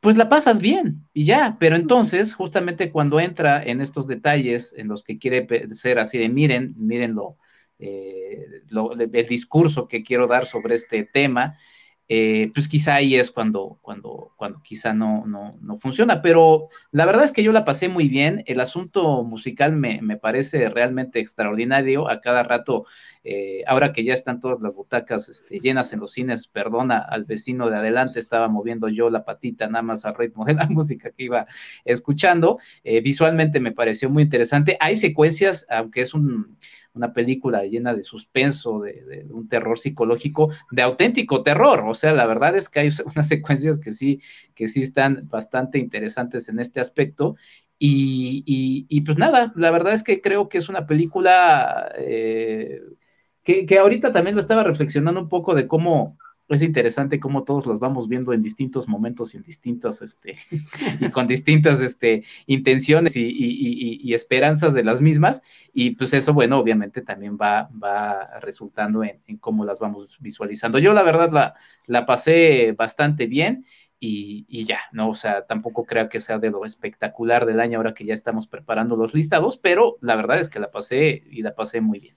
pues 0.00 0.16
la 0.16 0.28
pasas 0.28 0.60
bien 0.60 1.06
y 1.12 1.26
ya, 1.26 1.56
pero 1.60 1.76
entonces 1.76 2.34
justamente 2.34 2.90
cuando 2.90 3.20
entra 3.20 3.62
en 3.62 3.80
estos 3.80 4.08
detalles 4.08 4.74
en 4.76 4.88
los 4.88 5.04
que 5.04 5.18
quiere 5.18 5.46
ser 5.72 5.98
así 6.00 6.18
de 6.18 6.28
miren, 6.28 6.74
miren 6.76 7.14
lo, 7.14 7.36
el 7.78 9.26
discurso 9.28 9.86
que 9.86 10.02
quiero 10.02 10.26
dar 10.26 10.46
sobre 10.46 10.74
este 10.74 11.04
tema, 11.04 11.56
eh, 12.08 12.50
pues 12.54 12.68
quizá 12.68 12.96
ahí 12.96 13.16
es 13.16 13.30
cuando, 13.30 13.78
cuando, 13.80 14.32
cuando 14.36 14.60
quizá 14.62 14.92
no, 14.92 15.24
no, 15.26 15.56
no, 15.60 15.76
funciona. 15.76 16.22
Pero 16.22 16.68
la 16.90 17.06
verdad 17.06 17.24
es 17.24 17.32
que 17.32 17.42
yo 17.42 17.52
la 17.52 17.64
pasé 17.64 17.88
muy 17.88 18.08
bien. 18.08 18.42
El 18.46 18.60
asunto 18.60 19.24
musical 19.24 19.72
me, 19.72 20.02
me 20.02 20.16
parece 20.16 20.68
realmente 20.68 21.20
extraordinario. 21.20 22.08
A 22.10 22.20
cada 22.20 22.42
rato 22.42 22.86
eh, 23.24 23.62
ahora 23.66 23.92
que 23.92 24.04
ya 24.04 24.12
están 24.12 24.40
todas 24.40 24.60
las 24.60 24.74
butacas 24.74 25.28
este, 25.28 25.58
llenas 25.58 25.92
en 25.92 26.00
los 26.00 26.12
cines, 26.12 26.48
perdona 26.48 26.98
al 26.98 27.24
vecino 27.24 27.70
de 27.70 27.76
adelante, 27.76 28.20
estaba 28.20 28.48
moviendo 28.48 28.88
yo 28.88 29.10
la 29.10 29.24
patita 29.24 29.66
nada 29.66 29.82
más 29.82 30.04
al 30.04 30.14
ritmo 30.14 30.44
de 30.44 30.54
la 30.54 30.66
música 30.70 31.10
que 31.10 31.24
iba 31.24 31.46
escuchando. 31.84 32.58
Eh, 32.84 33.00
visualmente 33.00 33.60
me 33.60 33.72
pareció 33.72 34.10
muy 34.10 34.24
interesante. 34.24 34.76
Hay 34.80 34.96
secuencias, 34.96 35.66
aunque 35.70 36.02
es 36.02 36.14
un 36.14 36.56
una 36.94 37.12
película 37.12 37.64
llena 37.64 37.94
de 37.94 38.02
suspenso, 38.02 38.80
de, 38.80 39.26
un 39.30 39.48
terror 39.48 39.78
psicológico, 39.78 40.50
de 40.70 40.82
auténtico 40.82 41.42
terror. 41.42 41.84
O 41.86 41.94
sea, 41.94 42.12
la 42.12 42.26
verdad 42.26 42.56
es 42.56 42.68
que 42.68 42.80
hay 42.80 42.90
unas 43.14 43.28
secuencias 43.28 43.80
que 43.80 43.92
sí, 43.92 44.20
que 44.54 44.68
sí 44.68 44.82
están 44.82 45.28
bastante 45.28 45.78
interesantes 45.78 46.48
en 46.48 46.60
este 46.60 46.80
aspecto. 46.80 47.36
Y, 47.84 49.00
pues 49.00 49.18
nada, 49.18 49.52
la 49.56 49.72
verdad 49.72 49.92
es 49.92 50.04
que 50.04 50.20
creo 50.20 50.48
que 50.48 50.58
es 50.58 50.68
una 50.68 50.86
película 50.86 51.90
eh, 51.98 52.80
que, 53.44 53.78
ahorita 53.78 54.12
también 54.12 54.34
lo 54.36 54.40
estaba 54.40 54.62
reflexionando 54.62 55.20
un 55.20 55.28
poco 55.28 55.54
de 55.54 55.66
cómo 55.66 56.18
es 56.48 56.62
interesante 56.62 57.20
cómo 57.20 57.44
todos 57.44 57.66
los 57.66 57.80
vamos 57.80 58.08
viendo 58.08 58.32
en 58.32 58.42
distintos 58.42 58.86
momentos 58.86 59.34
y 59.34 59.42
este, 60.02 60.38
con 61.12 61.26
distintas, 61.26 61.80
este, 61.80 62.24
intenciones 62.46 63.16
y, 63.16 64.12
esperanzas 64.12 64.74
de 64.74 64.84
las 64.84 65.00
mismas, 65.00 65.42
y 65.72 65.92
pues 65.92 66.12
eso, 66.12 66.34
bueno, 66.34 66.58
obviamente 66.58 67.00
también 67.00 67.38
va, 67.40 67.70
va 67.82 68.38
resultando 68.40 69.02
en, 69.02 69.20
cómo 69.40 69.64
las 69.64 69.80
vamos 69.80 70.18
visualizando. 70.20 70.78
Yo 70.78 70.92
la 70.92 71.02
verdad 71.02 71.30
la, 71.32 71.54
la 71.86 72.04
pasé 72.06 72.72
bastante 72.76 73.26
bien, 73.26 73.64
y, 73.98 74.46
y, 74.48 74.64
ya, 74.64 74.80
¿no? 74.92 75.10
O 75.10 75.14
sea, 75.14 75.46
tampoco 75.46 75.84
creo 75.86 76.08
que 76.08 76.20
sea 76.20 76.38
de 76.40 76.50
lo 76.50 76.64
espectacular 76.64 77.46
del 77.46 77.60
año 77.60 77.78
ahora 77.78 77.94
que 77.94 78.04
ya 78.04 78.14
estamos 78.14 78.48
preparando 78.48 78.96
los 78.96 79.14
listados, 79.14 79.58
pero 79.58 79.96
la 80.00 80.16
verdad 80.16 80.40
es 80.40 80.50
que 80.50 80.58
la 80.58 80.72
pasé 80.72 81.22
y 81.30 81.42
la 81.42 81.54
pasé 81.54 81.80
muy 81.80 82.00
bien. 82.00 82.14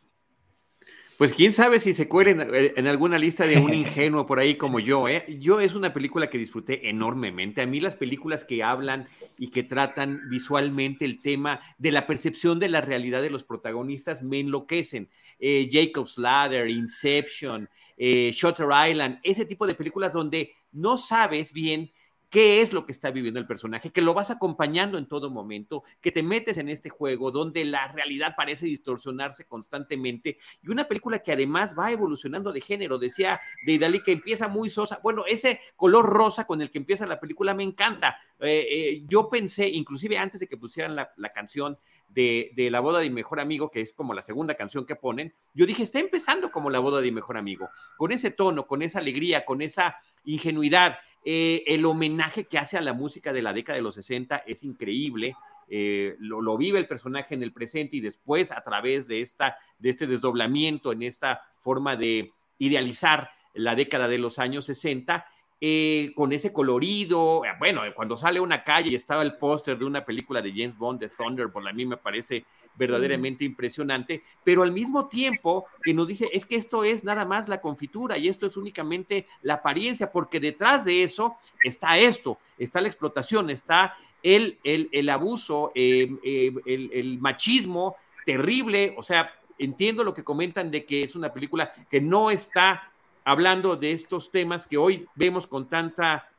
Pues 1.18 1.32
quién 1.32 1.54
sabe 1.54 1.80
si 1.80 1.94
se 1.94 2.10
cuere 2.10 2.32
eh, 2.32 2.74
en, 2.76 2.88
alguna 2.88 3.18
lista 3.18 3.48
de 3.48 3.58
un 3.58 3.74
ingenuo 3.74 4.26
por 4.26 4.40
ahí 4.40 4.56
como 4.56 4.80
yo. 4.80 5.08
¿eh? 5.08 5.26
Yo 5.40 5.62
es 5.62 5.74
una 5.74 5.94
película 5.94 6.30
que 6.30 6.38
disfruté 6.38 6.90
enormemente. 6.90 7.62
A 7.62 7.66
mí 7.66 7.80
las 7.80 7.96
películas 7.96 8.44
que 8.44 8.64
hablan 8.64 9.08
y 9.38 9.48
que 9.48 9.64
tratan 9.64 10.30
visualmente 10.30 11.06
el 11.06 11.22
tema 11.22 11.62
de 11.78 11.94
la 11.94 12.06
percepción 12.06 12.60
de 12.60 12.68
la 12.68 12.82
realidad 12.82 13.22
de 13.22 13.30
los 13.30 13.44
protagonistas 13.44 14.24
me 14.24 14.42
enloquecen. 14.42 15.10
Eh, 15.40 15.70
Jacob's 15.72 16.18
Ladder, 16.18 16.70
Inception, 16.70 17.70
eh, 17.96 18.32
Shutter 18.34 18.68
Island, 18.90 19.20
ese 19.24 19.46
tipo 19.46 19.66
de 19.66 19.76
películas 19.76 20.12
donde 20.12 20.54
no 20.74 20.98
sabes 20.98 21.54
bien 21.54 21.92
qué 22.36 22.60
es 22.60 22.74
lo 22.74 22.86
que 22.86 22.92
está 22.92 23.12
viviendo 23.12 23.40
el 23.40 23.48
personaje, 23.48 23.92
que 23.92 24.02
lo 24.02 24.14
vas 24.14 24.30
acompañando 24.30 24.98
en 24.98 25.08
todo 25.08 25.32
momento, 25.32 25.86
que 26.02 26.12
te 26.12 26.22
metes 26.22 26.58
en 26.58 26.68
este 26.68 26.90
juego 26.90 27.32
donde 27.32 27.64
la 27.64 27.88
realidad 27.94 28.34
parece 28.36 28.66
distorsionarse 28.66 29.46
constantemente 29.46 30.38
y 30.62 30.70
una 30.70 30.86
película 30.86 31.20
que 31.20 31.32
además 31.32 31.74
va 31.80 31.94
evolucionando 31.94 32.52
de 32.52 32.60
género, 32.60 32.98
decía 32.98 33.40
Deidali 33.66 34.04
que 34.04 34.12
empieza 34.12 34.50
muy 34.50 34.68
sosa, 34.68 35.00
bueno, 35.02 35.24
ese 35.26 35.62
color 35.78 36.10
rosa 36.10 36.46
con 36.46 36.62
el 36.62 36.72
que 36.72 36.80
empieza 36.80 37.06
la 37.06 37.22
película 37.22 37.54
me 37.54 37.64
encanta. 37.64 38.18
Eh, 38.42 38.68
eh, 38.70 39.04
yo 39.08 39.30
pensé, 39.30 39.70
inclusive 39.70 40.18
antes 40.18 40.42
de 40.42 40.48
que 40.48 40.58
pusieran 40.58 40.94
la, 40.94 41.14
canción 41.34 41.78
de, 42.10 42.52
de, 42.54 42.70
la 42.70 42.82
boda 42.82 43.00
de 43.00 43.08
mi 43.08 43.16
mejor 43.16 43.40
amigo, 43.40 43.72
que 43.72 43.80
es 43.80 43.94
como 43.94 44.14
la 44.14 44.22
segunda 44.22 44.56
canción 44.56 44.86
que 44.86 44.98
ponen, 44.98 45.34
yo 45.54 45.66
dije, 45.66 45.84
está 45.84 46.00
empezando 46.00 46.52
como 46.52 46.70
la 46.70 46.80
boda 46.80 47.00
de 47.00 47.12
mi 47.12 47.16
mejor 47.16 47.38
amigo, 47.38 47.70
con 47.96 48.12
ese 48.12 48.30
tono, 48.30 48.68
con 48.68 48.82
esa 48.82 49.00
alegría, 49.00 49.46
con 49.46 49.62
esa 49.62 49.96
ingenuidad. 50.26 50.98
Eh, 51.28 51.64
el 51.66 51.86
homenaje 51.86 52.44
que 52.44 52.60
hace 52.60 52.78
a 52.78 52.82
la 52.82 52.94
música 52.94 53.34
de 53.34 53.42
la 53.42 53.52
década 53.52 53.78
de 53.78 53.82
los 53.82 53.96
60 53.96 54.44
es 54.46 54.64
increíble. 54.64 55.36
Eh, 55.68 56.16
lo, 56.20 56.56
vive 56.56 56.78
el 56.78 56.88
personaje 56.88 57.34
en 57.34 57.42
el 57.42 57.52
presente 57.52 57.98
y 57.98 58.00
después 58.00 58.52
a 58.52 58.62
través 58.64 59.08
de, 59.08 59.22
esta, 59.22 59.58
de 59.80 59.90
este 59.90 60.06
desdoblamiento 60.06 60.92
en 60.92 61.02
esta 61.02 61.42
forma 61.62 61.96
de 61.96 62.32
idealizar 62.60 63.32
la 63.56 63.74
década 63.74 64.08
de 64.08 64.20
los 64.20 64.38
años 64.38 64.66
60, 64.66 65.26
eh, 65.68 66.12
con 66.14 66.32
ese 66.32 66.54
colorido. 66.54 67.42
Bueno, 67.58 67.82
cuando 67.96 68.16
sale 68.16 68.40
una 68.40 68.64
calle 68.64 68.92
y 68.92 68.96
estaba 68.96 69.24
el 69.24 69.36
póster 69.38 69.76
de 69.80 69.86
una 69.86 70.06
película 70.06 70.40
de 70.40 70.52
James 70.52 70.78
Bond, 70.78 71.00
de 71.00 71.10
Thunderbolt, 71.10 71.68
a 71.68 71.74
mí 71.74 71.88
me 71.88 71.98
parece 71.98 72.46
verdaderamente 72.76 73.46
impresionante, 73.46 74.22
pero 74.44 74.62
al 74.62 74.72
mismo 74.72 75.08
tiempo 75.08 75.66
que 75.82 75.92
nos 75.92 76.08
dice, 76.08 76.30
es 76.32 76.46
que 76.46 76.56
esto 76.56 76.84
es 76.84 77.04
nada 77.04 77.26
más 77.26 77.48
la 77.48 77.62
confitura 77.62 78.16
y 78.16 78.28
esto 78.28 78.46
es 78.46 78.58
únicamente 78.58 79.26
la 79.42 79.56
apariencia, 79.56 80.12
porque 80.12 80.40
detrás 80.40 80.86
de 80.86 81.02
eso 81.02 81.36
está 81.64 81.98
esto, 81.98 82.38
está 82.60 82.80
la 82.80 82.90
explotación, 82.90 83.50
está 83.50 83.98
el, 84.22 84.60
el, 84.64 85.10
abuso, 85.10 85.72
em, 85.74 86.20
em, 86.24 86.60
el, 86.68 86.92
el 86.94 87.18
machismo 87.18 87.96
terrible, 88.24 88.94
o 89.00 89.02
sea, 89.02 89.34
entiendo 89.58 90.04
lo 90.04 90.14
que 90.14 90.24
comentan 90.24 90.70
de 90.70 90.86
que 90.86 91.02
es 91.02 91.16
una 91.16 91.34
película 91.34 91.74
que 91.90 92.02
no 92.02 92.30
está 92.30 92.92
hablando 93.26 93.76
de 93.76 93.92
estos 93.92 94.32
temas 94.32 94.66
que 94.66 94.78
hoy 94.78 95.06
vemos 95.16 95.48
con 95.48 95.68
tanta 95.68 96.30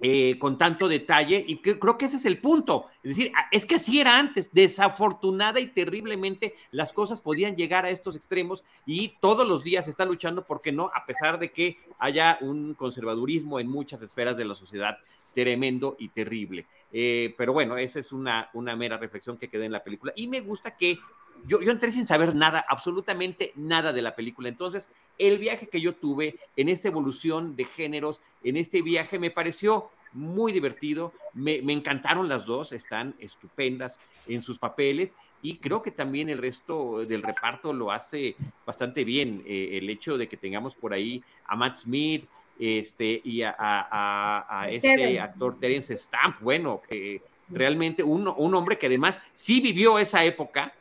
eh, 0.00 0.38
con 0.38 0.58
tanto 0.58 0.88
detalle 0.88 1.42
y 1.46 1.58
creo 1.58 1.96
que 1.96 2.06
ese 2.06 2.16
es 2.16 2.24
el 2.24 2.38
punto. 2.38 2.86
Es 3.02 3.16
decir, 3.16 3.32
es 3.52 3.64
que 3.64 3.76
así 3.76 4.00
era 4.00 4.18
antes. 4.18 4.52
Desafortunada 4.52 5.60
y 5.60 5.68
terriblemente 5.68 6.54
las 6.72 6.92
cosas 6.92 7.20
podían 7.20 7.56
llegar 7.56 7.84
a 7.84 7.90
estos 7.90 8.16
extremos 8.16 8.64
y 8.84 9.14
todos 9.20 9.46
los 9.46 9.62
días 9.62 9.84
se 9.84 9.90
está 9.92 10.04
luchando 10.04 10.44
porque 10.44 10.72
no, 10.72 10.90
a 10.94 11.06
pesar 11.06 11.38
de 11.38 11.52
que 11.52 11.78
haya 11.98 12.38
un 12.40 12.74
conservadurismo 12.74 13.60
en 13.60 13.68
muchas 13.68 14.02
esferas 14.02 14.36
de 14.36 14.44
la 14.44 14.54
sociedad 14.54 14.98
tremendo 15.32 15.96
y 15.98 16.08
terrible. 16.08 16.66
Eh, 16.92 17.34
pero 17.38 17.52
bueno, 17.52 17.76
esa 17.78 17.98
es 17.98 18.12
una, 18.12 18.50
una 18.52 18.76
mera 18.76 18.98
reflexión 18.98 19.38
que 19.38 19.48
queda 19.48 19.64
en 19.64 19.72
la 19.72 19.84
película 19.84 20.12
y 20.16 20.26
me 20.26 20.40
gusta 20.40 20.76
que 20.76 20.98
yo, 21.46 21.60
yo, 21.60 21.70
entré 21.70 21.92
sin 21.92 22.06
saber 22.06 22.34
nada, 22.34 22.64
absolutamente 22.68 23.52
nada 23.56 23.92
de 23.92 24.02
la 24.02 24.14
película. 24.14 24.48
Entonces, 24.48 24.88
el 25.18 25.38
viaje 25.38 25.68
que 25.68 25.80
yo 25.80 25.94
tuve 25.94 26.36
en 26.56 26.68
esta 26.68 26.88
evolución 26.88 27.56
de 27.56 27.64
géneros, 27.64 28.20
en 28.42 28.56
este 28.56 28.82
viaje, 28.82 29.18
me 29.18 29.30
pareció 29.30 29.90
muy 30.14 30.52
divertido. 30.52 31.12
Me, 31.34 31.56
encantaron 31.72 32.28
las 32.28 32.46
dos, 32.46 32.72
están 32.72 33.14
estupendas 33.18 33.98
en 34.26 34.42
sus 34.42 34.58
papeles 34.58 35.14
y 35.42 35.56
creo 35.58 35.82
que 35.82 35.90
también 35.90 36.30
el 36.30 36.38
resto 36.38 37.04
del 37.04 37.22
reparto 37.22 37.72
lo 37.72 37.92
hace 37.92 38.34
bastante 38.64 39.04
bien. 39.04 39.42
Eh, 39.46 39.78
el 39.82 39.90
hecho 39.90 40.16
de 40.16 40.28
que 40.28 40.38
tengamos 40.38 40.74
por 40.74 40.94
ahí 40.94 41.22
a 41.46 41.56
Matt 41.56 41.76
Smith 41.76 42.24
este, 42.58 43.20
y 43.24 43.42
a, 43.42 44.66
este 44.70 45.20
actor 45.20 45.58
Terence 45.58 45.96
Stamp, 45.96 46.40
bueno, 46.40 46.80
eh, 46.88 47.20
realmente 47.48 48.02
un, 48.02 48.28
un 48.28 48.54
hombre 48.54 48.78
que 48.78 48.86
además 48.86 49.20
sí 49.32 49.60
vivió 49.60 49.98
esa 49.98 50.24
época 50.24 50.72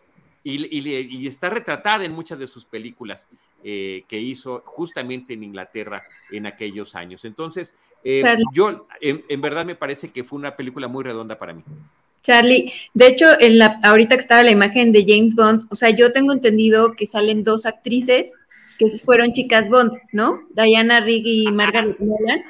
y, 0.44 1.28
está 1.28 1.50
retratada 1.50 2.04
en 2.06 2.12
muchas 2.12 2.40
de 2.40 2.48
sus 2.48 2.66
películas 2.66 3.28
eh, 3.64 4.04
que 4.08 4.20
hizo 4.20 4.62
justamente 4.66 5.34
en 5.34 5.44
Inglaterra 5.44 6.04
en 6.32 6.46
aquellos 6.46 6.96
años. 6.96 7.24
Entonces, 7.26 7.76
eh, 8.04 8.24
yo 8.54 8.88
en, 9.00 9.42
verdad 9.42 9.66
me 9.66 9.76
parece 9.76 10.10
que 10.12 10.24
fue 10.24 10.38
una 10.38 10.56
película 10.56 10.88
muy 10.88 11.04
redonda 11.04 11.38
para 11.38 11.54
mí. 11.54 11.64
Charlie, 12.24 12.72
de 12.94 13.08
hecho, 13.08 13.26
en 13.40 13.58
la, 13.58 13.80
ahorita 13.84 14.16
que 14.16 14.22
estaba 14.22 14.44
la 14.44 14.52
imagen 14.52 14.92
de 14.92 15.06
James 15.06 15.36
Bond, 15.36 15.66
o 15.70 15.76
sea, 15.76 15.90
yo 15.90 16.12
tengo 16.12 16.32
entendido 16.32 16.94
que 16.94 17.06
salen 17.06 17.44
dos 17.44 17.66
actrices 17.66 18.34
que 18.78 18.90
fueron 19.00 19.34
chicas 19.34 19.70
Bond, 19.70 19.92
¿no? 20.12 20.42
Diana 20.56 21.00
Rigg 21.00 21.26
y 21.26 21.52
Margaret 21.52 22.00
Nolan. 22.00 22.44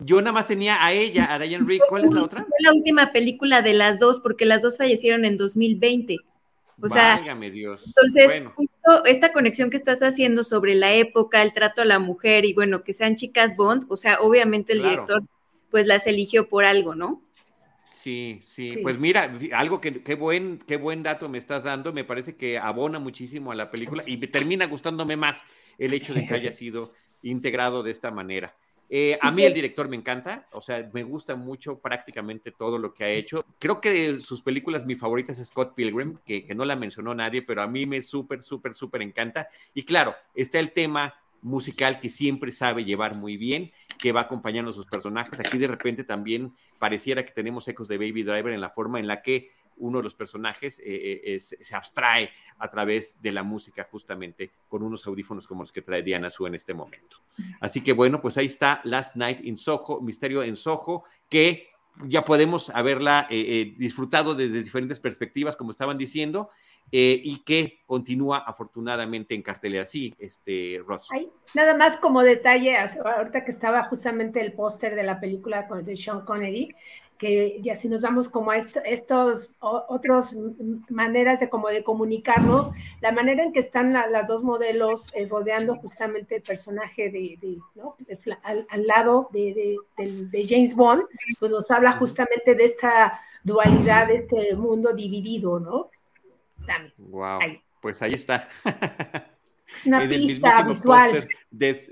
Yo 0.00 0.20
nada 0.20 0.32
más 0.32 0.46
tenía 0.46 0.84
a 0.84 0.92
ella, 0.92 1.32
a 1.32 1.38
Diana 1.38 1.64
Rigg. 1.66 1.82
¿Cuál 1.88 2.04
es 2.04 2.12
la 2.12 2.22
otra? 2.22 2.44
Fue 2.44 2.56
la 2.60 2.72
última 2.72 3.12
película 3.12 3.62
de 3.62 3.74
las 3.74 3.98
dos, 3.98 4.20
porque 4.20 4.44
las 4.44 4.62
dos 4.62 4.78
fallecieron 4.78 5.24
en 5.24 5.36
2020. 5.36 6.18
O 6.80 6.88
sea, 6.88 7.20
Dios. 7.50 7.84
entonces, 7.86 8.42
justo 8.54 9.04
esta 9.04 9.32
conexión 9.32 9.70
que 9.70 9.76
estás 9.76 10.00
haciendo 10.00 10.44
sobre 10.44 10.74
la 10.74 10.92
época, 10.92 11.42
el 11.42 11.52
trato 11.52 11.82
a 11.82 11.84
la 11.84 11.98
mujer 11.98 12.44
y 12.44 12.54
bueno, 12.54 12.84
que 12.84 12.92
sean 12.92 13.16
chicas 13.16 13.56
Bond, 13.56 13.86
o 13.88 13.96
sea, 13.96 14.20
obviamente 14.20 14.74
el 14.74 14.82
director 14.82 15.22
pues 15.70 15.86
las 15.86 16.06
eligió 16.06 16.48
por 16.48 16.64
algo, 16.64 16.94
¿no? 16.94 17.22
Sí, 17.92 18.38
sí, 18.42 18.78
pues 18.82 18.96
mira, 18.98 19.36
algo 19.54 19.80
que 19.80 20.02
qué 20.04 20.14
buen, 20.14 20.60
qué 20.66 20.76
buen 20.76 21.02
dato 21.02 21.28
me 21.28 21.36
estás 21.36 21.64
dando, 21.64 21.92
me 21.92 22.04
parece 22.04 22.36
que 22.36 22.56
abona 22.56 23.00
muchísimo 23.00 23.50
a 23.50 23.56
la 23.56 23.72
película 23.72 24.04
y 24.06 24.16
me 24.16 24.28
termina 24.28 24.66
gustándome 24.66 25.16
más 25.16 25.42
el 25.78 25.92
hecho 25.92 26.14
de 26.14 26.24
que 26.24 26.34
haya 26.34 26.52
sido 26.52 26.92
integrado 27.22 27.82
de 27.82 27.90
esta 27.90 28.12
manera. 28.12 28.54
Eh, 28.90 29.18
a 29.20 29.30
mí 29.30 29.42
el 29.42 29.52
director 29.52 29.88
me 29.88 29.96
encanta, 29.96 30.46
o 30.52 30.62
sea, 30.62 30.88
me 30.92 31.02
gusta 31.02 31.36
mucho 31.36 31.78
prácticamente 31.78 32.52
todo 32.52 32.78
lo 32.78 32.94
que 32.94 33.04
ha 33.04 33.08
hecho. 33.10 33.44
Creo 33.58 33.80
que 33.80 33.92
de 33.92 34.20
sus 34.20 34.40
películas 34.40 34.86
mi 34.86 34.94
favorita 34.94 35.32
es 35.32 35.44
Scott 35.46 35.74
Pilgrim, 35.74 36.16
que, 36.24 36.44
que 36.44 36.54
no 36.54 36.64
la 36.64 36.76
mencionó 36.76 37.14
nadie, 37.14 37.42
pero 37.42 37.62
a 37.62 37.66
mí 37.66 37.84
me 37.84 38.00
súper, 38.00 38.42
súper, 38.42 38.74
súper 38.74 39.02
encanta. 39.02 39.48
Y 39.74 39.82
claro, 39.82 40.14
está 40.34 40.58
el 40.58 40.72
tema 40.72 41.14
musical 41.42 42.00
que 42.00 42.10
siempre 42.10 42.52
sabe 42.52 42.84
llevar 42.84 43.16
muy 43.16 43.36
bien, 43.36 43.72
que 43.98 44.12
va 44.12 44.22
acompañando 44.22 44.70
a 44.70 44.74
sus 44.74 44.86
personajes. 44.86 45.38
Aquí 45.40 45.58
de 45.58 45.68
repente 45.68 46.04
también 46.04 46.52
pareciera 46.78 47.24
que 47.24 47.32
tenemos 47.32 47.66
ecos 47.68 47.88
de 47.88 47.98
Baby 47.98 48.22
Driver 48.22 48.52
en 48.52 48.60
la 48.60 48.70
forma 48.70 48.98
en 48.98 49.06
la 49.06 49.22
que 49.22 49.50
uno 49.80 49.98
de 49.98 50.04
los 50.04 50.14
personajes 50.14 50.78
eh, 50.78 51.20
eh, 51.24 51.40
se 51.40 51.74
abstrae 51.74 52.30
a 52.58 52.70
través 52.70 53.20
de 53.20 53.32
la 53.32 53.42
música 53.42 53.88
justamente 53.90 54.50
con 54.68 54.82
unos 54.82 55.06
audífonos 55.06 55.46
como 55.46 55.62
los 55.62 55.72
que 55.72 55.82
trae 55.82 56.02
Diana 56.02 56.30
Su 56.30 56.46
en 56.46 56.54
este 56.54 56.74
momento. 56.74 57.18
Así 57.60 57.82
que 57.82 57.92
bueno, 57.92 58.20
pues 58.20 58.36
ahí 58.36 58.46
está 58.46 58.80
Last 58.84 59.16
Night 59.16 59.40
in 59.44 59.56
Soho, 59.56 60.00
Misterio 60.00 60.42
en 60.42 60.56
Soho, 60.56 61.04
que 61.28 61.68
ya 62.06 62.24
podemos 62.24 62.70
haberla 62.70 63.26
eh, 63.30 63.74
disfrutado 63.76 64.34
desde 64.34 64.62
diferentes 64.62 65.00
perspectivas, 65.00 65.56
como 65.56 65.70
estaban 65.70 65.98
diciendo. 65.98 66.50
eh, 66.90 67.20
y 67.22 67.42
que 67.44 67.80
continúa 67.86 68.38
afortunadamente 68.38 69.34
en 69.34 69.42
cartelera. 69.42 69.84
Sí, 69.84 70.14
este, 70.18 70.80
Ross. 70.86 71.08
nada 71.54 71.76
más 71.76 71.96
como 71.98 72.22
detalle, 72.22 72.76
ahorita 72.78 73.44
que 73.44 73.50
estaba 73.50 73.84
justamente 73.84 74.40
el 74.40 74.52
póster 74.52 74.94
de 74.94 75.02
la 75.02 75.20
película 75.20 75.68
de 75.82 75.96
Sean 75.96 76.24
Connery, 76.24 76.74
que 77.18 77.60
ya 77.62 77.76
si 77.76 77.88
nos 77.88 78.00
vamos 78.00 78.28
como 78.28 78.50
a 78.50 78.58
estos 78.58 79.54
otras 79.60 80.36
maneras 80.88 81.40
de 81.40 81.48
como 81.48 81.68
de 81.68 81.82
comunicarnos, 81.82 82.70
la 83.00 83.12
manera 83.12 83.42
en 83.42 83.52
que 83.52 83.60
están 83.60 83.92
las 83.92 84.28
dos 84.28 84.42
modelos 84.42 85.12
eh, 85.14 85.26
rodeando 85.28 85.74
justamente 85.76 86.36
el 86.36 86.42
personaje 86.42 87.10
de, 87.10 87.58
¿no? 87.74 87.96
al, 88.42 88.86
lado 88.86 89.28
de, 89.32 89.76
James 90.48 90.74
Bond, 90.74 91.02
pues 91.40 91.50
nos 91.50 91.70
habla 91.70 91.92
justamente 91.92 92.54
de 92.54 92.64
esta 92.64 93.20
dualidad, 93.42 94.08
de 94.08 94.16
este 94.16 94.54
mundo 94.54 94.92
dividido, 94.92 95.58
¿no? 95.58 95.90
También. 96.66 96.92
Wow. 96.98 97.40
Pues 97.80 98.00
ahí 98.02 98.14
está. 98.14 98.48
Es 99.68 99.84
una 99.84 100.00
pista 100.08 100.62
visual. 100.62 101.28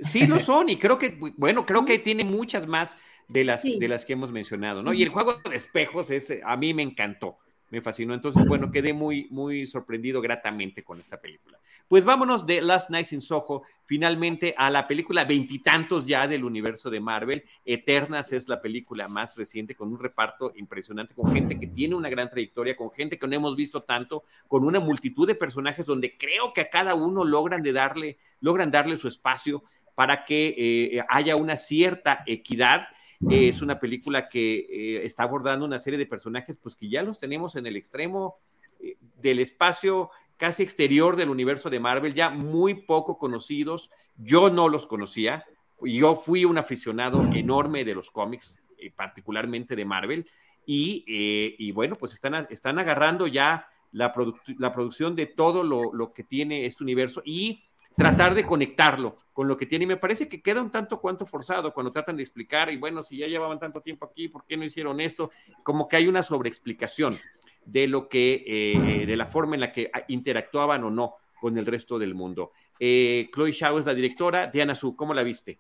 sí, 0.00 0.26
lo 0.26 0.38
son, 0.38 0.70
y 0.70 0.78
creo 0.78 0.98
que, 0.98 1.18
bueno, 1.36 1.66
creo 1.66 1.84
que 1.84 1.98
tiene 1.98 2.24
muchas 2.24 2.66
más 2.66 2.96
de 3.28 3.44
las, 3.44 3.62
de 3.62 3.88
las 3.88 4.04
que 4.04 4.12
hemos 4.12 4.32
mencionado, 4.32 4.82
¿no? 4.82 4.92
Y 4.92 5.02
el 5.02 5.08
juego 5.08 5.34
de 5.34 5.56
espejos 5.56 6.10
es, 6.10 6.32
a 6.44 6.56
mí 6.56 6.74
me 6.74 6.82
encantó, 6.82 7.38
me 7.70 7.80
fascinó. 7.80 8.14
Entonces, 8.14 8.46
bueno, 8.46 8.70
quedé 8.70 8.92
muy, 8.92 9.26
muy 9.30 9.66
sorprendido 9.66 10.20
gratamente 10.20 10.82
con 10.82 11.00
esta 11.00 11.20
película. 11.20 11.58
Pues 11.88 12.04
vámonos 12.04 12.46
de 12.46 12.60
Last 12.62 12.90
Night 12.90 13.12
in 13.12 13.20
Soho 13.20 13.62
finalmente 13.84 14.54
a 14.58 14.70
la 14.70 14.88
película 14.88 15.24
veintitantos 15.24 16.04
ya 16.04 16.26
del 16.26 16.44
universo 16.44 16.90
de 16.90 16.98
Marvel. 16.98 17.44
Eternas 17.64 18.32
es 18.32 18.48
la 18.48 18.60
película 18.60 19.06
más 19.06 19.36
reciente 19.36 19.76
con 19.76 19.92
un 19.92 20.00
reparto 20.00 20.52
impresionante, 20.56 21.14
con 21.14 21.32
gente 21.32 21.60
que 21.60 21.68
tiene 21.68 21.94
una 21.94 22.08
gran 22.08 22.28
trayectoria, 22.28 22.74
con 22.74 22.90
gente 22.90 23.20
que 23.20 23.28
no 23.28 23.36
hemos 23.36 23.54
visto 23.54 23.84
tanto, 23.84 24.24
con 24.48 24.64
una 24.64 24.80
multitud 24.80 25.28
de 25.28 25.36
personajes 25.36 25.86
donde 25.86 26.16
creo 26.16 26.52
que 26.52 26.62
a 26.62 26.70
cada 26.70 26.96
uno 26.96 27.24
logran, 27.24 27.62
de 27.62 27.72
darle, 27.72 28.18
logran 28.40 28.72
darle 28.72 28.96
su 28.96 29.06
espacio 29.06 29.62
para 29.94 30.24
que 30.24 30.56
eh, 30.58 31.04
haya 31.08 31.36
una 31.36 31.56
cierta 31.56 32.24
equidad 32.26 32.88
es 33.30 33.62
una 33.62 33.78
película 33.80 34.28
que 34.28 34.58
eh, 34.58 35.04
está 35.04 35.22
abordando 35.22 35.64
una 35.64 35.78
serie 35.78 35.98
de 35.98 36.06
personajes, 36.06 36.56
pues 36.56 36.76
que 36.76 36.88
ya 36.88 37.02
los 37.02 37.18
tenemos 37.18 37.56
en 37.56 37.66
el 37.66 37.76
extremo 37.76 38.36
eh, 38.80 38.96
del 39.16 39.38
espacio 39.38 40.10
casi 40.36 40.62
exterior 40.62 41.16
del 41.16 41.30
universo 41.30 41.70
de 41.70 41.80
Marvel, 41.80 42.14
ya 42.14 42.28
muy 42.30 42.74
poco 42.74 43.18
conocidos. 43.18 43.90
Yo 44.16 44.50
no 44.50 44.68
los 44.68 44.86
conocía. 44.86 45.44
Yo 45.80 46.16
fui 46.16 46.44
un 46.44 46.58
aficionado 46.58 47.22
enorme 47.34 47.84
de 47.84 47.94
los 47.94 48.10
cómics, 48.10 48.58
eh, 48.78 48.90
particularmente 48.94 49.76
de 49.76 49.84
Marvel. 49.84 50.28
Y, 50.68 51.70
bueno, 51.72 51.96
pues 51.96 52.12
están, 52.12 52.46
están 52.50 52.78
agarrando 52.80 53.28
ya 53.28 53.68
la, 53.92 54.12
producción 54.12 55.14
de 55.14 55.26
todo 55.26 55.62
lo, 55.62 55.92
lo, 55.92 56.12
que 56.12 56.24
tiene 56.24 56.66
este 56.66 56.82
universo 56.82 57.22
y 57.24 57.62
tratar 57.96 58.34
de 58.34 58.44
conectarlo 58.44 59.16
con 59.32 59.48
lo 59.48 59.56
que 59.56 59.66
tiene. 59.66 59.84
Y 59.84 59.88
me 59.88 59.96
parece 59.96 60.28
que 60.28 60.42
queda 60.42 60.60
un 60.60 60.70
tanto 60.70 61.00
cuanto 61.00 61.26
forzado 61.26 61.72
cuando 61.72 61.92
tratan 61.92 62.16
de 62.16 62.22
explicar, 62.22 62.70
y 62.70 62.76
bueno, 62.76 63.02
si 63.02 63.16
ya 63.18 63.26
llevaban 63.26 63.58
tanto 63.58 63.80
tiempo 63.80 64.06
aquí, 64.06 64.28
¿por 64.28 64.44
qué 64.44 64.56
no 64.56 64.64
hicieron 64.64 65.00
esto? 65.00 65.30
Como 65.62 65.88
que 65.88 65.96
hay 65.96 66.06
una 66.06 66.22
sobreexplicación 66.22 67.18
de 67.64 67.88
lo 67.88 68.08
que, 68.08 68.44
eh, 68.46 69.06
de 69.06 69.16
la 69.16 69.26
forma 69.26 69.54
en 69.54 69.60
la 69.60 69.72
que 69.72 69.90
interactuaban 70.08 70.84
o 70.84 70.90
no 70.90 71.16
con 71.40 71.58
el 71.58 71.66
resto 71.66 71.98
del 71.98 72.14
mundo. 72.14 72.52
Eh, 72.78 73.28
Chloe 73.34 73.52
Shaw 73.52 73.78
es 73.78 73.86
la 73.86 73.94
directora. 73.94 74.46
Diana 74.48 74.74
Su, 74.74 74.94
¿cómo 74.94 75.14
la 75.14 75.22
viste? 75.22 75.58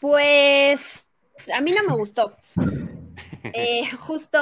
Pues 0.00 1.06
a 1.54 1.60
mí 1.60 1.72
no 1.72 1.84
me 1.84 1.94
gustó. 1.94 2.34
Eh, 3.42 3.88
justo 4.00 4.38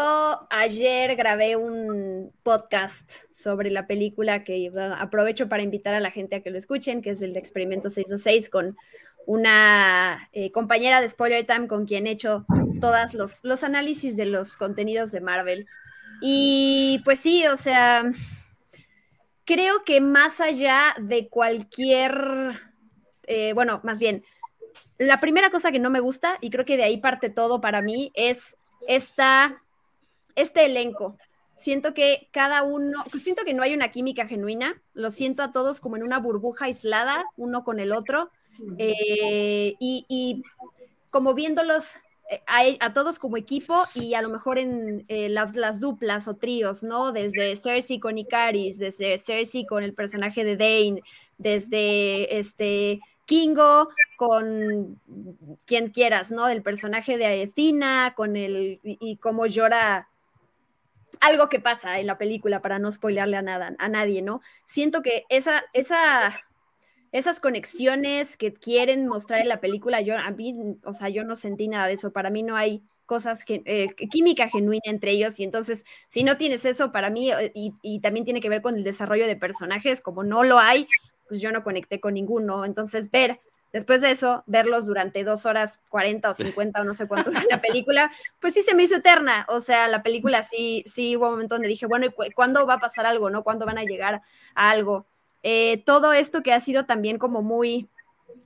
ayer 0.51 1.15
grabé 1.17 1.57
un 1.57 2.33
podcast 2.43 3.13
sobre 3.31 3.71
la 3.71 3.87
película 3.87 4.45
que 4.45 4.73
aprovecho 4.99 5.49
para 5.49 5.63
invitar 5.63 5.95
a 5.95 6.01
la 6.01 6.11
gente 6.11 6.37
a 6.37 6.43
que 6.43 6.51
lo 6.51 6.59
escuchen, 6.59 7.03
que 7.03 7.11
es 7.11 7.23
el 7.23 7.37
Experimento 7.37 7.91
626 7.91 8.51
con 8.51 8.77
una 9.27 10.29
eh, 10.33 10.51
compañera 10.51 11.01
de 11.01 11.09
Spoiler 11.09 11.45
Time 11.45 11.69
con 11.69 11.85
quien 11.87 12.07
he 12.07 12.13
hecho 12.13 12.47
todos 12.81 13.15
los, 13.15 13.45
los 13.45 13.63
análisis 13.63 14.17
de 14.17 14.25
los 14.25 14.57
contenidos 14.57 15.13
de 15.13 15.21
Marvel. 15.21 15.67
Y 16.21 17.01
pues 17.05 17.21
sí, 17.21 17.47
o 17.47 17.57
sea, 17.57 18.11
creo 19.45 19.85
que 19.85 20.01
más 20.01 20.41
allá 20.41 20.95
de 20.99 21.29
cualquier, 21.29 22.59
eh, 23.27 23.53
bueno, 23.53 23.81
más 23.85 23.99
bien, 23.99 24.25
la 24.99 25.21
primera 25.21 25.51
cosa 25.51 25.71
que 25.71 25.79
no 25.79 25.91
me 25.91 26.01
gusta, 26.01 26.39
y 26.41 26.51
creo 26.51 26.65
que 26.65 26.77
de 26.77 26.85
ahí 26.85 26.97
parte 26.97 27.31
todo 27.31 27.61
para 27.61 27.83
mí, 27.83 28.11
es 28.15 28.57
esta, 28.89 29.63
este 30.35 30.65
elenco. 30.65 31.17
Siento 31.55 31.95
que 31.95 32.29
cada 32.33 32.63
uno, 32.63 33.05
siento 33.19 33.45
que 33.45 33.55
no 33.55 33.63
hay 33.63 33.75
una 33.75 33.91
química 33.91 34.27
genuina, 34.27 34.81
lo 34.95 35.11
siento 35.11 35.43
a 35.43 35.53
todos 35.53 35.81
como 35.81 35.97
en 35.97 36.03
una 36.03 36.19
burbuja 36.19 36.65
aislada, 36.65 37.25
uno 37.37 37.65
con 37.65 37.79
el 37.79 37.93
otro, 37.93 38.31
eh, 38.79 39.77
y, 39.79 40.43
como 41.11 41.35
viéndolos 41.35 41.97
eh, 42.31 42.79
a, 42.81 42.93
todos 42.93 43.19
como 43.19 43.37
equipo 43.37 43.75
y 43.95 44.15
a 44.15 44.23
lo 44.23 44.31
mejor 44.31 44.59
en 44.59 45.05
eh, 45.09 45.29
las, 45.29 45.55
las, 45.55 45.81
duplas 45.81 46.27
o 46.29 46.37
tríos, 46.37 46.83
¿no? 46.83 47.13
Desde 47.13 47.57
Cersei 47.57 48.01
con 48.01 48.19
Icaris, 48.19 48.79
desde 48.79 49.19
Cersei 49.19 49.67
con 49.67 49.85
el 49.85 49.95
personaje 49.95 50.45
de 50.45 50.57
Dane, 50.57 51.03
desde 51.39 52.39
este 52.39 53.01
Kingo, 53.29 53.91
con 54.17 54.99
quien 55.67 55.91
quieras, 55.91 56.33
¿no? 56.33 56.49
El 56.49 56.63
personaje 56.63 57.19
de 57.19 57.27
Aethina, 57.27 58.15
con 58.17 58.37
el 58.37 58.81
y, 58.83 59.19
cómo 59.19 59.45
llora 59.45 60.09
algo 61.21 61.51
que 61.51 61.61
pasa 61.61 62.01
en 62.01 62.07
la 62.07 62.17
película 62.17 62.63
para 62.63 62.79
no 62.79 62.91
spoilearle 62.91 63.37
a 63.37 63.43
nada, 63.43 63.77
a 63.79 63.89
nadie, 63.91 64.23
¿no? 64.23 64.41
Siento 64.65 65.03
que 65.03 65.27
esa, 65.29 65.63
esa, 65.75 66.41
esas 67.13 67.39
conexiones 67.39 68.39
que 68.39 68.55
quieren 68.55 69.07
mostrar 69.07 69.41
en 69.41 69.49
la 69.49 69.61
película, 69.61 70.01
yo 70.01 70.17
a 70.17 70.31
mí, 70.31 70.79
o 70.85 70.95
sea, 70.95 71.11
yo 71.11 71.23
no 71.23 71.37
sentí 71.37 71.69
nada 71.69 71.87
de 71.87 71.95
eso. 71.95 72.13
Para 72.13 72.31
mí 72.31 72.43
no 72.43 72.57
hay 72.57 72.83
cosas, 73.05 73.45
que, 73.45 73.63
eh, 73.67 73.95
química 74.11 74.49
genuina 74.49 74.83
entre 74.87 75.11
ellos 75.11 75.39
y 75.41 75.45
entonces 75.45 75.85
si 76.09 76.25
no 76.25 76.37
tienes 76.37 76.67
eso 76.67 76.93
para 76.93 77.09
mí 77.09 77.31
eh, 77.31 77.53
y, 77.55 77.73
y, 77.81 78.01
también 78.01 78.25
tiene 78.25 78.41
que 78.41 78.51
ver 78.51 78.61
con 78.61 78.77
el 78.77 78.85
desarrollo 78.85 79.27
de 79.27 79.37
personajes, 79.37 80.01
como 80.03 80.25
no 80.25 80.45
lo 80.45 80.59
hay, 80.59 80.87
pues 81.29 81.41
yo 81.41 81.53
no 81.53 81.63
conecté 81.63 82.01
con 82.01 82.15
ninguno. 82.15 82.65
Entonces, 82.65 83.11
ver, 83.11 83.41
después 83.73 84.01
de 84.01 84.11
eso, 84.11 84.43
verlos 84.47 84.87
durante 84.87 85.25
dos 85.25 85.47
horas, 85.47 85.81
40 85.91 86.31
o 86.31 86.35
50 86.35 86.81
o 86.81 86.85
no 86.85 86.95
sé 86.95 87.07
cuánto 87.07 87.31
la 87.31 87.61
película, 87.63 88.11
pues 88.41 88.55
sí 88.55 88.63
se 88.63 88.75
me 88.75 88.85
hizo 88.85 88.97
eterna. 88.97 89.47
O 89.49 89.61
sea, 89.61 89.89
la 89.89 90.03
película 90.03 90.43
sí, 90.43 90.85
sí 90.87 91.17
hubo 91.17 91.27
un 91.27 91.33
momento 91.33 91.55
donde 91.55 91.69
dije, 91.69 91.87
bueno, 91.87 92.07
¿y 92.07 92.31
cuándo 92.33 92.67
va 92.67 92.75
a 92.75 92.81
pasar 92.81 93.07
algo, 93.07 93.31
no? 93.31 93.45
¿Cuándo 93.45 93.67
van 93.67 93.79
a 93.79 93.85
llegar 93.85 94.23
a 94.55 94.71
algo? 94.71 95.07
Eh, 95.43 95.83
todo 95.85 96.13
esto 96.13 96.43
que 96.43 96.53
ha 96.53 96.61
sido 96.61 96.85
también 96.87 97.19
como 97.19 97.43
muy 97.43 97.89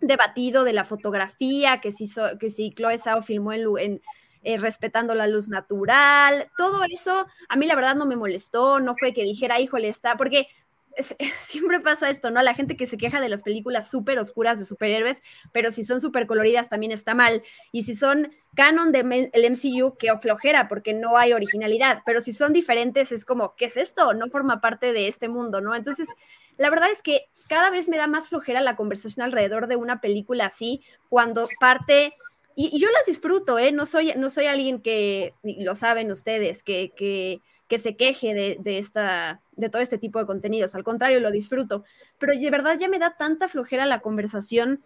debatido 0.00 0.64
de 0.64 0.72
la 0.72 0.84
fotografía, 0.84 1.80
que 1.80 1.92
si, 1.92 2.10
que 2.38 2.50
si 2.50 2.72
Chloe 2.74 2.98
Zhao 2.98 3.22
filmó 3.22 3.52
en, 3.52 4.02
eh, 4.42 4.56
respetando 4.58 5.14
la 5.14 5.26
luz 5.26 5.48
natural, 5.48 6.50
todo 6.56 6.82
eso 6.84 7.26
a 7.48 7.56
mí 7.56 7.66
la 7.66 7.76
verdad 7.76 7.94
no 7.94 8.06
me 8.06 8.16
molestó, 8.16 8.80
no 8.80 8.94
fue 8.98 9.12
que 9.12 9.22
dijera, 9.22 9.60
híjole, 9.60 9.88
está, 9.88 10.16
porque 10.16 10.48
siempre 11.40 11.80
pasa 11.80 12.10
esto, 12.10 12.30
¿no? 12.30 12.42
La 12.42 12.54
gente 12.54 12.76
que 12.76 12.86
se 12.86 12.96
queja 12.96 13.20
de 13.20 13.28
las 13.28 13.42
películas 13.42 13.90
súper 13.90 14.18
oscuras 14.18 14.58
de 14.58 14.64
superhéroes, 14.64 15.22
pero 15.52 15.70
si 15.70 15.84
son 15.84 16.00
súper 16.00 16.26
coloridas 16.26 16.68
también 16.68 16.92
está 16.92 17.14
mal. 17.14 17.42
Y 17.70 17.84
si 17.84 17.94
son 17.94 18.32
canon 18.54 18.92
del 18.92 19.06
MCU, 19.50 19.96
que 19.96 20.12
flojera, 20.20 20.68
porque 20.68 20.94
no 20.94 21.16
hay 21.16 21.32
originalidad. 21.32 22.02
Pero 22.04 22.20
si 22.20 22.32
son 22.32 22.52
diferentes, 22.52 23.12
es 23.12 23.24
como, 23.24 23.54
¿qué 23.56 23.66
es 23.66 23.76
esto? 23.76 24.14
No 24.14 24.28
forma 24.28 24.60
parte 24.60 24.92
de 24.92 25.08
este 25.08 25.28
mundo, 25.28 25.60
¿no? 25.60 25.74
Entonces, 25.74 26.08
la 26.56 26.70
verdad 26.70 26.90
es 26.90 27.02
que 27.02 27.26
cada 27.48 27.70
vez 27.70 27.88
me 27.88 27.96
da 27.96 28.06
más 28.06 28.28
flojera 28.28 28.60
la 28.60 28.76
conversación 28.76 29.24
alrededor 29.24 29.66
de 29.66 29.76
una 29.76 30.00
película 30.00 30.46
así, 30.46 30.82
cuando 31.08 31.48
parte... 31.60 32.14
Y, 32.54 32.78
yo 32.78 32.90
las 32.90 33.06
disfruto, 33.06 33.58
¿eh? 33.58 33.72
No 33.72 33.86
soy, 33.86 34.12
no 34.16 34.28
soy 34.28 34.44
alguien 34.44 34.82
que, 34.82 35.34
lo 35.42 35.74
saben 35.74 36.12
ustedes, 36.12 36.62
que 36.62 37.40
que 37.72 37.78
se 37.78 37.96
queje 37.96 38.34
de, 38.34 38.78
esta, 38.78 39.40
de 39.52 39.70
todo 39.70 39.80
este 39.80 39.96
tipo 39.96 40.18
de 40.18 40.26
contenidos. 40.26 40.74
Al 40.74 40.84
contrario, 40.84 41.20
lo 41.20 41.30
disfruto. 41.30 41.84
Pero 42.18 42.34
de 42.34 42.50
verdad 42.50 42.76
ya 42.78 42.86
me 42.86 42.98
da 42.98 43.16
tanta 43.16 43.48
flojera 43.48 43.86
la 43.86 44.00
conversación 44.00 44.82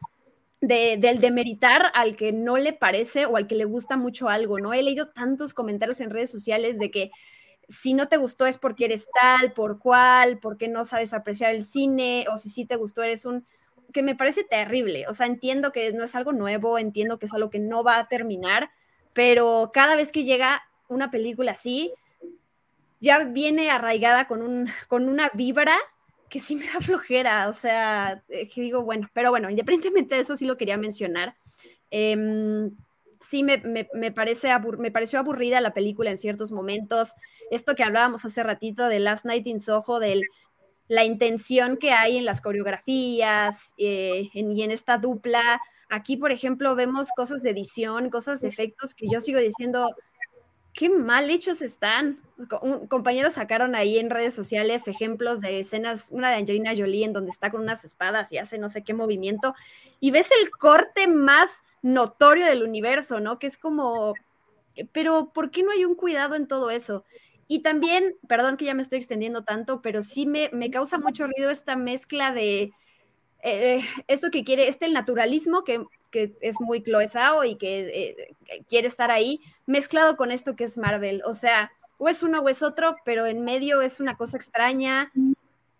de, 0.60 0.96
del 0.96 1.18
demeritar 1.18 1.90
al 1.94 2.16
que 2.16 2.30
no 2.30 2.58
le 2.58 2.72
parece 2.72 3.26
o 3.26 3.36
al 3.36 3.48
que 3.48 3.56
le 3.56 3.64
gusta 3.64 3.96
mucho 3.96 4.28
algo, 4.28 4.60
¿no? 4.60 4.72
He 4.72 4.84
leído 4.84 5.08
tantos 5.08 5.52
comentarios 5.52 6.00
en 6.00 6.10
redes 6.10 6.30
sociales 6.30 6.78
de 6.78 6.92
que 6.92 7.10
si 7.66 7.92
no 7.92 8.06
te 8.06 8.18
gustó 8.18 8.46
es 8.46 8.56
porque 8.56 8.84
eres 8.84 9.08
tal, 9.20 9.52
por 9.52 9.80
cual, 9.80 10.38
porque 10.38 10.68
no 10.68 10.84
sabes 10.84 11.12
apreciar 11.12 11.52
el 11.52 11.64
cine, 11.64 12.26
o 12.32 12.38
si 12.38 12.50
sí 12.50 12.66
te 12.66 12.76
gustó 12.76 13.02
eres 13.02 13.26
un 13.26 13.44
que 13.92 14.04
me 14.04 14.14
parece 14.14 14.44
terrible. 14.44 15.08
O 15.08 15.14
sea, 15.14 15.26
entiendo 15.26 15.72
que 15.72 15.92
no 15.92 16.04
es 16.04 16.14
algo 16.14 16.30
nuevo, 16.30 16.78
entiendo 16.78 17.18
que 17.18 17.26
es 17.26 17.34
algo 17.34 17.50
que 17.50 17.58
no 17.58 17.82
va 17.82 17.98
a 17.98 18.06
terminar, 18.06 18.70
pero 19.12 19.72
cada 19.74 19.96
vez 19.96 20.12
que 20.12 20.22
llega 20.22 20.62
una 20.88 21.10
película 21.10 21.50
así, 21.50 21.92
ya 23.00 23.24
viene 23.24 23.70
arraigada 23.70 24.26
con, 24.26 24.42
un, 24.42 24.68
con 24.88 25.08
una 25.08 25.30
vibra 25.34 25.76
que 26.28 26.40
sí 26.40 26.56
me 26.56 26.66
da 26.66 26.80
flojera, 26.80 27.48
o 27.48 27.52
sea, 27.52 28.22
eh, 28.28 28.48
que 28.48 28.60
digo, 28.60 28.82
bueno, 28.82 29.08
pero 29.12 29.30
bueno, 29.30 29.50
independientemente 29.50 30.16
de 30.16 30.22
eso 30.22 30.36
sí 30.36 30.46
lo 30.46 30.56
quería 30.56 30.76
mencionar. 30.76 31.36
Em, 31.90 32.72
sí 33.20 33.42
me, 33.42 33.58
parece 34.12 34.48
me 34.78 34.90
pareció 34.90 35.18
aburrida 35.18 35.60
la 35.60 35.74
película 35.74 36.10
en 36.10 36.18
ciertos 36.18 36.52
momentos. 36.52 37.14
Esto 37.50 37.74
que 37.74 37.84
hablábamos 37.84 38.24
hace 38.24 38.42
ratito 38.42 38.88
de 38.88 38.98
Last 38.98 39.24
Night 39.24 39.46
in 39.46 39.60
Soho, 39.60 39.98
de 39.98 40.22
la 40.88 41.04
intención 41.04 41.76
que 41.76 41.92
hay 41.92 42.16
en 42.16 42.24
las 42.24 42.40
coreografías 42.40 43.74
eh, 43.78 44.28
y 44.32 44.62
en 44.62 44.70
esta 44.70 44.98
dupla. 44.98 45.60
Aquí, 45.88 46.16
por 46.16 46.32
ejemplo, 46.32 46.74
vemos 46.74 47.08
cosas 47.16 47.42
de 47.42 47.50
edición, 47.50 48.10
cosas 48.10 48.40
de 48.40 48.48
efectos 48.48 48.94
que 48.94 49.06
yo 49.08 49.20
sigo 49.20 49.38
diciendo, 49.38 49.94
qué 50.76 50.90
mal 50.90 51.30
hechos 51.30 51.62
están. 51.62 52.20
compañeros 52.88 53.32
sacaron 53.32 53.74
ahí 53.74 53.98
en 53.98 54.10
redes 54.10 54.34
sociales 54.34 54.86
ejemplos 54.86 55.40
de 55.40 55.58
escenas, 55.60 56.10
una 56.12 56.30
de 56.30 56.36
Angelina 56.36 56.74
Jolie 56.76 57.06
en 57.06 57.14
donde 57.14 57.30
está 57.30 57.50
con 57.50 57.62
unas 57.62 57.84
espadas 57.84 58.30
y 58.30 58.38
hace 58.38 58.58
no 58.58 58.68
sé 58.68 58.84
qué 58.84 58.92
movimiento, 58.92 59.54
y 60.00 60.10
ves 60.10 60.28
el 60.40 60.50
corte 60.50 61.08
más 61.08 61.64
notorio 61.80 62.44
del 62.44 62.62
universo, 62.62 63.20
¿no? 63.20 63.38
Que 63.38 63.46
es 63.46 63.56
como, 63.56 64.14
pero 64.92 65.32
¿por 65.32 65.50
qué 65.50 65.62
no 65.62 65.72
hay 65.72 65.86
un 65.86 65.94
cuidado 65.94 66.34
en 66.34 66.46
todo 66.46 66.70
eso? 66.70 67.04
Y 67.48 67.60
también, 67.60 68.14
perdón 68.28 68.58
que 68.58 68.66
ya 68.66 68.74
me 68.74 68.82
estoy 68.82 68.98
extendiendo 68.98 69.44
tanto, 69.44 69.80
pero 69.80 70.02
sí 70.02 70.26
me, 70.26 70.50
me 70.52 70.70
causa 70.70 70.98
mucho 70.98 71.26
ruido 71.26 71.50
esta 71.50 71.74
mezcla 71.74 72.32
de 72.32 72.72
eh, 73.42 73.80
esto 74.08 74.30
que 74.30 74.44
quiere, 74.44 74.68
este 74.68 74.84
el 74.84 74.92
naturalismo 74.92 75.64
que 75.64 75.84
que 76.10 76.36
es 76.40 76.60
muy 76.60 76.82
Chloe 76.82 77.06
y 77.46 77.56
que 77.56 77.80
eh, 77.80 78.64
quiere 78.68 78.88
estar 78.88 79.10
ahí, 79.10 79.40
mezclado 79.66 80.16
con 80.16 80.30
esto 80.30 80.56
que 80.56 80.64
es 80.64 80.78
Marvel. 80.78 81.22
O 81.24 81.34
sea, 81.34 81.72
o 81.98 82.08
es 82.08 82.22
uno 82.22 82.40
o 82.40 82.48
es 82.48 82.62
otro, 82.62 82.96
pero 83.04 83.26
en 83.26 83.42
medio 83.42 83.82
es 83.82 84.00
una 84.00 84.16
cosa 84.16 84.36
extraña 84.36 85.12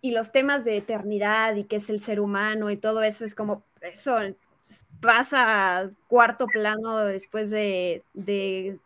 y 0.00 0.10
los 0.12 0.32
temas 0.32 0.64
de 0.64 0.76
eternidad 0.76 1.56
y 1.56 1.64
qué 1.64 1.76
es 1.76 1.90
el 1.90 2.00
ser 2.00 2.20
humano 2.20 2.70
y 2.70 2.76
todo 2.76 3.02
eso 3.02 3.24
es 3.24 3.34
como 3.34 3.64
eso 3.80 4.18
pasa 5.00 5.80
a 5.80 5.90
cuarto 6.08 6.46
plano 6.46 6.98
después 6.98 7.50
de, 7.50 8.02
de, 8.14 8.78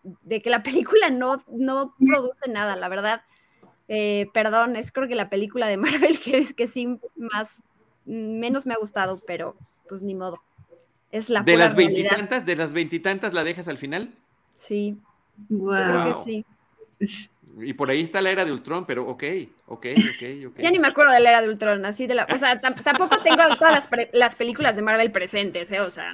que 0.42 0.50
la 0.50 0.62
película 0.62 1.10
no, 1.10 1.38
no 1.48 1.94
produce 1.98 2.48
nada, 2.48 2.76
la 2.76 2.88
verdad. 2.88 3.22
Eh, 3.88 4.28
perdón, 4.32 4.76
es 4.76 4.92
creo 4.92 5.08
que 5.08 5.14
la 5.14 5.30
película 5.30 5.66
de 5.66 5.76
Marvel 5.76 6.20
que 6.24 6.38
es 6.38 6.54
que 6.54 6.66
sí 6.66 6.98
más 7.16 7.62
menos 8.04 8.66
me 8.66 8.74
ha 8.74 8.78
gustado, 8.78 9.20
pero 9.26 9.56
pues 9.88 10.02
ni 10.02 10.14
modo. 10.14 10.40
Es 11.12 11.28
la 11.28 11.42
de 11.42 11.56
las 11.56 11.74
veintitantas, 11.74 12.46
de 12.46 12.56
las 12.56 12.72
veintitantas 12.72 13.32
la 13.32 13.44
dejas 13.44 13.68
al 13.68 13.78
final. 13.78 14.12
Sí. 14.56 14.96
Creo 15.48 16.04
que 16.04 16.14
sí. 16.24 16.44
Y 17.58 17.72
por 17.72 17.90
ahí 17.90 18.02
está 18.02 18.20
la 18.22 18.30
era 18.30 18.44
de 18.44 18.52
Ultron, 18.52 18.86
pero 18.86 19.06
ok, 19.08 19.24
ok, 19.66 19.86
ok, 19.96 20.48
ok. 20.48 20.60
ya 20.60 20.70
ni 20.70 20.78
me 20.78 20.88
acuerdo 20.88 21.12
de 21.12 21.20
la 21.20 21.30
era 21.30 21.42
de 21.42 21.48
Ultron, 21.48 21.84
así 21.84 22.06
de 22.06 22.14
la. 22.14 22.26
O 22.32 22.38
sea, 22.38 22.60
tampoco 22.60 23.18
tengo 23.22 23.42
todas 23.58 23.88
las, 24.12 24.34
películas 24.36 24.76
de 24.76 24.82
Marvel 24.82 25.10
presentes, 25.10 25.70
¿eh? 25.72 25.80
O 25.80 25.90
sea, 25.90 26.06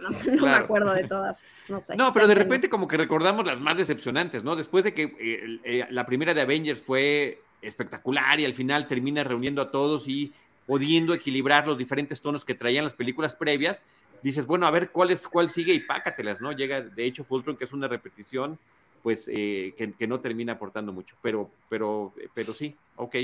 no, 0.00 0.46
me 0.46 0.52
acuerdo 0.52 0.94
de 0.94 1.04
todas. 1.04 1.42
No 1.68 1.82
sé. 1.82 1.96
No, 1.96 2.12
pero 2.12 2.28
de 2.28 2.34
repente, 2.34 2.68
como 2.68 2.86
que 2.86 2.96
recordamos 2.96 3.44
las 3.46 3.60
más 3.60 3.76
decepcionantes, 3.76 4.44
¿no? 4.44 4.54
Después 4.54 4.84
de 4.84 4.94
que 4.94 5.02
eh, 5.18 5.60
eh, 5.64 5.86
la 5.90 6.06
primera 6.06 6.34
de 6.34 6.42
Avengers 6.42 6.80
fue 6.80 7.40
espectacular 7.62 8.38
y 8.38 8.44
al 8.44 8.54
final 8.54 8.86
termina 8.86 9.24
reuniendo 9.24 9.60
a 9.60 9.70
todos 9.70 10.06
y 10.06 10.32
pudiendo 10.66 11.14
equilibrar 11.14 11.66
los 11.66 11.78
diferentes 11.78 12.20
tonos 12.20 12.44
que 12.44 12.54
traían 12.54 12.84
las 12.84 12.94
películas 12.94 13.34
previas, 13.34 13.82
dices, 14.22 14.46
bueno, 14.46 14.66
a 14.66 14.70
ver 14.70 14.90
cuál 14.90 15.10
es, 15.10 15.26
cuál 15.26 15.50
sigue 15.50 15.72
y 15.74 15.80
pácatelas, 15.80 16.40
¿no? 16.40 16.52
Llega, 16.52 16.80
de 16.80 17.04
hecho, 17.04 17.24
Fultron, 17.24 17.56
que 17.56 17.64
es 17.64 17.72
una 17.72 17.88
repetición, 17.88 18.58
pues 19.02 19.30
eh, 19.32 19.74
que, 19.76 20.06
no 20.06 20.20
termina 20.20 20.54
aportando 20.54 20.92
mucho, 20.92 21.14
pero, 21.22 21.50
pero, 21.68 22.12
pero 22.34 22.52
sí, 22.52 22.74
ok. 22.96 23.16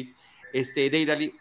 Este, 0.52 0.90
Deidali. 0.90 1.34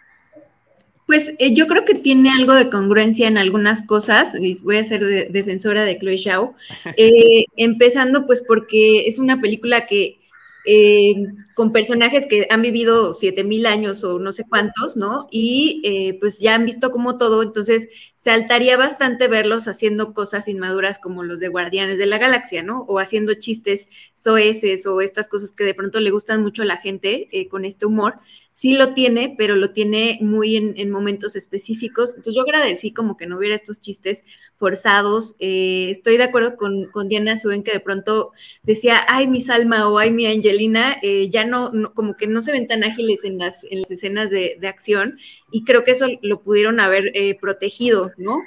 Pues 1.05 1.33
eh, 1.39 1.53
yo 1.53 1.67
creo 1.67 1.83
que 1.83 1.95
tiene 1.95 2.31
algo 2.31 2.53
de 2.53 2.69
congruencia 2.69 3.27
en 3.27 3.37
algunas 3.37 3.85
cosas, 3.85 4.33
voy 4.63 4.77
a 4.77 4.83
ser 4.83 5.31
defensora 5.31 5.83
de 5.83 5.99
Chloe 5.99 6.17
Zhao, 6.17 6.55
eh, 6.97 7.45
empezando 7.57 8.25
pues 8.25 8.41
porque 8.47 9.07
es 9.07 9.19
una 9.19 9.41
película 9.41 9.85
que 9.87 10.20
eh, 10.65 11.15
con 11.53 11.71
personajes 11.71 12.25
que 12.27 12.47
han 12.49 12.61
vivido 12.61 13.13
siete 13.13 13.43
mil 13.43 13.65
años 13.65 14.03
o 14.03 14.19
no 14.19 14.31
sé 14.31 14.45
cuántos, 14.47 14.97
¿no? 14.97 15.27
Y 15.31 15.81
eh, 15.83 16.17
pues 16.19 16.39
ya 16.39 16.55
han 16.55 16.65
visto 16.65 16.91
como 16.91 17.17
todo, 17.17 17.43
entonces 17.43 17.89
saltaría 18.15 18.77
bastante 18.77 19.27
verlos 19.27 19.67
haciendo 19.67 20.13
cosas 20.13 20.47
inmaduras 20.47 20.99
como 20.99 21.23
los 21.23 21.39
de 21.39 21.47
Guardianes 21.47 21.97
de 21.97 22.05
la 22.05 22.17
Galaxia, 22.17 22.63
¿no? 22.63 22.81
O 22.87 22.99
haciendo 22.99 23.33
chistes 23.35 23.89
soeces 24.15 24.85
o 24.85 25.01
estas 25.01 25.27
cosas 25.27 25.51
que 25.51 25.63
de 25.63 25.73
pronto 25.73 25.99
le 25.99 26.11
gustan 26.11 26.41
mucho 26.41 26.61
a 26.61 26.65
la 26.65 26.77
gente 26.77 27.27
eh, 27.31 27.47
con 27.47 27.65
este 27.65 27.85
humor 27.85 28.19
sí 28.51 28.75
lo 28.75 28.93
tiene, 28.93 29.33
pero 29.37 29.55
lo 29.55 29.71
tiene 29.71 30.19
muy 30.21 30.55
en, 30.55 30.91
momentos 30.91 31.35
específicos. 31.35 32.11
Entonces 32.11 32.35
yo 32.35 32.41
agradecí 32.41 32.93
como 32.93 33.17
que 33.17 33.25
no 33.25 33.37
hubiera 33.37 33.55
estos 33.55 33.81
chistes 33.81 34.23
forzados. 34.61 35.35
Eh, 35.39 35.87
estoy 35.89 36.17
de 36.17 36.25
acuerdo 36.25 36.55
con, 36.55 37.09
Diana 37.09 37.35
Suen 37.35 37.63
que 37.63 37.73
de 37.73 37.79
pronto 37.79 38.31
decía, 38.61 39.01
ay, 39.07 39.27
mi 39.27 39.41
Salma 39.41 39.89
o 39.89 39.97
ay, 39.97 40.11
mi 40.11 40.27
Angelina, 40.27 40.97
eh, 41.01 41.29
ya 41.31 41.45
no, 41.45 41.71
como 41.95 42.15
que 42.15 42.27
no 42.27 42.43
se 42.43 42.51
ven 42.51 42.67
tan 42.67 42.83
ágiles 42.83 43.23
en 43.23 43.39
las, 43.39 43.63
en 43.63 43.81
las 43.81 43.89
escenas 43.89 44.29
de, 44.29 44.59
acción 44.67 45.17
y 45.51 45.63
creo 45.65 45.83
que 45.83 45.91
eso 45.91 46.07
lo 46.21 46.43
pudieron 46.43 46.79
haber 46.79 47.11
eh, 47.15 47.35
protegido, 47.41 48.11
¿no? 48.17 48.39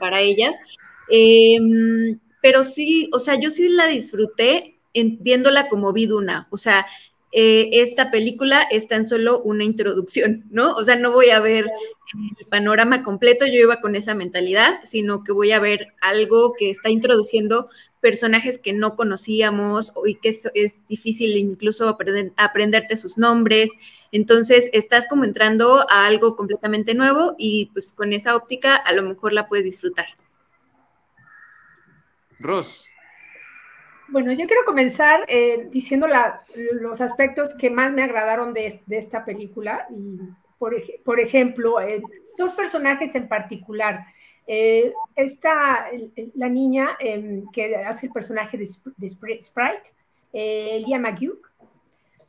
para 0.00 0.22
ellas. 0.22 0.56
Em, 1.10 2.18
pero 2.40 2.64
sí, 2.64 3.10
o 3.12 3.18
sea, 3.18 3.38
yo 3.38 3.50
sí 3.50 3.68
la 3.68 3.86
disfruté 3.86 4.78
viéndola 4.94 5.68
como 5.68 5.92
Viduna, 5.92 6.48
o 6.50 6.56
sea, 6.56 6.86
eh, 7.32 7.70
esta 7.80 8.10
película 8.10 8.62
es 8.70 8.88
tan 8.88 9.06
solo 9.06 9.40
una 9.40 9.64
introducción, 9.64 10.44
¿no? 10.50 10.74
O 10.74 10.84
sea, 10.84 10.96
no 10.96 11.12
voy 11.12 11.30
a 11.30 11.40
ver 11.40 11.66
el 12.38 12.46
panorama 12.46 13.02
completo, 13.02 13.46
yo 13.46 13.54
iba 13.54 13.80
con 13.80 13.96
esa 13.96 14.14
mentalidad, 14.14 14.80
sino 14.84 15.24
que 15.24 15.32
voy 15.32 15.52
a 15.52 15.58
ver 15.58 15.94
algo 16.02 16.52
que 16.52 16.68
está 16.68 16.90
introduciendo 16.90 17.70
personajes 18.02 18.58
que 18.58 18.74
no 18.74 18.96
conocíamos 18.96 19.92
y 20.04 20.16
que 20.16 20.28
es, 20.28 20.86
difícil 20.88 21.36
incluso 21.38 21.88
aprenderte 22.36 22.96
sus 22.98 23.16
nombres. 23.16 23.70
Entonces, 24.10 24.68
estás 24.74 25.06
como 25.06 25.24
entrando 25.24 25.86
a 25.88 26.04
algo 26.04 26.36
completamente 26.36 26.94
nuevo 26.94 27.34
y 27.38 27.66
pues 27.72 27.94
con 27.94 28.12
esa 28.12 28.36
óptica 28.36 28.76
a 28.76 28.92
lo 28.92 29.02
mejor 29.02 29.32
la 29.32 29.48
puedes 29.48 29.64
disfrutar. 29.64 30.06
Ross. 32.40 32.86
Bueno, 34.12 34.30
yo 34.34 34.46
quiero 34.46 34.66
comenzar 34.66 35.24
eh, 35.26 35.68
diciendo 35.70 36.06
los 36.54 37.00
aspectos 37.00 37.54
que 37.56 37.70
más 37.70 37.90
me 37.94 38.02
agradaron 38.02 38.52
de, 38.52 38.78
esta 38.90 39.24
película. 39.24 39.86
Y, 39.90 40.18
por, 40.58 41.18
ejemplo, 41.18 41.80
eh, 41.80 42.02
dos 42.36 42.52
personajes 42.52 43.14
en 43.14 43.26
particular. 43.26 44.04
Eh, 44.46 44.92
esta, 45.16 45.86
la 46.34 46.50
niña 46.50 46.90
em, 47.00 47.50
que 47.52 47.74
hace 47.76 48.06
el 48.06 48.12
personaje 48.12 48.58
de, 48.58 48.66
Sprite, 49.08 49.92
Lia 50.34 50.98
McHugh, 50.98 51.40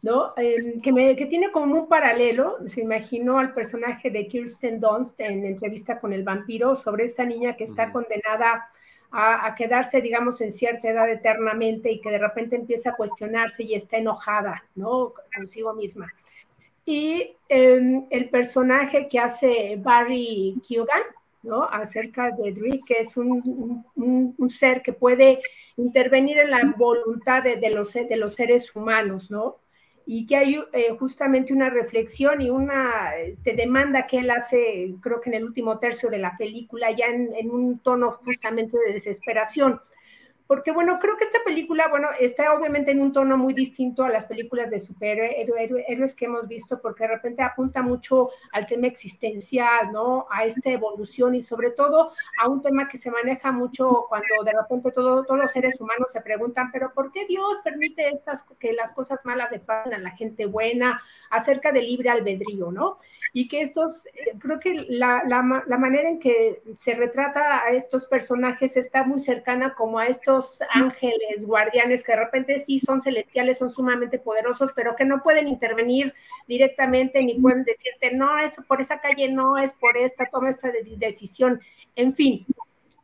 ¿no? 0.02 0.32
Em, 0.38 0.80
que, 0.80 0.94
me, 0.94 1.18
que, 1.18 1.26
tiene 1.26 1.52
como 1.52 1.82
un 1.82 1.90
paralelo, 1.90 2.60
se 2.70 2.80
imaginó 2.80 3.40
al 3.40 3.54
personaje 3.54 4.10
de 4.10 4.26
Kirsten 4.30 4.80
Dunst 4.80 5.20
en 5.20 5.46
entrevista 5.46 6.00
con 6.00 6.14
el 6.14 6.24
vampiro 6.24 6.78
sobre 6.78 7.04
esta 7.04 7.26
niña 7.26 7.58
que 7.58 7.66
está 7.66 7.92
condenada 7.92 8.70
a, 9.16 9.54
quedarse, 9.56 10.02
digamos, 10.02 10.42
en 10.42 10.54
cierta 10.54 10.90
edad 10.90 11.10
eternamente 11.10 11.92
y 11.92 12.02
que 12.02 12.10
de 12.10 12.18
repente 12.18 12.56
empieza 12.56 12.90
a 12.90 12.96
cuestionarse 12.96 13.64
y 13.64 13.76
está 13.76 13.98
enojada, 13.98 14.66
¿no? 14.76 15.14
Consigo 15.36 15.74
misma. 15.74 16.12
Y 16.84 17.36
em, 17.48 18.06
el 18.10 18.30
personaje 18.30 19.08
que 19.08 19.20
hace 19.20 19.76
Barry 19.78 20.56
Keoghan, 20.68 21.04
¿no? 21.44 21.64
Acerca 21.64 22.32
de 22.32 22.54
Drake, 22.54 22.82
que 22.88 23.02
es 23.02 23.16
un, 23.16 23.86
un, 23.96 24.50
ser 24.50 24.82
que 24.82 24.94
puede 24.94 25.42
intervenir 25.78 26.40
en 26.40 26.50
la 26.50 26.74
voluntad 26.76 27.44
de, 27.44 27.58
de, 27.58 27.70
los, 27.70 27.94
de 27.94 28.18
los 28.18 28.34
seres 28.34 28.76
humanos, 28.76 29.30
¿no? 29.30 29.58
Y 30.06 30.26
que 30.26 30.36
hay 30.36 30.60
eh, 30.74 30.96
justamente 31.00 31.54
una 31.54 31.70
reflexión 31.70 32.42
y 32.42 32.50
una 32.50 33.12
te 33.44 33.56
demanda 33.56 34.08
que 34.08 34.20
él 34.20 34.32
hace, 34.32 34.96
creo 35.02 35.22
que 35.22 35.30
en 35.30 35.36
el 35.36 35.46
último 35.46 35.80
tercio 35.80 36.10
de 36.10 36.18
la 36.18 36.36
película, 36.38 36.92
ya 36.92 37.08
en, 37.08 37.34
en 37.36 37.50
un 37.52 37.80
tono 37.80 38.12
justamente 38.12 38.78
de 38.78 38.94
desesperación 38.94 39.80
porque 40.54 40.72
bueno, 40.72 41.00
creo 41.00 41.18
que 41.18 41.24
esta 41.24 41.40
película, 41.44 41.88
bueno, 41.88 42.10
está 42.20 42.54
obviamente 42.54 42.92
en 42.92 43.02
un 43.02 43.12
tono 43.12 43.40
muy 43.40 43.56
distinto 43.56 44.04
a 44.04 44.10
las 44.10 44.26
películas 44.26 44.70
de 44.70 44.80
superhéroes 44.80 46.14
que 46.14 46.26
hemos 46.26 46.48
visto, 46.48 46.80
porque 46.80 47.06
de 47.06 47.16
repente 47.16 47.42
apunta 47.42 47.82
mucho 47.82 48.30
al 48.52 48.68
tema 48.68 48.86
existencial, 48.86 49.92
¿no? 49.92 50.28
A 50.30 50.46
esta 50.46 50.70
evolución 50.70 51.34
y 51.34 51.42
sobre 51.42 51.72
todo 51.72 52.12
a 52.40 52.48
un 52.48 52.62
tema 52.62 52.88
que 52.88 53.00
se 53.00 53.10
maneja 53.10 53.52
mucho 53.52 54.06
cuando 54.08 54.44
de 54.46 54.52
repente 54.52 54.92
todos 54.92 55.26
los 55.28 55.52
seres 55.52 55.82
humanos 55.82 56.12
se 56.12 56.22
preguntan, 56.22 56.70
pero 56.72 56.94
¿por 56.94 57.12
qué 57.12 57.26
Dios 57.26 57.60
permite 57.64 58.10
estas, 58.10 58.44
que 58.60 58.74
las 58.74 58.92
cosas 58.92 59.26
malas 59.26 59.50
le 59.52 59.58
pasen 59.58 59.96
a 59.96 59.98
la 59.98 60.12
gente 60.12 60.46
buena 60.46 61.02
acerca 61.32 61.72
del 61.72 61.88
libre 61.88 62.12
albedrío, 62.12 62.72
¿no? 62.72 63.00
y 63.36 63.48
que 63.48 63.62
estos, 63.62 64.06
eh, 64.06 64.38
creo 64.40 64.60
que 64.60 64.86
la, 64.90 65.24
la, 65.26 65.42
manera 65.42 66.08
en 66.08 66.20
que 66.20 66.62
se 66.78 66.94
retrata 66.94 67.64
a 67.64 67.72
estos 67.72 68.06
personajes 68.06 68.78
está 68.78 69.04
muy 69.04 69.20
cercana 69.20 69.74
como 69.74 69.98
a 69.98 70.06
estos 70.06 70.43
ángeles, 70.74 71.46
guardianes, 71.46 72.04
que 72.04 72.14
de 72.14 72.20
repente 72.20 72.60
sí 72.60 72.80
son 72.80 73.02
celestiales, 73.02 73.58
son 73.58 73.70
sumamente 73.70 74.20
poderosos, 74.20 74.72
pero 74.74 74.96
que 74.96 75.06
no 75.06 75.22
pueden 75.24 75.48
intervenir 75.48 76.14
directamente 76.48 77.24
ni 77.24 77.40
pueden 77.40 77.64
decirte, 77.64 78.12
no, 78.12 78.40
es 78.40 78.54
por 78.68 78.82
esa 78.82 79.00
calle, 79.00 79.30
no, 79.32 79.58
es 79.58 79.74
por 79.74 79.98
esta, 79.98 80.26
toma 80.26 80.50
esta 80.50 80.72
decisión, 80.98 81.62
en 81.96 82.16
fin, 82.16 82.46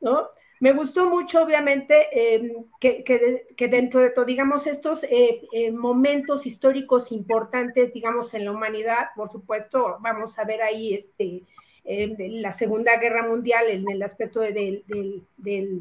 ¿no? 0.02 0.30
Me 0.60 0.74
gustó 0.74 1.10
mucho, 1.10 1.42
obviamente, 1.42 2.08
em, 2.12 2.66
que, 2.82 3.70
dentro 3.70 4.02
de 4.02 4.10
todo, 4.10 4.26
digamos, 4.26 4.68
estos 4.68 5.06
eh, 5.06 5.42
eh, 5.54 5.72
momentos 5.72 6.46
históricos 6.46 7.14
importantes, 7.14 7.94
digamos, 7.94 8.34
en 8.34 8.44
la 8.44 8.52
humanidad, 8.52 9.08
por 9.16 9.30
supuesto, 9.30 9.98
vamos 10.02 10.38
a 10.38 10.44
ver 10.44 10.62
ahí 10.62 10.94
este, 10.94 11.44
em, 11.86 12.16
la 12.42 12.52
Segunda 12.52 12.98
Guerra 12.98 13.26
Mundial 13.26 13.70
en 13.70 13.90
el 13.90 14.04
aspecto 14.04 14.42
de, 14.42 14.84
de, 15.38 15.80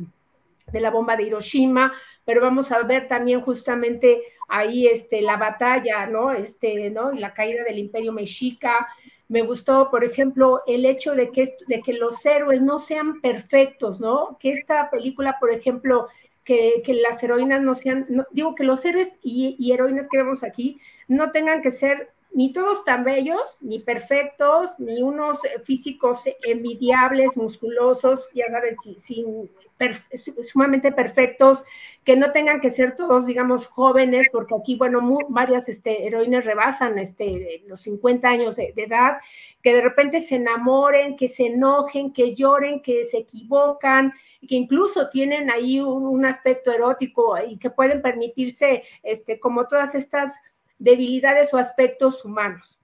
la 0.72 0.90
bomba 0.90 1.16
de 1.16 1.24
Hiroshima, 1.24 1.92
pero 2.24 2.40
vamos 2.40 2.72
a 2.72 2.82
ver 2.82 3.08
también 3.08 3.40
justamente 3.40 4.22
ahí 4.48 4.86
este, 4.86 5.22
la 5.22 5.36
batalla, 5.36 6.06
¿no? 6.06 6.32
Este, 6.32 6.90
¿no? 6.90 7.12
La 7.12 7.34
caída 7.34 7.64
del 7.64 7.78
imperio 7.78 8.12
mexica, 8.12 8.86
me 9.28 9.42
gustó, 9.42 9.90
por 9.90 10.04
ejemplo, 10.04 10.62
el 10.66 10.86
hecho 10.86 11.14
de 11.14 11.30
que, 11.30 11.48
de 11.66 11.82
que 11.82 11.92
los 11.92 12.24
héroes 12.24 12.62
no 12.62 12.78
sean 12.78 13.20
perfectos, 13.20 14.00
¿no? 14.00 14.38
Que 14.40 14.52
esta 14.52 14.90
película, 14.90 15.36
por 15.38 15.52
ejemplo, 15.52 16.08
que, 16.44 16.82
las 16.86 17.22
heroínas 17.22 17.60
no 17.60 17.74
sean, 17.74 18.06
digo 18.32 18.54
que 18.54 18.64
los 18.64 18.82
héroes 18.86 19.14
y, 19.22 19.54
y, 19.58 19.72
heroínas 19.72 20.08
que 20.08 20.16
vemos 20.16 20.42
aquí 20.42 20.80
no 21.06 21.30
tengan 21.30 21.60
que 21.60 21.70
ser 21.70 22.10
ni 22.32 22.52
todos 22.52 22.84
tan 22.84 23.04
bellos, 23.04 23.58
ni 23.60 23.80
perfectos, 23.80 24.78
ni 24.78 25.02
unos 25.02 25.40
físicos 25.64 26.22
envidiables, 26.44 27.36
musculosos, 27.36 28.30
ya 28.34 28.46
sabes, 28.50 28.76
sin, 28.98 29.50
sumamente 30.44 30.92
perfectos, 30.92 31.64
que 32.04 32.16
no 32.16 32.32
tengan 32.32 32.60
que 32.60 32.70
ser 32.70 32.96
todos, 32.96 33.26
digamos, 33.26 33.66
jóvenes, 33.66 34.28
porque 34.32 34.54
aquí, 34.54 34.76
bueno, 34.76 35.00
varias 35.28 35.68
este, 35.68 36.06
heroínas 36.06 36.44
rebasan 36.44 36.98
este, 36.98 37.62
los 37.66 37.82
50 37.82 38.28
años 38.28 38.56
de, 38.56 38.72
edad, 38.76 39.18
que 39.62 39.74
de 39.74 39.82
repente 39.82 40.20
se 40.20 40.36
enamoren, 40.36 41.16
que 41.16 41.28
se 41.28 41.46
enojen, 41.46 42.12
que 42.12 42.34
lloren, 42.34 42.82
que 42.82 43.04
se 43.04 43.18
equivocan, 43.18 44.12
que 44.48 44.54
incluso 44.54 45.10
tienen 45.10 45.50
ahí 45.50 45.80
un, 45.80 46.24
aspecto 46.24 46.72
erótico 46.72 47.36
y 47.38 47.58
que 47.58 47.70
pueden 47.70 48.02
permitirse, 48.02 48.84
este, 49.02 49.40
como 49.40 49.66
todas 49.66 49.94
estas 49.94 50.32
debilidades 50.78 51.52
o 51.52 51.58
aspectos 51.58 52.24
humanos. 52.24 52.78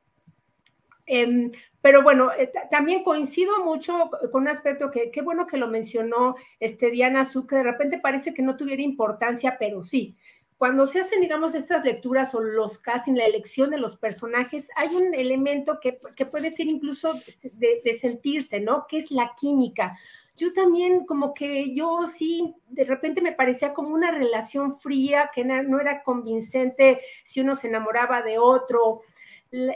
Em, 1.07 1.53
pero 1.82 2.03
bueno, 2.03 2.30
eh, 2.32 2.51
también 2.70 3.05
coincido 3.05 3.62
mucho 3.64 4.11
con 4.32 4.42
un 4.42 4.49
aspecto 4.49 4.90
que 4.90 5.11
qué 5.11 5.20
bueno 5.20 5.47
que 5.47 5.59
lo 5.59 5.68
mencionó 5.68 6.34
este 6.59 6.90
Diana 6.90 7.26
Su, 7.26 7.47
que 7.47 7.57
de 7.57 7.62
repente 7.62 7.99
parece 7.99 8.32
que 8.32 8.42
no 8.42 8.57
tuviera 8.57 8.82
importancia, 8.82 9.57
pero 9.59 9.84
sí. 9.84 10.16
Cuando 10.57 10.86
se 10.86 11.01
hacen, 11.01 11.20
digamos, 11.20 11.55
estas 11.55 11.84
lecturas 11.84 12.34
o 12.34 12.40
los 12.40 12.78
casting, 12.78 13.14
la 13.14 13.26
elección 13.26 13.70
de 13.70 13.78
los 13.78 13.97
personajes, 13.97 14.68
hay 14.76 14.95
un 14.95 15.12
elemento 15.12 15.78
que, 15.80 15.99
puede 16.26 16.53
ser 16.53 16.68
incluso 16.68 17.12
de 17.12 17.99
sentirse, 18.01 18.61
¿no? 18.61 18.86
Que 18.88 18.99
es 18.99 19.11
la 19.11 19.32
química 19.36 19.99
yo 20.37 20.53
también 20.53 21.05
como 21.07 21.35
que 21.35 21.74
yo 21.74 22.09
sí, 22.09 22.55
de 22.68 22.85
repente 22.85 23.20
me 23.20 23.32
parecía 23.32 23.72
como 23.72 23.91
una 23.91 24.11
relación 24.11 24.78
fría, 24.78 25.30
que 25.35 25.45
no 25.45 25.80
era 25.80 26.03
convincente 26.03 27.01
si 27.24 27.41
uno 27.41 27.55
se 27.57 27.68
enamoraba 27.68 28.22
de 28.22 28.39
otro, 28.39 29.03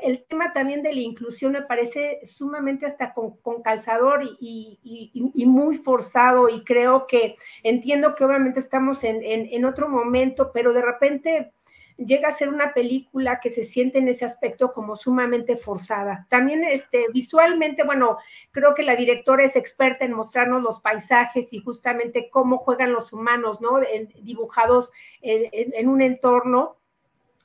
el 0.02 0.24
tema 0.28 0.52
también 0.52 0.82
de 0.82 0.92
la 0.92 1.00
inclusión 1.00 1.52
me 1.52 1.62
parece 1.62 2.20
sumamente 2.24 2.86
hasta 2.86 3.14
con, 3.14 3.62
calzador 3.62 4.22
y, 4.40 5.10
muy 5.46 5.76
forzado 5.78 6.48
y 6.48 6.64
creo 6.64 7.06
que 7.06 7.36
entiendo 7.62 8.14
que 8.14 8.24
obviamente 8.24 8.58
estamos 8.60 9.04
en, 9.04 9.64
otro 9.64 9.88
momento, 9.88 10.50
pero 10.52 10.72
de 10.72 10.82
repente 10.82 11.52
llega 11.98 12.28
a 12.28 12.36
ser 12.36 12.48
una 12.48 12.72
película 12.72 13.40
que 13.40 13.50
se 13.50 13.64
siente 13.64 13.98
en 13.98 14.08
ese 14.08 14.24
aspecto 14.24 14.72
como 14.72 14.96
sumamente 14.96 15.56
forzada. 15.56 16.26
También 16.30 16.64
este, 16.64 17.06
visualmente, 17.12 17.82
bueno, 17.84 18.16
creo 18.50 18.74
que 18.74 18.82
la 18.82 18.96
directora 18.96 19.44
es 19.44 19.56
experta 19.56 20.04
en 20.04 20.14
mostrarnos 20.14 20.62
los 20.62 20.80
paisajes 20.80 21.52
y 21.52 21.60
justamente 21.60 22.30
cómo 22.30 22.58
juegan 22.58 22.92
los 22.92 23.12
humanos, 23.12 23.60
¿no? 23.60 23.80
dibujados 24.22 24.92
en 25.20 25.88
un 25.88 26.00
entorno 26.00 26.78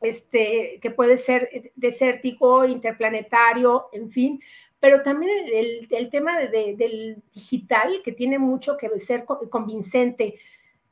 este, 0.04 0.80
que 0.82 0.91
puede 0.91 1.18
ser 1.18 1.72
desértico, 1.76 2.66
interplanetario, 2.66 3.88
en 3.93 4.12
fin, 4.12 4.41
pero 4.84 5.01
también 5.01 5.32
el, 5.54 6.10
tema 6.12 6.38
del 6.38 7.24
digital, 7.34 8.01
que 8.04 8.12
tiene 8.12 8.38
mucho 8.38 8.76
que 8.76 8.89
ser 8.99 9.24
convincente. 9.24 10.36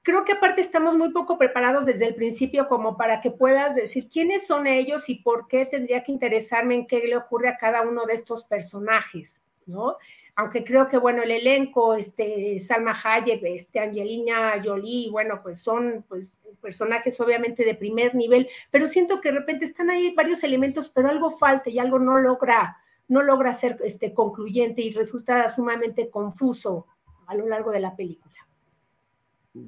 Creo 0.04 0.26
que 0.26 0.34
aparte 0.34 0.62
estamos 0.62 0.96
muy 0.96 1.12
poco 1.12 1.38
preparados 1.38 1.86
desde 1.86 2.08
el 2.08 2.16
principio 2.16 2.68
como 2.68 2.98
para 2.98 3.22
que 3.22 3.32
puedas 3.32 3.76
decir 3.76 4.10
quiénes 4.10 4.48
son 4.48 4.66
ellos 4.66 5.10
y 5.10 5.16
por 5.16 5.48
qué 5.48 5.66
tendría 5.66 6.04
que 6.04 6.12
interesarme 6.12 6.76
en 6.76 6.88
qué 6.88 7.00
le 7.00 7.18
ocurre 7.18 7.50
a 7.50 7.58
cada 7.58 7.82
uno 7.84 8.06
de 8.06 8.14
estos 8.14 8.44
personajes, 8.44 9.42
¿no? 9.68 9.98
aunque 10.36 10.64
creo 10.64 10.88
que, 10.88 10.98
bueno, 10.98 11.24
el 11.24 11.32
elenco, 11.32 11.96
este, 11.96 12.60
Salma 12.60 13.00
Hayek, 13.04 13.44
este, 13.44 13.80
Angelina 13.80 14.62
Jolie, 14.64 15.10
bueno, 15.12 15.42
pues 15.44 15.62
son, 15.62 16.06
pues, 16.08 16.36
personajes 16.62 17.20
obviamente 17.20 17.64
de 17.66 17.76
primer 17.76 18.16
nivel, 18.16 18.48
pero 18.70 18.88
siento 18.88 19.20
que 19.20 19.32
de 19.32 19.40
repente 19.40 19.66
están 19.66 19.90
ahí 19.90 20.14
varios 20.16 20.44
elementos, 20.44 20.90
pero 20.90 21.10
algo 21.10 21.32
falta 21.32 21.70
y 21.70 21.80
algo 21.80 22.00
no 22.00 22.18
logra, 22.20 22.78
no 23.08 23.22
logra 23.24 23.54
ser, 23.54 23.80
este, 23.84 24.14
concluyente 24.14 24.82
y 24.82 24.94
resulta 24.94 25.50
sumamente 25.50 26.10
confuso 26.10 26.88
a 27.28 27.36
lo 27.36 27.48
largo 27.48 27.72
de 27.72 27.80
la 27.80 27.96
película. 27.96 28.31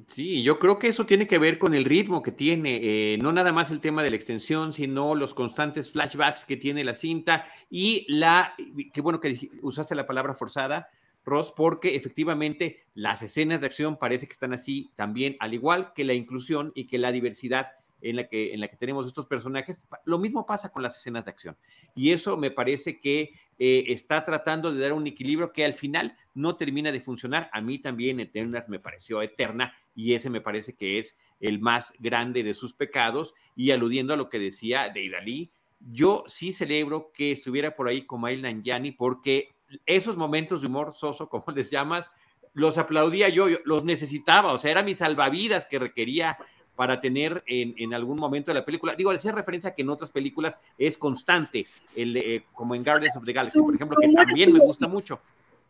Sí, 0.08 0.42
yo 0.42 0.58
creo 0.58 0.78
que 0.78 0.88
eso 0.88 1.04
tiene 1.04 1.26
que 1.26 1.38
ver 1.38 1.58
con 1.58 1.74
el 1.74 1.84
ritmo 1.84 2.22
que 2.22 2.32
tiene, 2.32 2.80
eh, 2.82 3.18
no 3.18 3.32
nada 3.32 3.52
más 3.52 3.70
el 3.70 3.80
tema 3.80 4.02
de 4.02 4.08
la 4.08 4.16
extensión, 4.16 4.72
sino 4.72 5.14
los 5.14 5.34
constantes 5.34 5.90
flashbacks 5.90 6.46
que 6.46 6.56
tiene 6.56 6.84
la 6.84 6.94
cinta 6.94 7.44
y 7.68 8.06
la, 8.08 8.54
qué 8.94 9.02
bueno 9.02 9.20
que 9.20 9.50
usaste 9.60 9.94
la 9.94 10.06
palabra 10.06 10.32
forzada, 10.32 10.88
Ross, 11.26 11.52
porque 11.54 11.96
efectivamente 11.96 12.86
las 12.94 13.20
escenas 13.20 13.60
de 13.60 13.66
acción 13.66 13.98
parece 13.98 14.26
que 14.26 14.32
están 14.32 14.54
así 14.54 14.90
también, 14.96 15.36
al 15.38 15.52
igual 15.52 15.92
que 15.92 16.04
la 16.04 16.14
inclusión 16.14 16.72
y 16.74 16.86
que 16.86 16.96
la 16.96 17.12
diversidad 17.12 17.68
en 18.00 18.16
la 18.16 18.28
que, 18.28 18.54
en 18.54 18.60
la 18.60 18.68
que 18.68 18.76
tenemos 18.76 19.06
estos 19.06 19.26
personajes. 19.26 19.82
Lo 20.04 20.18
mismo 20.18 20.46
pasa 20.46 20.70
con 20.70 20.82
las 20.82 20.96
escenas 20.96 21.24
de 21.24 21.30
acción. 21.30 21.56
Y 21.94 22.12
eso 22.12 22.36
me 22.36 22.50
parece 22.50 23.00
que 23.00 23.32
eh, 23.58 23.84
está 23.88 24.24
tratando 24.24 24.72
de 24.72 24.80
dar 24.80 24.92
un 24.92 25.06
equilibrio 25.06 25.52
que 25.52 25.64
al 25.64 25.74
final 25.74 26.16
no 26.34 26.56
termina 26.56 26.92
de 26.92 27.00
funcionar. 27.00 27.50
A 27.52 27.60
mí 27.60 27.78
también 27.78 28.20
Eternas 28.20 28.68
me 28.68 28.78
pareció 28.78 29.22
eterna 29.22 29.74
y 29.94 30.14
ese 30.14 30.30
me 30.30 30.40
parece 30.40 30.74
que 30.74 30.98
es 30.98 31.16
el 31.40 31.60
más 31.60 31.92
grande 31.98 32.42
de 32.42 32.54
sus 32.54 32.74
pecados. 32.74 33.34
Y 33.54 33.70
aludiendo 33.70 34.14
a 34.14 34.16
lo 34.16 34.28
que 34.28 34.38
decía 34.38 34.88
de 34.88 35.04
Idalí, 35.04 35.52
yo 35.80 36.24
sí 36.26 36.52
celebro 36.52 37.12
que 37.12 37.32
estuviera 37.32 37.76
por 37.76 37.88
ahí 37.88 38.02
como 38.06 38.28
Nanjiani 38.28 38.92
porque 38.92 39.54
esos 39.86 40.16
momentos 40.16 40.60
de 40.60 40.68
humor 40.68 40.94
soso, 40.94 41.28
como 41.28 41.44
les 41.54 41.70
llamas, 41.70 42.10
los 42.52 42.78
aplaudía 42.78 43.28
yo, 43.28 43.48
yo, 43.48 43.58
los 43.64 43.84
necesitaba, 43.84 44.52
o 44.52 44.58
sea, 44.58 44.70
era 44.70 44.82
mi 44.82 44.94
salvavidas 44.94 45.66
que 45.66 45.78
requería 45.78 46.38
para 46.76 47.00
tener 47.00 47.42
en, 47.46 47.94
algún 47.94 48.18
momento 48.18 48.50
de 48.50 48.58
la 48.58 48.64
película. 48.64 48.94
Digo, 48.94 49.10
hacer 49.10 49.34
referencia 49.34 49.70
a 49.70 49.74
que 49.74 49.82
en 49.82 49.90
otras 49.90 50.10
películas 50.10 50.58
es 50.78 50.98
constante, 50.98 51.66
el, 51.94 52.16
eh, 52.16 52.44
como 52.52 52.74
en 52.74 52.82
Guardians 52.82 53.16
of 53.16 53.24
the 53.24 53.32
Galaxy, 53.32 53.60
por 53.60 53.74
ejemplo, 53.74 53.96
que 54.00 54.08
también 54.08 54.52
me 54.52 54.58
gusta 54.58 54.88
mucho. 54.88 55.20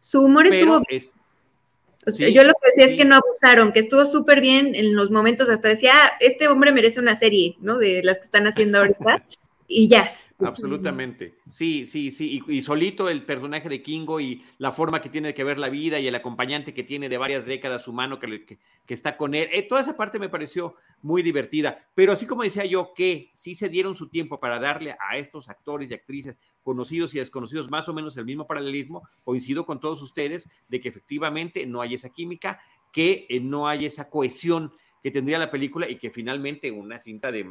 Su 0.01 0.23
humor 0.23 0.47
estuvo... 0.47 0.83
yo 0.91 2.45
lo 2.45 2.53
que 2.53 2.69
decía 2.69 2.85
es 2.87 2.95
que 2.95 3.05
no 3.05 3.17
abusaron, 3.17 3.73
que 3.73 3.81
estuvo 3.81 4.05
súper 4.05 4.41
bien 4.41 4.75
en 4.75 4.95
los 4.95 5.11
momentos, 5.11 5.49
hasta 5.49 5.69
decía, 5.69 5.93
ah, 5.95 6.13
este 6.21 6.49
hombre 6.49 6.73
merece 6.73 7.01
una 7.01 7.15
serie, 7.15 7.57
¿no? 7.61 7.79
De 7.79 8.03
las 8.03 8.19
que 8.19 8.25
están 8.25 8.47
haciendo 8.47 8.79
ahorita, 8.79 9.25
y 9.69 9.89
ya. 9.89 10.13
Absolutamente. 10.41 11.35
Sí, 11.49 11.87
sí, 11.87 12.11
sí. 12.11 12.43
Y, 12.49 12.63
solito 12.63 13.09
el 13.09 13.25
personaje 13.25 13.69
de 13.69 13.83
Kingo 13.83 14.21
y 14.21 14.43
la 14.59 14.73
forma 14.73 15.01
que 15.01 15.09
tiene 15.09 15.33
que 15.33 15.45
ver 15.45 15.59
la 15.59 15.69
vida 15.69 16.01
y 16.01 16.09
el 16.09 16.15
acompañante 16.15 16.75
que 16.75 16.83
tiene 16.83 17.09
de 17.09 17.19
varias 17.19 17.47
décadas 17.47 17.87
humano 17.87 18.19
que, 18.19 18.45
que, 18.45 18.59
está 18.95 19.17
con 19.17 19.35
él. 19.35 19.49
Eh, 19.53 19.63
toda 19.63 19.81
esa 19.81 19.97
parte 19.97 20.19
me 20.19 20.29
pareció 20.29 20.75
muy 21.03 21.23
divertida. 21.23 21.87
Pero 21.95 22.13
así 22.13 22.27
como 22.27 22.43
decía 22.43 22.65
yo, 22.65 22.95
que 22.95 23.31
sí 23.35 23.55
se 23.55 23.69
dieron 23.69 23.95
su 23.95 24.09
tiempo 24.09 24.41
para 24.41 24.59
darle 24.59 24.97
a 25.09 25.17
estos 25.19 25.49
actores 25.49 25.91
y 25.91 25.95
actrices 25.95 26.37
conocidos 26.65 27.15
y 27.15 27.19
desconocidos 27.19 27.71
más 27.71 27.89
o 27.89 27.95
menos 27.95 28.17
el 28.17 28.25
mismo 28.25 28.47
paralelismo, 28.47 29.09
coincido 29.23 29.65
con 29.65 29.79
todos 29.79 30.03
ustedes 30.03 30.49
de 30.69 30.81
que 30.81 30.89
efectivamente 30.89 31.67
no 31.67 31.81
hay 31.81 31.95
esa 31.95 32.11
química, 32.11 32.61
que 32.91 33.27
eh, 33.29 33.41
no 33.41 33.69
hay 33.69 33.87
esa 33.87 34.09
cohesión 34.09 34.73
que 35.05 35.11
tendría 35.11 35.39
la 35.39 35.51
película 35.51 35.87
y 35.87 35.97
que 35.97 36.09
finalmente 36.09 36.71
una 36.71 36.99
cinta 36.99 37.31
de, 37.31 37.45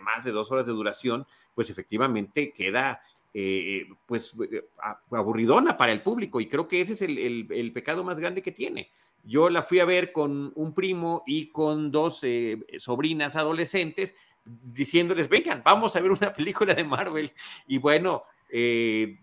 más 0.00 0.22
de 0.22 0.30
dos 0.30 0.52
horas 0.52 0.66
de 0.66 0.72
duración, 0.72 1.26
pues 1.52 1.68
efectivamente 1.68 2.52
queda 2.52 3.02
eh, 3.34 3.88
pues 4.06 4.32
eh, 4.52 4.64
aburridona 5.10 5.76
para 5.76 5.90
el 5.90 6.02
público 6.02 6.40
y 6.40 6.46
creo 6.46 6.68
que 6.68 6.80
ese 6.80 6.92
es 6.92 7.02
el, 7.02 7.72
pecado 7.74 8.04
más 8.04 8.20
grande 8.20 8.40
que 8.40 8.52
tiene. 8.52 8.88
Yo 9.24 9.50
la 9.50 9.64
fui 9.64 9.80
a 9.80 9.84
ver 9.84 10.12
con 10.12 10.52
un 10.54 10.74
primo 10.74 11.24
y 11.26 11.48
con 11.48 11.90
dos 11.90 12.20
eh, 12.22 12.64
sobrinas 12.78 13.34
adolescentes 13.34 14.14
diciéndoles, 14.44 15.28
vengan, 15.28 15.60
vamos 15.64 15.96
a 15.96 16.00
ver 16.00 16.12
una 16.12 16.32
película 16.32 16.72
de 16.72 16.84
Marvel. 16.84 17.32
Y 17.66 17.78
bueno, 17.78 18.22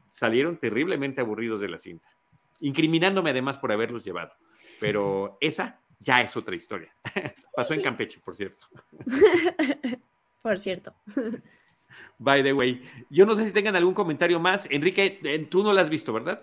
salieron 0.10 0.58
terriblemente 0.58 1.22
aburridos 1.22 1.62
de 1.62 1.70
la 1.70 1.80
cinta, 1.80 2.10
incriminándome 2.60 3.30
además 3.30 3.58
por 3.58 3.72
haberlos 3.72 4.04
llevado. 4.04 4.34
Pero 4.82 5.38
esa 5.40 5.80
ya 6.00 6.22
es 6.22 6.36
otra 6.36 6.56
historia. 6.56 6.94
Pasó 7.56 7.74
en 7.74 7.82
Campeche, 7.82 8.20
por 8.24 8.36
cierto. 8.36 8.66
por 10.42 10.58
cierto. 10.58 10.94
By 12.18 12.44
the 12.44 12.54
way, 12.54 12.82
yo 13.10 13.26
no 13.26 13.36
sé 13.36 13.44
si 13.44 13.54
tengan 13.54 13.76
algún 13.76 13.94
comentario 13.94 14.40
más. 14.40 14.68
Enrique, 14.72 15.48
tú 15.50 15.64
no 15.64 15.74
la 15.74 15.82
has 15.82 15.90
visto, 15.90 16.14
¿verdad? 16.14 16.42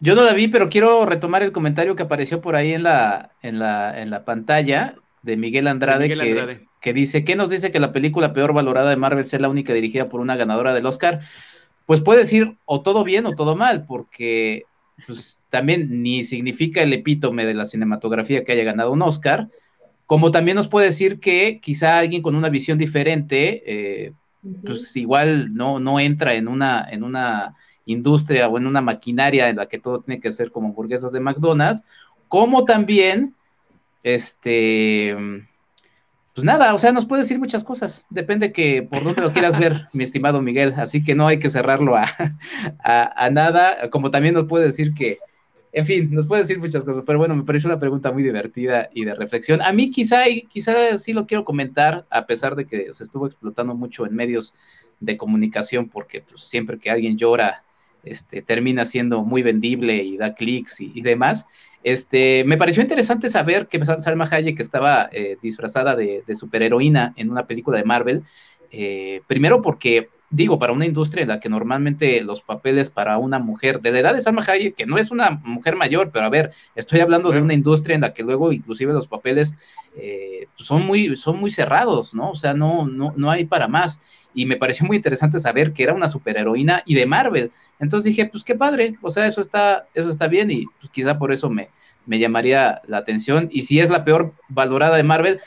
Yo 0.00 0.14
no 0.14 0.22
la 0.22 0.32
vi, 0.32 0.48
pero 0.48 0.68
quiero 0.68 1.06
retomar 1.06 1.42
el 1.42 1.52
comentario 1.52 1.94
que 1.94 2.02
apareció 2.02 2.40
por 2.40 2.56
ahí 2.56 2.72
en 2.72 2.82
la, 2.82 3.32
en 3.42 3.58
la, 3.58 4.00
en 4.00 4.10
la 4.10 4.24
pantalla 4.24 4.96
de 5.22 5.36
Miguel 5.36 5.68
Andrade, 5.68 6.08
que, 6.08 6.66
que, 6.80 6.92
dice, 6.92 7.24
¿qué 7.24 7.36
nos 7.36 7.50
dice 7.50 7.70
que 7.70 7.78
la 7.78 7.92
película 7.92 8.32
peor 8.32 8.52
valorada 8.52 8.90
de 8.90 8.96
Marvel 8.96 9.24
sea 9.24 9.38
la 9.38 9.48
única 9.48 9.72
dirigida 9.72 10.08
por 10.08 10.20
una 10.20 10.34
ganadora 10.34 10.74
del 10.74 10.86
Oscar? 10.86 11.20
Pues 11.86 12.00
puede 12.00 12.20
decir 12.20 12.56
o 12.64 12.82
todo 12.82 13.04
bien 13.04 13.26
o 13.26 13.36
todo 13.36 13.54
mal, 13.54 13.86
porque 13.86 14.64
pues, 15.06 15.44
también 15.50 16.02
ni 16.02 16.24
significa 16.24 16.82
el 16.82 16.92
epítome 16.92 17.46
de 17.46 17.54
la 17.54 17.66
cinematografía 17.66 18.44
que 18.44 18.52
haya 18.52 18.64
ganado 18.64 18.92
un 18.92 19.02
Oscar, 19.02 19.48
como 20.06 20.30
también 20.30 20.56
nos 20.56 20.68
puede 20.68 20.86
decir 20.86 21.20
que 21.20 21.60
quizá 21.60 21.98
alguien 21.98 22.22
con 22.22 22.34
una 22.34 22.50
visión 22.50 22.78
diferente, 22.78 23.62
eh, 23.66 24.12
pues 24.64 24.94
igual 24.96 25.54
no, 25.54 25.78
no 25.78 26.00
entra 26.00 26.34
en 26.34 26.48
una, 26.48 26.86
en 26.90 27.02
una 27.04 27.54
industria 27.86 28.48
o 28.48 28.58
en 28.58 28.66
una 28.66 28.80
maquinaria 28.80 29.48
en 29.48 29.56
la 29.56 29.66
que 29.66 29.78
todo 29.78 30.00
tiene 30.00 30.20
que 30.20 30.32
ser 30.32 30.50
como 30.50 30.68
hamburguesas 30.68 31.12
de 31.12 31.20
McDonald's, 31.20 31.84
como 32.28 32.64
también, 32.64 33.34
este, 34.02 35.16
pues 36.34 36.44
nada, 36.44 36.74
o 36.74 36.78
sea, 36.78 36.92
nos 36.92 37.06
puede 37.06 37.22
decir 37.22 37.38
muchas 37.38 37.62
cosas, 37.64 38.06
depende 38.08 38.52
que 38.52 38.82
por 38.82 39.04
dónde 39.04 39.22
lo 39.22 39.32
quieras 39.32 39.58
ver, 39.58 39.86
mi 39.92 40.04
estimado 40.04 40.40
Miguel, 40.40 40.74
así 40.76 41.04
que 41.04 41.14
no 41.14 41.26
hay 41.26 41.38
que 41.38 41.50
cerrarlo 41.50 41.96
a, 41.96 42.08
a, 42.82 43.30
nada, 43.30 43.90
como 43.90 44.10
también 44.10 44.34
nos 44.34 44.46
puede 44.46 44.64
decir 44.64 44.94
que, 44.94 45.18
en 45.72 45.86
fin, 45.86 46.14
nos 46.14 46.26
puede 46.26 46.42
decir 46.42 46.58
muchas 46.58 46.84
cosas, 46.84 47.04
pero 47.06 47.18
bueno, 47.18 47.34
me 47.34 47.44
parece 47.44 47.66
una 47.66 47.80
pregunta 47.80 48.12
muy 48.12 48.22
divertida 48.22 48.88
y 48.94 49.04
de 49.04 49.14
reflexión. 49.14 49.62
A 49.62 49.72
mí 49.72 49.90
quizá, 49.90 50.24
quizá 50.50 50.98
sí 50.98 51.12
lo 51.12 51.26
quiero 51.26 51.44
comentar, 51.44 52.06
a 52.10 52.26
pesar 52.26 52.56
de 52.56 52.66
que 52.66 52.92
se 52.92 53.04
estuvo 53.04 53.26
explotando 53.26 53.74
mucho 53.74 54.06
en 54.06 54.14
medios 54.14 54.54
de 55.00 55.16
comunicación, 55.16 55.88
porque 55.88 56.20
pues, 56.22 56.42
siempre 56.44 56.78
que 56.78 56.90
alguien 56.90 57.18
llora, 57.18 57.62
este, 58.04 58.42
termina 58.42 58.84
siendo 58.84 59.22
muy 59.22 59.42
vendible 59.42 60.02
y 60.02 60.16
da 60.16 60.34
clics 60.34 60.80
y, 60.80 61.00
demás. 61.02 61.48
Este, 61.82 62.44
me 62.44 62.56
pareció 62.56 62.82
interesante 62.82 63.28
saber 63.28 63.66
que 63.66 63.84
Salma 63.84 64.28
Hayek 64.30 64.60
estaba 64.60 65.08
eh, 65.12 65.36
disfrazada 65.42 65.96
de, 65.96 66.22
superheroína 66.34 67.12
en 67.16 67.30
una 67.30 67.46
película 67.46 67.78
de 67.78 67.84
Marvel. 67.84 68.22
Eh, 68.70 69.22
primero 69.26 69.60
porque, 69.60 70.08
digo, 70.30 70.58
para 70.58 70.72
una 70.72 70.86
industria 70.86 71.22
en 71.22 71.28
la 71.28 71.40
que 71.40 71.48
normalmente 71.48 72.20
los 72.22 72.42
papeles 72.42 72.90
para 72.90 73.18
una 73.18 73.38
mujer 73.38 73.80
de 73.80 73.90
la 73.90 73.98
edad 73.98 74.14
de 74.14 74.20
Salma 74.20 74.44
Hayek, 74.46 74.76
que 74.76 74.86
no 74.86 74.96
es 74.96 75.10
una 75.10 75.30
mujer 75.30 75.76
mayor, 75.76 76.10
pero 76.12 76.26
a 76.26 76.30
ver, 76.30 76.52
estoy 76.76 77.00
hablando 77.00 77.30
de 77.32 77.42
una 77.42 77.54
industria 77.54 77.96
en 77.96 78.02
la 78.02 78.14
que 78.14 78.22
luego 78.22 78.52
inclusive 78.52 78.92
los 78.92 79.08
papeles 79.08 79.58
eh, 79.96 80.46
son, 80.56 80.86
muy, 80.86 81.16
son 81.16 81.38
muy 81.38 81.50
cerrados, 81.50 82.14
¿no? 82.14 82.30
O 82.30 82.36
sea, 82.36 82.54
no, 82.54 82.86
no, 82.86 83.12
no 83.16 83.30
hay 83.30 83.44
para 83.44 83.66
más. 83.68 84.02
Y 84.34 84.46
me 84.46 84.56
pareció 84.56 84.86
muy 84.86 84.96
interesante 84.96 85.40
saber 85.40 85.72
que 85.72 85.82
era 85.82 85.94
una 85.94 86.08
superheroína 86.08 86.82
y 86.86 86.94
de 86.94 87.06
Marvel. 87.06 87.50
Entonces 87.78 88.04
dije, 88.04 88.26
pues 88.26 88.44
qué 88.44 88.54
padre, 88.54 88.96
o 89.02 89.10
sea, 89.10 89.26
eso 89.26 89.40
está, 89.40 89.86
eso 89.94 90.10
está 90.10 90.28
bien 90.28 90.50
y 90.50 90.66
pues 90.80 90.90
quizá 90.90 91.18
por 91.18 91.32
eso 91.32 91.50
me, 91.50 91.68
me 92.06 92.18
llamaría 92.18 92.80
la 92.86 92.98
atención. 92.98 93.48
Y 93.52 93.62
si 93.62 93.80
es 93.80 93.90
la 93.90 94.04
peor 94.04 94.32
valorada 94.48 94.96
de 94.96 95.02
Marvel, 95.02 95.40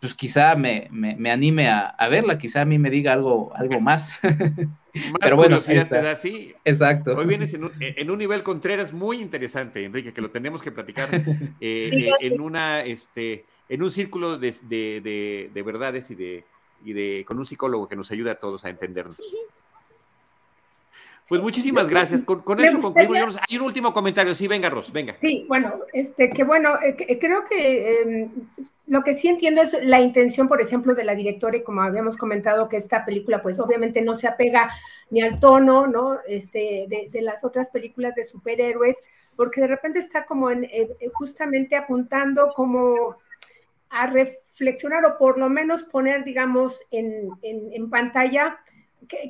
pues 0.00 0.14
quizá 0.14 0.54
me, 0.54 0.88
me, 0.90 1.30
anime 1.30 1.68
a, 1.68 2.08
verla, 2.08 2.38
quizá 2.38 2.60
a 2.60 2.64
mí 2.64 2.78
me 2.78 2.90
diga 2.90 3.12
algo, 3.12 3.52
algo 3.56 3.80
más. 3.80 4.20
Pero 5.20 5.36
bueno, 5.36 5.60
te 5.60 5.84
da, 5.84 6.16
sí. 6.16 6.54
Exacto. 6.64 7.16
Hoy 7.16 7.26
vienes 7.26 7.52
en 7.54 7.64
un, 7.64 7.72
en 7.78 8.10
un, 8.10 8.18
nivel 8.18 8.42
Contreras 8.42 8.92
muy 8.92 9.20
interesante, 9.20 9.84
Enrique, 9.84 10.12
que 10.12 10.20
lo 10.20 10.30
tenemos 10.30 10.62
que 10.62 10.70
platicar 10.70 11.08
eh, 11.14 11.54
eh, 11.60 12.10
en 12.20 12.40
una, 12.40 12.80
este, 12.80 13.44
en 13.68 13.82
un 13.82 13.90
círculo 13.90 14.38
de, 14.38 14.54
de, 14.62 15.50
de, 15.52 15.62
verdades 15.62 16.10
y 16.10 16.14
de, 16.14 16.44
y 16.84 16.92
de 16.92 17.24
con 17.26 17.38
un 17.38 17.46
psicólogo 17.46 17.88
que 17.88 17.96
nos 17.96 18.10
ayude 18.10 18.30
a 18.30 18.38
todos 18.38 18.64
a 18.64 18.70
entendernos. 18.70 19.16
Pues 21.28 21.42
muchísimas 21.42 21.86
gracias. 21.88 22.24
Con, 22.24 22.42
eso 22.58 22.80
concluimos. 22.80 23.38
Hay 23.46 23.58
un 23.58 23.64
último 23.64 23.92
comentario. 23.92 24.34
Sí, 24.34 24.48
venga, 24.48 24.70
Ros, 24.70 24.90
venga. 24.90 25.16
Sí, 25.20 25.44
bueno, 25.46 25.80
este, 25.92 26.30
que 26.30 26.42
bueno, 26.42 26.78
eh, 26.82 27.18
creo 27.20 27.44
que 27.44 28.00
em, 28.00 28.30
lo 28.86 29.04
que 29.04 29.14
sí 29.14 29.28
entiendo 29.28 29.60
es 29.60 29.76
la 29.82 30.00
intención, 30.00 30.48
por 30.48 30.62
ejemplo, 30.62 30.94
de 30.94 31.04
la 31.04 31.14
directora, 31.14 31.58
y 31.58 31.62
como 31.62 31.82
habíamos 31.82 32.16
comentado, 32.16 32.70
que 32.70 32.78
esta 32.78 33.04
película, 33.04 33.42
pues 33.42 33.60
obviamente 33.60 34.00
no 34.00 34.14
se 34.14 34.26
apega 34.26 34.70
ni 35.10 35.20
al 35.20 35.38
tono, 35.38 35.86
¿no? 35.86 36.18
Este, 36.26 36.86
de, 36.88 37.22
las 37.22 37.44
otras 37.44 37.68
películas 37.68 38.14
de 38.14 38.24
superhéroes, 38.24 38.96
porque 39.36 39.60
de 39.60 39.66
repente 39.66 39.98
está 39.98 40.24
como 40.24 40.50
en, 40.50 40.64
eh, 40.64 40.88
justamente 41.12 41.76
apuntando 41.76 42.52
como 42.54 43.16
a 43.90 44.06
reflexionar 44.06 45.04
o 45.04 45.18
por 45.18 45.38
lo 45.38 45.48
menos 45.48 45.82
poner, 45.84 46.24
digamos, 46.24 46.82
en, 46.90 47.30
en, 47.42 47.90
pantalla 47.90 48.58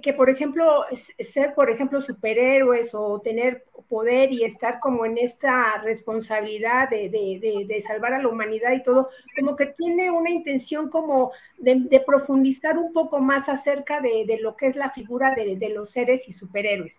que, 0.02 0.12
por 0.12 0.28
ejemplo, 0.30 0.84
ser, 1.20 1.54
por 1.54 1.70
ejemplo, 1.70 2.00
superhéroes 2.00 2.94
o 2.94 3.20
tener 3.20 3.64
poder 3.88 4.32
y 4.32 4.44
estar 4.44 4.80
como 4.80 5.06
en 5.06 5.18
esta 5.18 5.78
responsabilidad 5.82 6.90
de, 6.90 7.08
de, 7.08 7.80
salvar 7.82 8.14
a 8.14 8.22
la 8.22 8.28
humanidad 8.28 8.72
y 8.72 8.82
todo, 8.82 9.08
como 9.36 9.56
que 9.56 9.66
tiene 9.66 10.10
una 10.10 10.30
intención 10.30 10.90
como 10.90 11.32
de, 11.58 12.02
profundizar 12.06 12.78
un 12.78 12.92
poco 12.92 13.18
más 13.20 13.48
acerca 13.48 14.00
de, 14.00 14.38
lo 14.40 14.56
que 14.56 14.66
es 14.66 14.76
la 14.76 14.90
figura 14.90 15.34
de, 15.34 15.72
los 15.74 15.90
seres 15.90 16.28
y 16.28 16.32
superhéroes. 16.32 16.98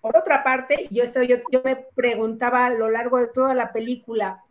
Por 0.00 0.16
otra 0.16 0.42
parte, 0.42 0.88
yo, 0.90 1.04
estoy, 1.04 1.28
yo, 1.28 1.36
yo 1.50 1.62
me 1.64 1.76
preguntaba 1.76 2.66
a 2.66 2.70
lo 2.70 2.90
largo 2.90 3.18
de 3.18 3.28
toda 3.28 3.54
la 3.54 3.72
película, 3.72 4.42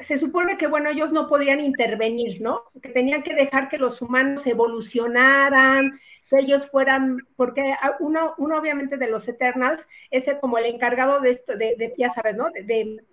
se 0.00 0.18
supone 0.18 0.58
que, 0.58 0.66
bueno, 0.66 0.90
ellos 0.90 1.12
no 1.12 1.28
podían 1.28 1.60
intervenir, 1.60 2.40
¿no? 2.40 2.62
Que 2.82 2.90
tenían 2.90 3.22
que 3.22 3.34
dejar 3.34 3.68
que 3.68 3.78
los 3.78 4.02
humanos 4.02 4.46
evolucionaran, 4.46 5.98
que 6.28 6.38
ellos 6.38 6.68
fueran, 6.70 7.18
porque 7.36 7.74
uno, 8.00 8.34
uno 8.38 8.58
obviamente 8.58 8.96
de 8.96 9.08
los 9.08 9.28
Eternals 9.28 9.86
es 10.10 10.26
como 10.40 10.58
el 10.58 10.66
encargado 10.66 11.20
de 11.20 11.30
esto, 11.30 11.56
de, 11.56 11.94
ya 11.96 12.10
sabes, 12.10 12.36
¿no? 12.36 12.50
De, 12.50 13.04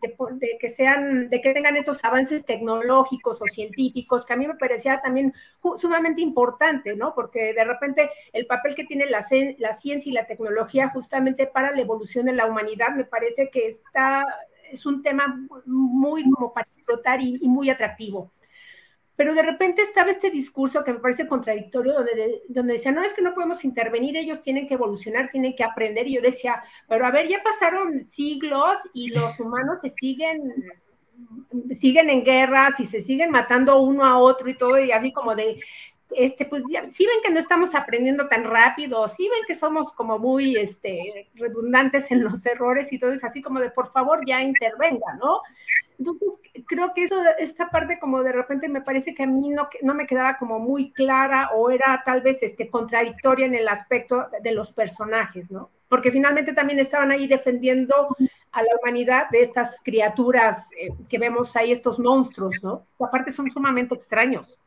que 0.60 0.70
sean, 0.70 1.30
de 1.30 1.42
que 1.42 1.54
tengan 1.54 1.78
estos 1.78 2.04
avances 2.04 2.44
tecnológicos 2.46 3.42
o 3.42 3.46
científicos, 3.46 4.26
que 4.26 4.34
a 4.34 4.38
mí 4.38 4.48
me 4.48 4.56
parecía 4.56 5.02
también 5.02 5.34
sumamente 5.76 6.22
importante, 6.22 6.96
¿no? 6.96 7.14
Porque 7.14 7.54
de 7.54 7.64
repente 7.64 8.10
el 8.34 8.46
papel 8.48 8.76
que 8.76 8.86
tiene 8.86 9.06
la, 9.06 9.24
ciencia 9.24 10.10
y 10.10 10.14
la 10.14 10.26
tecnología 10.26 10.90
justamente 10.90 11.46
para 11.46 11.72
la 11.72 11.82
evolución 11.82 12.26
de 12.26 12.34
la 12.34 12.48
humanidad 12.48 12.96
me 12.96 13.06
parece 13.06 13.50
que 13.50 13.68
está, 13.68 14.26
es 14.72 14.86
un 14.86 15.04
tema 15.04 15.48
muy 15.66 16.26
explotar 16.84 17.22
y 17.22 17.48
muy 17.48 17.70
atractivo 17.70 18.32
pero 19.16 19.36
de 19.36 19.44
repente 19.44 19.82
estaba 19.82 20.12
este 20.12 20.32
discurso 20.32 20.84
que 20.84 20.94
me 20.94 21.00
parece 21.00 21.28
contradictorio, 21.28 21.94
donde, 21.94 22.42
donde 22.48 22.74
decía, 22.74 22.92
no, 22.92 23.04
es 23.04 23.14
que 23.14 23.22
no 23.22 23.34
podemos 23.34 23.64
intervenir, 23.64 24.18
ellos 24.18 24.42
tienen 24.42 24.68
que 24.68 24.74
evolucionar, 24.74 25.30
tienen 25.32 25.56
que 25.56 25.64
aprender, 25.64 26.08
y 26.08 26.16
yo 26.16 26.22
decía, 26.22 26.64
pero 26.88 27.06
a 27.06 27.12
ver, 27.12 27.28
ya 27.28 27.44
pasaron 27.44 28.06
siglos 28.10 28.78
y 28.94 29.10
los 29.10 29.40
humanos 29.40 29.82
se 29.82 29.90
siguen, 29.90 30.42
siguen 31.80 32.10
en 32.10 32.24
guerras 32.24 32.80
y 32.80 32.88
se 32.88 33.02
siguen 33.02 33.30
matando 33.30 33.80
uno 33.82 34.04
a 34.04 34.18
otro 34.18 34.50
y 34.50 34.58
todo, 34.58 34.80
y 34.80 34.92
así 34.92 35.14
como 35.14 35.36
de, 35.36 35.60
este, 36.16 36.46
pues 36.46 36.64
ya, 36.68 36.90
sí 36.92 37.06
ven 37.06 37.22
que 37.24 37.32
no 37.32 37.40
estamos 37.40 37.76
aprendiendo 37.76 38.28
tan 38.28 38.44
rápido, 38.44 39.08
sí 39.10 39.30
ven 39.30 39.46
que 39.48 39.56
somos 39.56 39.92
como 39.94 40.18
muy 40.18 40.56
este, 40.58 41.30
redundantes 41.36 42.10
en 42.10 42.24
los 42.24 42.44
errores 42.48 42.92
y 42.92 43.00
todo 43.00 43.14
es 43.14 43.24
así 43.24 43.44
como 43.44 43.60
de, 43.60 43.70
por 43.70 43.92
favor, 43.92 44.26
ya 44.26 44.42
intervenga, 44.42 45.14
¿no? 45.20 45.42
Entonces, 46.04 46.38
creo 46.68 46.94
que 46.94 47.06
eso, 47.06 47.16
esta 47.40 47.70
parte 47.70 47.98
como 47.98 48.24
de 48.24 48.34
repente 48.34 48.68
me 48.68 48.82
parece 48.82 49.16
que 49.16 49.24
a 49.24 49.26
mí 49.26 49.48
no, 49.48 49.70
no 49.82 49.94
me 49.94 50.06
quedaba 50.06 50.38
como 50.38 50.60
muy 50.60 50.92
clara 50.92 51.52
o 51.54 51.70
era 51.70 52.04
tal 52.06 52.20
vez 52.20 52.44
este, 52.44 52.68
contradictoria 52.70 53.46
en 53.46 53.56
el 53.56 53.70
aspecto 53.70 54.28
de 54.42 54.52
los 54.52 54.74
personajes, 54.74 55.50
¿no? 55.50 55.70
Porque 55.88 56.12
finalmente 56.12 56.52
también 56.52 56.80
estaban 56.80 57.12
ahí 57.12 57.26
defendiendo 57.26 57.94
a 58.52 58.62
la 58.62 58.70
humanidad 58.82 59.30
de 59.30 59.44
estas 59.44 59.80
criaturas 59.82 60.70
eh, 60.78 60.90
que 61.08 61.18
vemos 61.18 61.56
ahí, 61.56 61.72
estos 61.72 62.00
monstruos, 62.00 62.62
¿no? 62.62 62.86
Que 62.98 63.06
aparte 63.06 63.32
son 63.32 63.50
sumamente 63.50 63.96
extraños. 63.96 64.60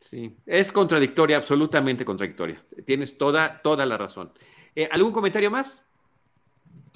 Sí, 0.00 0.36
es 0.44 0.72
contradictoria, 0.72 1.36
absolutamente 1.36 2.04
contradictoria. 2.04 2.60
Tienes 2.84 3.16
toda, 3.16 3.62
toda 3.62 3.86
la 3.86 3.96
razón. 3.96 4.32
Eh, 4.74 4.88
¿Algún 4.90 5.12
comentario 5.12 5.52
más? 5.52 5.87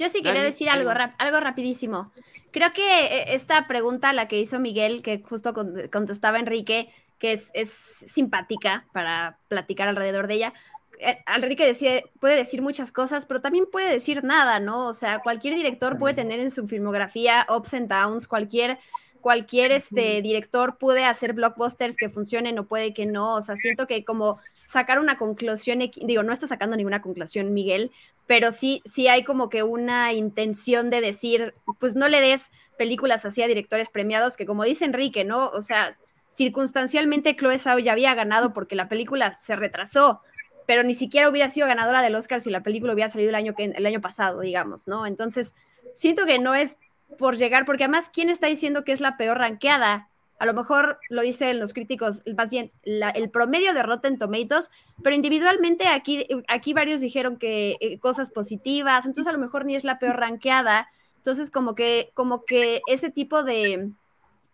Yo 0.03 0.09
sí 0.09 0.21
quería 0.21 0.43
decir 0.43 0.69
algo, 0.69 0.91
algo 1.19 1.39
rapidísimo. 1.39 2.11
Creo 2.51 2.73
que 2.73 3.05
eh, 3.05 3.35
esta 3.35 3.69
pregunta, 3.69 4.13
la 4.13 4.27
que 4.27 4.41
hizo 4.41 4.59
Miguel, 4.59 5.01
que 5.01 5.23
justo 5.23 5.55
contestaba 5.55 6.41
Enrique, 6.41 6.93
que 7.21 7.33
es, 7.35 7.53
es 7.55 7.71
simpática 7.71 8.85
para 8.93 9.39
platicar 9.47 9.87
alrededor 9.87 10.27
de 10.27 10.35
ella. 10.35 10.55
Eh, 10.99 11.23
Enrique 11.33 11.65
decía, 11.65 12.03
puede 12.19 12.35
decir 12.35 12.63
muchas 12.63 12.91
cosas, 12.91 13.27
pero 13.27 13.41
también 13.41 13.67
puede 13.71 13.93
decir 13.93 14.25
nada, 14.25 14.59
¿no? 14.59 14.89
O 14.89 14.93
sea, 14.93 15.21
cualquier 15.21 15.55
director 15.55 16.01
puede 16.01 16.15
tener 16.15 16.41
en 16.41 16.51
su 16.51 16.67
filmografía 16.67 17.47
ups 17.49 17.75
and 17.75 17.89
downs, 17.89 18.27
cualquier, 18.27 18.81
cualquier 19.23 19.73
este, 19.73 20.21
director 20.21 20.77
puede 20.77 21.07
hacer 21.07 21.33
blockbusters 21.33 21.97
que 21.97 22.11
funcionen 22.11 22.59
o 22.59 22.67
puede 22.67 22.93
que 22.93 23.07
no. 23.07 23.37
O 23.37 23.41
sea, 23.41 23.57
siento 23.57 23.87
que 23.87 24.05
como 24.05 24.39
sacar 24.67 24.99
una 24.99 25.17
conclusión, 25.17 25.79
digo, 25.79 26.23
no 26.23 26.33
está 26.35 26.47
sacando 26.47 26.77
ninguna 26.77 27.01
conclusión 27.01 27.55
Miguel, 27.55 27.91
pero 28.27 28.53
sí, 28.53 28.83
sí 28.85 29.09
hay 29.09 29.25
como 29.25 29.49
que 29.49 29.63
una 29.63 30.13
intención 30.13 30.91
de 30.91 31.01
decir, 31.01 31.55
pues 31.79 31.97
no 31.97 32.09
le 32.09 32.21
des 32.21 32.51
películas 32.77 33.25
así 33.25 33.43
a 33.43 33.47
directores 33.47 33.89
premiados, 33.89 34.37
que 34.37 34.45
como 34.45 34.65
dice 34.65 34.85
Enrique, 34.85 35.25
¿no? 35.25 35.49
O 35.49 35.63
sea, 35.63 35.97
circunstancialmente 36.29 37.37
Chloe 37.37 37.59
Zhao 37.59 37.79
ya 37.79 37.93
había 37.93 38.15
ganado 38.15 38.53
porque 38.53 38.77
la 38.77 38.89
película 38.89 39.33
se 39.33 39.57
retrasó, 39.57 40.21
pero 40.67 40.83
ni 40.83 40.95
siquiera 40.95 41.29
hubiera 41.29 41.49
sido 41.49 41.67
ganadora 41.67 42.03
del 42.03 42.15
Oscar 42.15 42.41
si 42.41 42.51
la 42.51 42.63
película 42.63 42.93
hubiera 42.93 43.11
salido 43.11 43.29
el 43.31 43.35
año, 43.35 43.55
que, 43.55 43.65
el 43.65 43.87
año 43.87 44.01
pasado, 44.01 44.41
digamos, 44.41 44.89
¿no? 44.89 45.07
Entonces, 45.07 45.55
siento 45.95 46.27
que 46.27 46.39
no 46.39 46.55
es 46.55 46.79
por 47.19 47.37
llegar, 47.37 47.65
porque 47.65 47.85
además, 47.85 48.11
¿quién 48.13 48.29
está 48.29 48.47
diciendo 48.47 48.85
que 48.85 48.93
es 48.93 49.01
la 49.01 49.17
peor 49.17 49.39
ranqueada? 49.39 50.09
A 50.39 50.47
lo 50.47 50.55
mejor 50.55 50.99
lo 51.09 51.23
dicen 51.23 51.61
los 51.61 51.73
críticos, 51.73 52.23
más 52.37 52.51
bien 52.51 52.73
el 52.85 53.31
promedio 53.31 53.75
de 53.75 53.83
Rotten 53.83 54.19
Tomatoes, 54.19 54.71
pero 55.03 55.15
individualmente 55.15 55.87
aquí, 55.87 56.27
aquí 56.49 56.73
varios 56.73 57.01
dijeron 57.01 57.37
que 57.37 57.77
eh, 57.81 57.99
cosas 58.01 58.33
positivas, 58.33 59.07
entonces 59.07 59.29
a 59.29 59.33
lo 59.33 59.39
mejor 59.39 59.65
ni 59.65 59.77
es 59.77 59.85
la 59.85 59.99
peor 59.99 60.17
ranqueada. 60.17 60.89
Entonces, 61.19 61.53
como 61.53 61.77
que, 61.77 62.11
como 62.15 62.45
que 62.45 62.83
ese 62.89 63.09
tipo 63.11 63.45
de, 63.45 63.93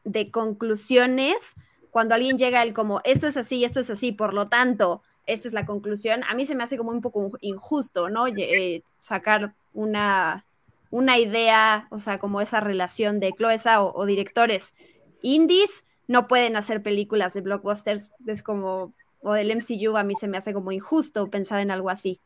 de 0.05 0.31
conclusiones, 0.31 1.55
cuando 1.91 2.15
alguien 2.15 2.37
llega 2.37 2.63
el 2.63 2.75
como, 2.75 3.01
esto 3.05 3.27
es 3.27 3.39
así, 3.39 3.65
esto 3.65 3.81
es 3.81 3.89
así, 3.89 4.13
por 4.13 4.35
lo 4.35 4.49
tanto, 4.49 5.03
esta 5.25 5.49
es 5.49 5.55
la 5.55 5.65
conclusión, 5.65 6.23
a 6.29 6.35
mí 6.35 6.45
se 6.45 6.55
me 6.55 6.65
hace 6.65 6.77
como 6.77 6.91
un 6.91 7.01
poco 7.01 7.33
injusto, 7.41 8.11
¿no? 8.11 8.27
Eh, 8.27 8.83
sacar 8.99 9.55
una, 9.73 10.45
una 10.91 11.19
idea, 11.19 11.87
o 11.91 12.01
sea, 12.01 12.19
como 12.19 12.41
esa 12.41 12.61
relación 12.61 13.21
de 13.21 13.33
Cloesa 13.33 13.83
o, 13.83 14.07
directores 14.07 14.75
indies 15.23 15.85
no 16.07 16.27
pueden 16.29 16.57
hacer 16.57 16.83
películas 16.83 17.35
de 17.35 17.43
blockbusters, 17.43 18.13
es 18.27 18.43
como, 18.43 18.95
o 19.21 19.33
del 19.35 19.51
MCU, 19.51 19.97
a 19.97 20.05
mí 20.05 20.15
se 20.15 20.29
me 20.29 20.39
hace 20.39 20.55
como 20.55 20.73
injusto 20.73 21.29
pensar 21.29 21.61
en 21.61 21.71
algo 21.71 21.91
así. 21.91 22.21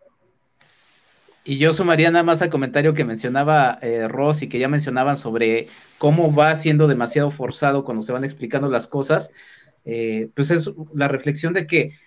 Y 1.44 1.58
yo 1.58 1.74
sumaría 1.74 2.10
nada 2.12 2.22
más 2.22 2.40
al 2.40 2.50
comentario 2.50 2.94
que 2.94 3.04
mencionaba 3.04 3.78
eh, 3.82 4.06
Ross 4.06 4.42
y 4.42 4.48
que 4.48 4.60
ya 4.60 4.68
mencionaban 4.68 5.16
sobre 5.16 5.66
cómo 5.98 6.32
va 6.32 6.54
siendo 6.54 6.86
demasiado 6.86 7.32
forzado 7.32 7.84
cuando 7.84 8.04
se 8.04 8.12
van 8.12 8.22
explicando 8.22 8.68
las 8.68 8.86
cosas. 8.86 9.32
Eh, 9.84 10.30
pues 10.36 10.52
es 10.52 10.70
la 10.94 11.08
reflexión 11.08 11.52
de 11.52 11.66
que 11.66 11.98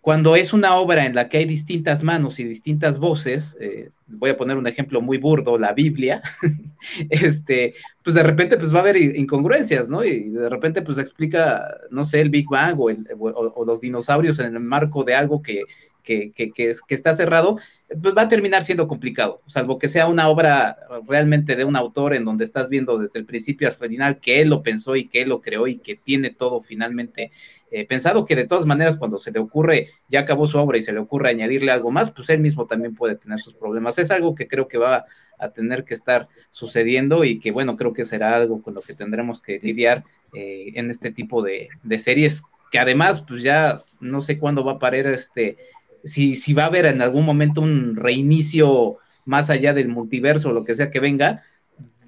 cuando 0.00 0.34
es 0.34 0.52
una 0.52 0.76
obra 0.76 1.04
en 1.04 1.14
la 1.14 1.28
que 1.28 1.38
hay 1.38 1.44
distintas 1.44 2.02
manos 2.02 2.40
y 2.40 2.44
distintas 2.44 2.98
voces, 2.98 3.58
eh, 3.60 3.90
voy 4.06 4.30
a 4.30 4.36
poner 4.36 4.56
un 4.56 4.66
ejemplo 4.66 5.02
muy 5.02 5.18
burdo, 5.18 5.58
la 5.58 5.72
Biblia, 5.72 6.22
este, 7.10 7.74
pues 8.02 8.14
de 8.14 8.22
repente 8.22 8.56
pues 8.56 8.72
va 8.72 8.78
a 8.78 8.82
haber 8.82 8.96
incongruencias, 8.96 9.88
¿no? 9.88 10.02
Y 10.02 10.30
de 10.30 10.48
repente 10.48 10.80
pues 10.80 10.96
explica, 10.96 11.68
no 11.90 12.06
sé, 12.06 12.22
el 12.22 12.30
Big 12.30 12.48
Bang 12.48 12.76
o, 12.78 13.64
los 13.64 13.80
dinosaurios 13.82 14.38
en 14.38 14.54
el 14.56 14.60
marco 14.60 15.04
de 15.04 15.14
algo 15.14 15.42
que, 15.42 15.64
que, 16.02 16.32
que, 16.32 16.74
está 16.88 17.12
cerrado, 17.12 17.58
pues 18.02 18.16
va 18.16 18.22
a 18.22 18.28
terminar 18.28 18.62
siendo 18.62 18.88
complicado, 18.88 19.42
salvo 19.48 19.78
que 19.78 19.88
sea 19.88 20.08
una 20.08 20.28
obra 20.28 20.78
realmente 21.06 21.56
de 21.56 21.64
un 21.64 21.76
autor 21.76 22.14
en 22.14 22.24
donde 22.24 22.44
estás 22.44 22.70
viendo 22.70 22.98
desde 22.98 23.18
el 23.18 23.26
principio 23.26 23.68
el 23.68 23.74
final 23.74 24.18
que 24.18 24.40
él 24.40 24.48
lo 24.48 24.62
pensó 24.62 24.96
y 24.96 25.08
que 25.08 25.22
él 25.22 25.28
lo 25.28 25.42
creó 25.42 25.66
y 25.66 25.78
que 25.78 25.94
tiene 25.94 26.30
todo 26.30 26.62
finalmente 26.62 27.30
eh, 27.70 27.86
pensado 27.86 28.26
que 28.26 28.34
de 28.34 28.48
todas 28.48 28.66
maneras 28.66 28.98
cuando 28.98 29.18
se 29.18 29.30
le 29.30 29.38
ocurre, 29.38 29.90
ya 30.08 30.20
acabó 30.20 30.48
su 30.48 30.58
obra 30.58 30.76
y 30.76 30.80
se 30.80 30.92
le 30.92 30.98
ocurre 30.98 31.30
añadirle 31.30 31.70
algo 31.70 31.92
más, 31.92 32.10
pues 32.10 32.28
él 32.30 32.40
mismo 32.40 32.66
también 32.66 32.96
puede 32.96 33.14
tener 33.14 33.38
sus 33.38 33.54
problemas. 33.54 33.98
Es 33.98 34.10
algo 34.10 34.34
que 34.34 34.48
creo 34.48 34.66
que 34.66 34.78
va 34.78 35.06
a 35.38 35.50
tener 35.50 35.84
que 35.84 35.94
estar 35.94 36.26
sucediendo 36.50 37.24
y 37.24 37.38
que 37.38 37.52
bueno, 37.52 37.76
creo 37.76 37.92
que 37.92 38.04
será 38.04 38.34
algo 38.34 38.60
con 38.60 38.74
lo 38.74 38.80
que 38.80 38.94
tendremos 38.94 39.40
que 39.40 39.60
lidiar 39.62 40.04
eh, 40.34 40.72
en 40.74 40.90
este 40.90 41.12
tipo 41.12 41.42
de, 41.42 41.68
series, 41.98 42.42
que 42.72 42.80
además 42.80 43.24
pues 43.26 43.42
ya 43.42 43.80
no 44.00 44.22
sé 44.22 44.38
cuándo 44.38 44.64
va 44.64 44.72
a 44.72 44.78
parar 44.78 45.06
este, 45.06 45.56
si, 46.02 46.36
si 46.36 46.52
va 46.52 46.64
a 46.64 46.66
haber 46.66 46.86
en 46.86 47.02
algún 47.02 47.24
momento 47.24 47.60
un 47.60 47.94
reinicio 47.94 48.98
más 49.24 49.48
allá 49.48 49.74
del 49.74 49.88
multiverso 49.88 50.50
o 50.50 50.52
lo 50.52 50.64
que 50.64 50.74
sea 50.74 50.90
que 50.90 50.98
venga, 50.98 51.44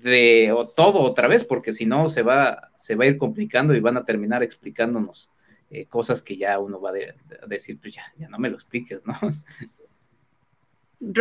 de 0.03 0.53
todo 0.75 0.99
otra 0.99 1.29
vez, 1.29 1.45
porque 1.45 1.73
si 1.73 1.87
no 1.87 2.09
se 2.09 2.23
va, 2.23 2.71
se 2.77 2.97
va 2.97 3.05
a 3.05 3.07
ir 3.07 3.19
complicando 3.19 3.73
y 3.73 3.81
van 3.81 3.97
a 3.97 4.05
terminar 4.05 4.43
explicándonos 4.43 5.31
eh, 5.75 5.87
cosas 5.87 6.21
que 6.21 6.37
ya 6.37 6.59
uno 6.59 6.79
va 6.83 6.91
a 6.91 7.47
decir, 7.47 7.79
pues 7.81 7.95
ya, 7.95 8.05
ya 8.19 8.29
no 8.29 8.39
me 8.39 8.51
lo 8.51 8.57
expliques, 8.57 9.01
¿no? 9.07 9.19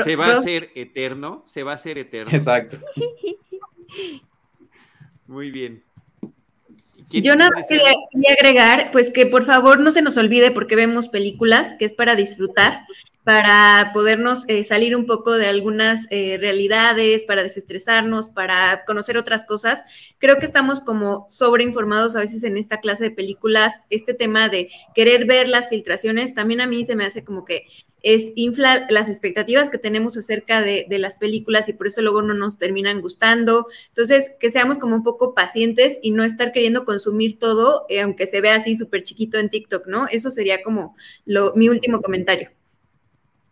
Se 0.04 0.18
va 0.18 0.28
a 0.28 0.38
hacer 0.38 0.72
eterno, 0.76 1.44
se 1.48 1.64
va 1.64 1.72
a 1.72 1.76
hacer 1.76 1.98
eterno. 1.98 2.32
Exacto. 2.34 2.78
Muy 5.26 5.52
bien. 5.52 5.84
Yo 7.10 7.36
nada 7.36 7.50
más 7.52 7.66
quería, 7.68 7.92
agregar, 8.38 8.92
pues 8.92 9.10
que 9.10 9.26
por 9.26 9.46
favor 9.46 9.80
no 9.80 9.92
se 9.92 10.02
nos 10.02 10.18
olvide 10.18 10.52
porque 10.52 10.76
vemos 10.76 11.08
películas, 11.08 11.74
que 11.80 11.86
es 11.86 11.94
para 11.94 12.16
disfrutar, 12.16 12.86
para 13.24 13.92
podernos 13.94 14.50
eh, 14.50 14.64
salir 14.64 14.96
un 14.96 15.06
poco 15.06 15.34
de 15.34 15.48
algunas 15.48 16.08
eh, 16.10 16.38
realidades, 16.40 17.26
para 17.26 17.44
desestresarnos, 17.44 18.30
para 18.30 18.84
conocer 18.86 19.18
otras 19.18 19.44
cosas. 19.44 19.84
Creo 20.18 20.40
que 20.40 20.46
estamos 20.46 20.82
como 20.82 21.26
sobreinformados 21.30 22.16
a 22.16 22.22
veces 22.22 22.44
en 22.44 22.58
esta 22.58 22.80
clase 22.80 23.04
de 23.06 23.12
películas. 23.12 23.82
Este 23.90 24.14
tema 24.14 24.50
de 24.50 24.70
querer 24.96 25.26
ver 25.26 25.48
las 25.48 25.70
filtraciones, 25.70 26.34
también 26.34 26.62
a 26.62 26.68
mí 26.68 26.84
se 26.84 26.96
me 26.96 27.06
hace 27.06 27.24
como 27.24 27.46
que 27.46 27.68
es 28.04 28.32
infla 28.36 28.88
las 28.90 29.10
expectativas 29.10 29.70
que 29.70 29.78
tenemos 29.78 30.18
acerca 30.18 30.62
de, 30.64 30.88
las 30.90 31.18
películas 31.18 31.70
y 31.70 31.74
por 31.74 31.86
eso 31.88 32.02
luego 32.02 32.24
no 32.24 32.34
nos 32.34 32.58
terminan 32.58 33.02
gustando. 33.02 33.68
Entonces, 33.90 34.32
que 34.40 34.50
seamos 34.50 34.80
como 34.80 34.96
un 34.96 35.04
poco 35.04 35.36
pacientes 35.36 36.00
y 36.02 36.10
no 36.10 36.24
estar 36.24 36.52
queriendo 36.52 36.84
consumir 36.86 37.38
todo, 37.38 37.86
eh, 37.90 38.02
aunque 38.02 38.26
se 38.26 38.42
vea 38.42 38.56
así 38.56 38.76
súper 38.76 39.04
chiquito 39.04 39.38
en 39.38 39.50
TikTok, 39.50 39.86
¿no? 39.88 40.08
Eso 40.08 40.32
sería 40.32 40.64
como 40.64 40.96
lo, 41.26 41.54
mi 41.56 41.70
último 41.70 42.02
comentario. 42.02 42.50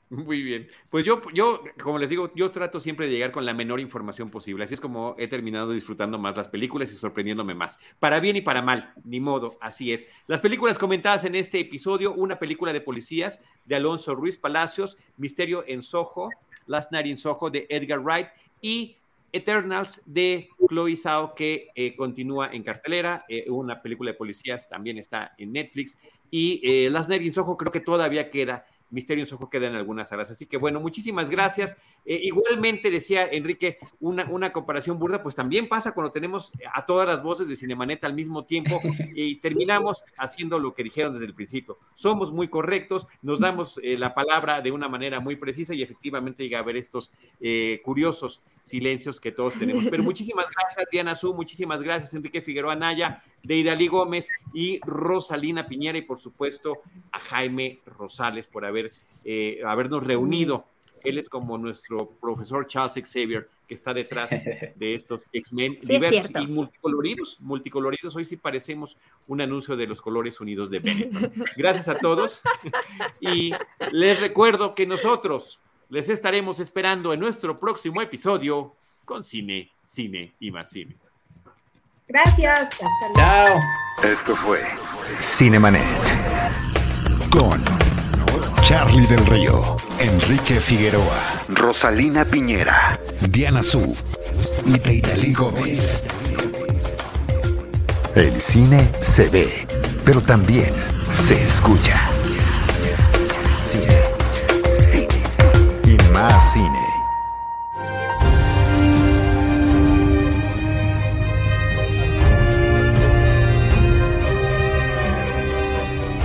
Muy 0.10 0.42
bien. 0.42 0.68
Pues 0.90 1.06
yo, 1.06 1.22
yo, 1.36 1.62
como 1.84 2.00
les 2.00 2.10
digo, 2.10 2.32
yo 2.34 2.50
trato 2.50 2.80
siempre 2.80 3.06
de 3.06 3.14
llegar 3.14 3.32
con 3.32 3.46
la 3.46 3.54
menor 3.54 3.80
información 3.80 4.32
posible. 4.32 4.64
Así 4.64 4.74
es 4.74 4.82
como 4.82 5.16
he 5.20 5.28
terminado 5.28 5.72
disfrutando 5.72 6.18
más 6.18 6.36
las 6.36 6.48
películas 6.48 6.92
y 6.92 6.96
sorprendiéndome 6.96 7.54
más. 7.54 7.80
Para 8.00 8.20
bien 8.20 8.36
y 8.36 8.42
para 8.42 8.64
mal, 8.64 8.92
ni 9.04 9.20
modo, 9.20 9.56
así 9.62 9.94
es. 9.94 10.08
Las 10.26 10.42
películas 10.42 10.80
comentadas 10.80 11.26
en 11.26 11.36
este 11.36 11.60
episodio, 11.60 12.14
una 12.14 12.40
película 12.40 12.74
de 12.74 12.82
policías 12.82 13.40
de 13.66 13.76
Alonso 13.76 14.16
Ruiz 14.16 14.40
Palacios, 14.40 14.98
Misterio 15.18 15.64
en 15.68 15.84
Soho, 15.84 16.30
Last 16.66 16.92
Night 16.92 17.06
in 17.06 17.18
Soho 17.18 17.52
de 17.52 17.68
Edgar 17.70 18.00
Wright 18.00 18.30
y 18.62 18.98
Eternals 19.32 20.02
de 20.08 20.50
Chloe 20.70 20.98
Zhao 20.98 21.36
que 21.36 21.68
eh, 21.76 21.96
continúa 21.96 22.50
en 22.52 22.64
cartelera. 22.64 23.26
Eh, 23.30 23.46
una 23.48 23.80
película 23.80 24.12
de 24.12 24.18
policías 24.18 24.68
también 24.68 24.98
está 24.98 25.36
en 25.38 25.52
Netflix. 25.52 26.00
Y 26.32 26.62
eh, 26.64 26.90
Last 26.90 27.10
Night 27.10 27.22
in 27.22 27.34
Soho 27.34 27.56
creo 27.58 27.72
que 27.72 27.80
todavía 27.80 28.32
queda 28.32 28.66
Misterio 28.92 29.24
en 29.24 29.28
su 29.28 29.36
ojo 29.36 29.50
queda 29.50 29.68
en 29.68 29.76
algunas 29.76 30.10
salas. 30.10 30.32
Así 30.32 30.46
que 30.46 30.58
bueno, 30.58 30.80
muchísimas 30.80 31.30
gracias. 31.30 31.78
Eh, 32.06 32.20
igualmente 32.24 32.90
decía 32.90 33.28
Enrique, 33.28 33.78
una, 34.00 34.26
una 34.26 34.52
comparación 34.52 35.00
burda, 35.00 35.22
pues 35.22 35.36
también 35.36 35.68
pasa 35.70 35.94
cuando 35.94 36.12
tenemos 36.12 36.52
a 36.74 36.86
todas 36.86 37.08
las 37.08 37.22
voces 37.22 37.48
de 37.48 37.56
Cinemanet 37.56 38.04
al 38.04 38.14
mismo 38.14 38.46
tiempo 38.46 38.82
y 39.16 39.36
terminamos 39.38 40.04
haciendo 40.18 40.60
lo 40.60 40.74
que 40.74 40.84
dijeron 40.84 41.14
desde 41.14 41.26
el 41.26 41.36
principio. 41.36 41.78
Somos 41.96 42.32
muy 42.32 42.48
correctos, 42.48 43.08
nos 43.22 43.40
damos 43.40 43.80
eh, 43.84 43.98
la 43.98 44.14
palabra 44.14 44.62
de 44.62 44.72
una 44.72 44.88
manera 44.88 45.20
muy 45.20 45.36
precisa 45.36 45.74
y 45.74 45.82
efectivamente 45.82 46.44
llega 46.44 46.60
a 46.60 46.62
haber 46.62 46.78
estos 46.78 47.12
eh, 47.40 47.82
curiosos 47.84 48.42
silencios 48.70 49.20
que 49.20 49.32
todos 49.32 49.54
tenemos. 49.56 49.86
Pero 49.90 50.04
muchísimas 50.04 50.46
gracias, 50.50 50.88
Diana 50.92 51.16
Su, 51.16 51.34
muchísimas 51.34 51.82
gracias, 51.82 52.14
Enrique 52.14 52.42
Figueroa 52.42 52.76
Naya, 52.76 53.24
Deidali 53.44 53.88
Gómez 53.88 54.30
y 54.54 54.80
Rosalina 54.86 55.68
Piñera 55.68 55.98
y 55.98 56.04
por 56.04 56.20
supuesto 56.20 56.78
a 57.12 57.20
Jaime 57.20 57.82
Rosales 57.86 58.48
por 58.48 58.66
haber, 58.66 58.92
eh, 59.26 59.62
habernos 59.66 60.06
reunido. 60.06 60.66
Él 61.04 61.18
es 61.18 61.30
como 61.30 61.58
nuestro 61.58 62.10
profesor 62.20 62.68
Charles 62.68 62.94
Xavier, 62.94 63.50
que 63.68 63.74
está 63.74 63.94
detrás 63.94 64.30
de 64.32 64.96
estos 64.96 65.26
X-Men 65.32 65.78
diversos 65.80 66.32
y 66.42 66.48
multicoloridos. 66.48 67.38
Multicoloridos, 67.40 68.16
hoy 68.16 68.26
sí 68.26 68.36
parecemos 68.36 68.98
un 69.28 69.42
anuncio 69.42 69.78
de 69.78 69.88
los 69.88 70.02
colores 70.02 70.42
unidos 70.42 70.70
de 70.70 70.80
Benetton. 70.80 71.46
Gracias 71.56 71.88
a 71.88 71.98
todos. 71.98 72.42
y 73.22 73.54
les 73.92 74.20
recuerdo 74.20 74.76
que 74.76 74.86
nosotros 74.86 75.62
les 75.90 76.08
estaremos 76.10 76.60
esperando 76.60 77.14
en 77.14 77.20
nuestro 77.20 77.60
próximo 77.60 78.02
episodio 78.02 78.76
con 79.06 79.24
Cine, 79.24 79.72
Cine 79.84 80.36
y 80.40 80.52
más 80.52 80.70
Cine. 80.70 80.96
Gracias. 82.08 82.70
Chao. 83.16 83.60
Esto 84.04 84.36
fue 84.36 84.62
Cinemanet 85.20 85.84
con 87.30 87.60
Charlie 88.64 89.06
del 89.08 89.26
Río, 89.26 89.78
Enrique 90.00 90.60
Figueroa, 90.60 91.44
Rosalina 91.50 92.24
Piñera, 92.26 93.00
Diana 93.30 93.64
Su 93.64 93.96
y 94.66 94.78
Teitali 94.80 95.34
Gómez. 95.34 96.06
El 98.16 98.40
cine 98.40 98.90
se 99.02 99.30
ve, 99.30 99.68
pero 100.06 100.22
también 100.22 100.74
se 101.12 101.44
escucha. 101.44 102.19
Más 106.22 106.52
cine. 106.52 106.89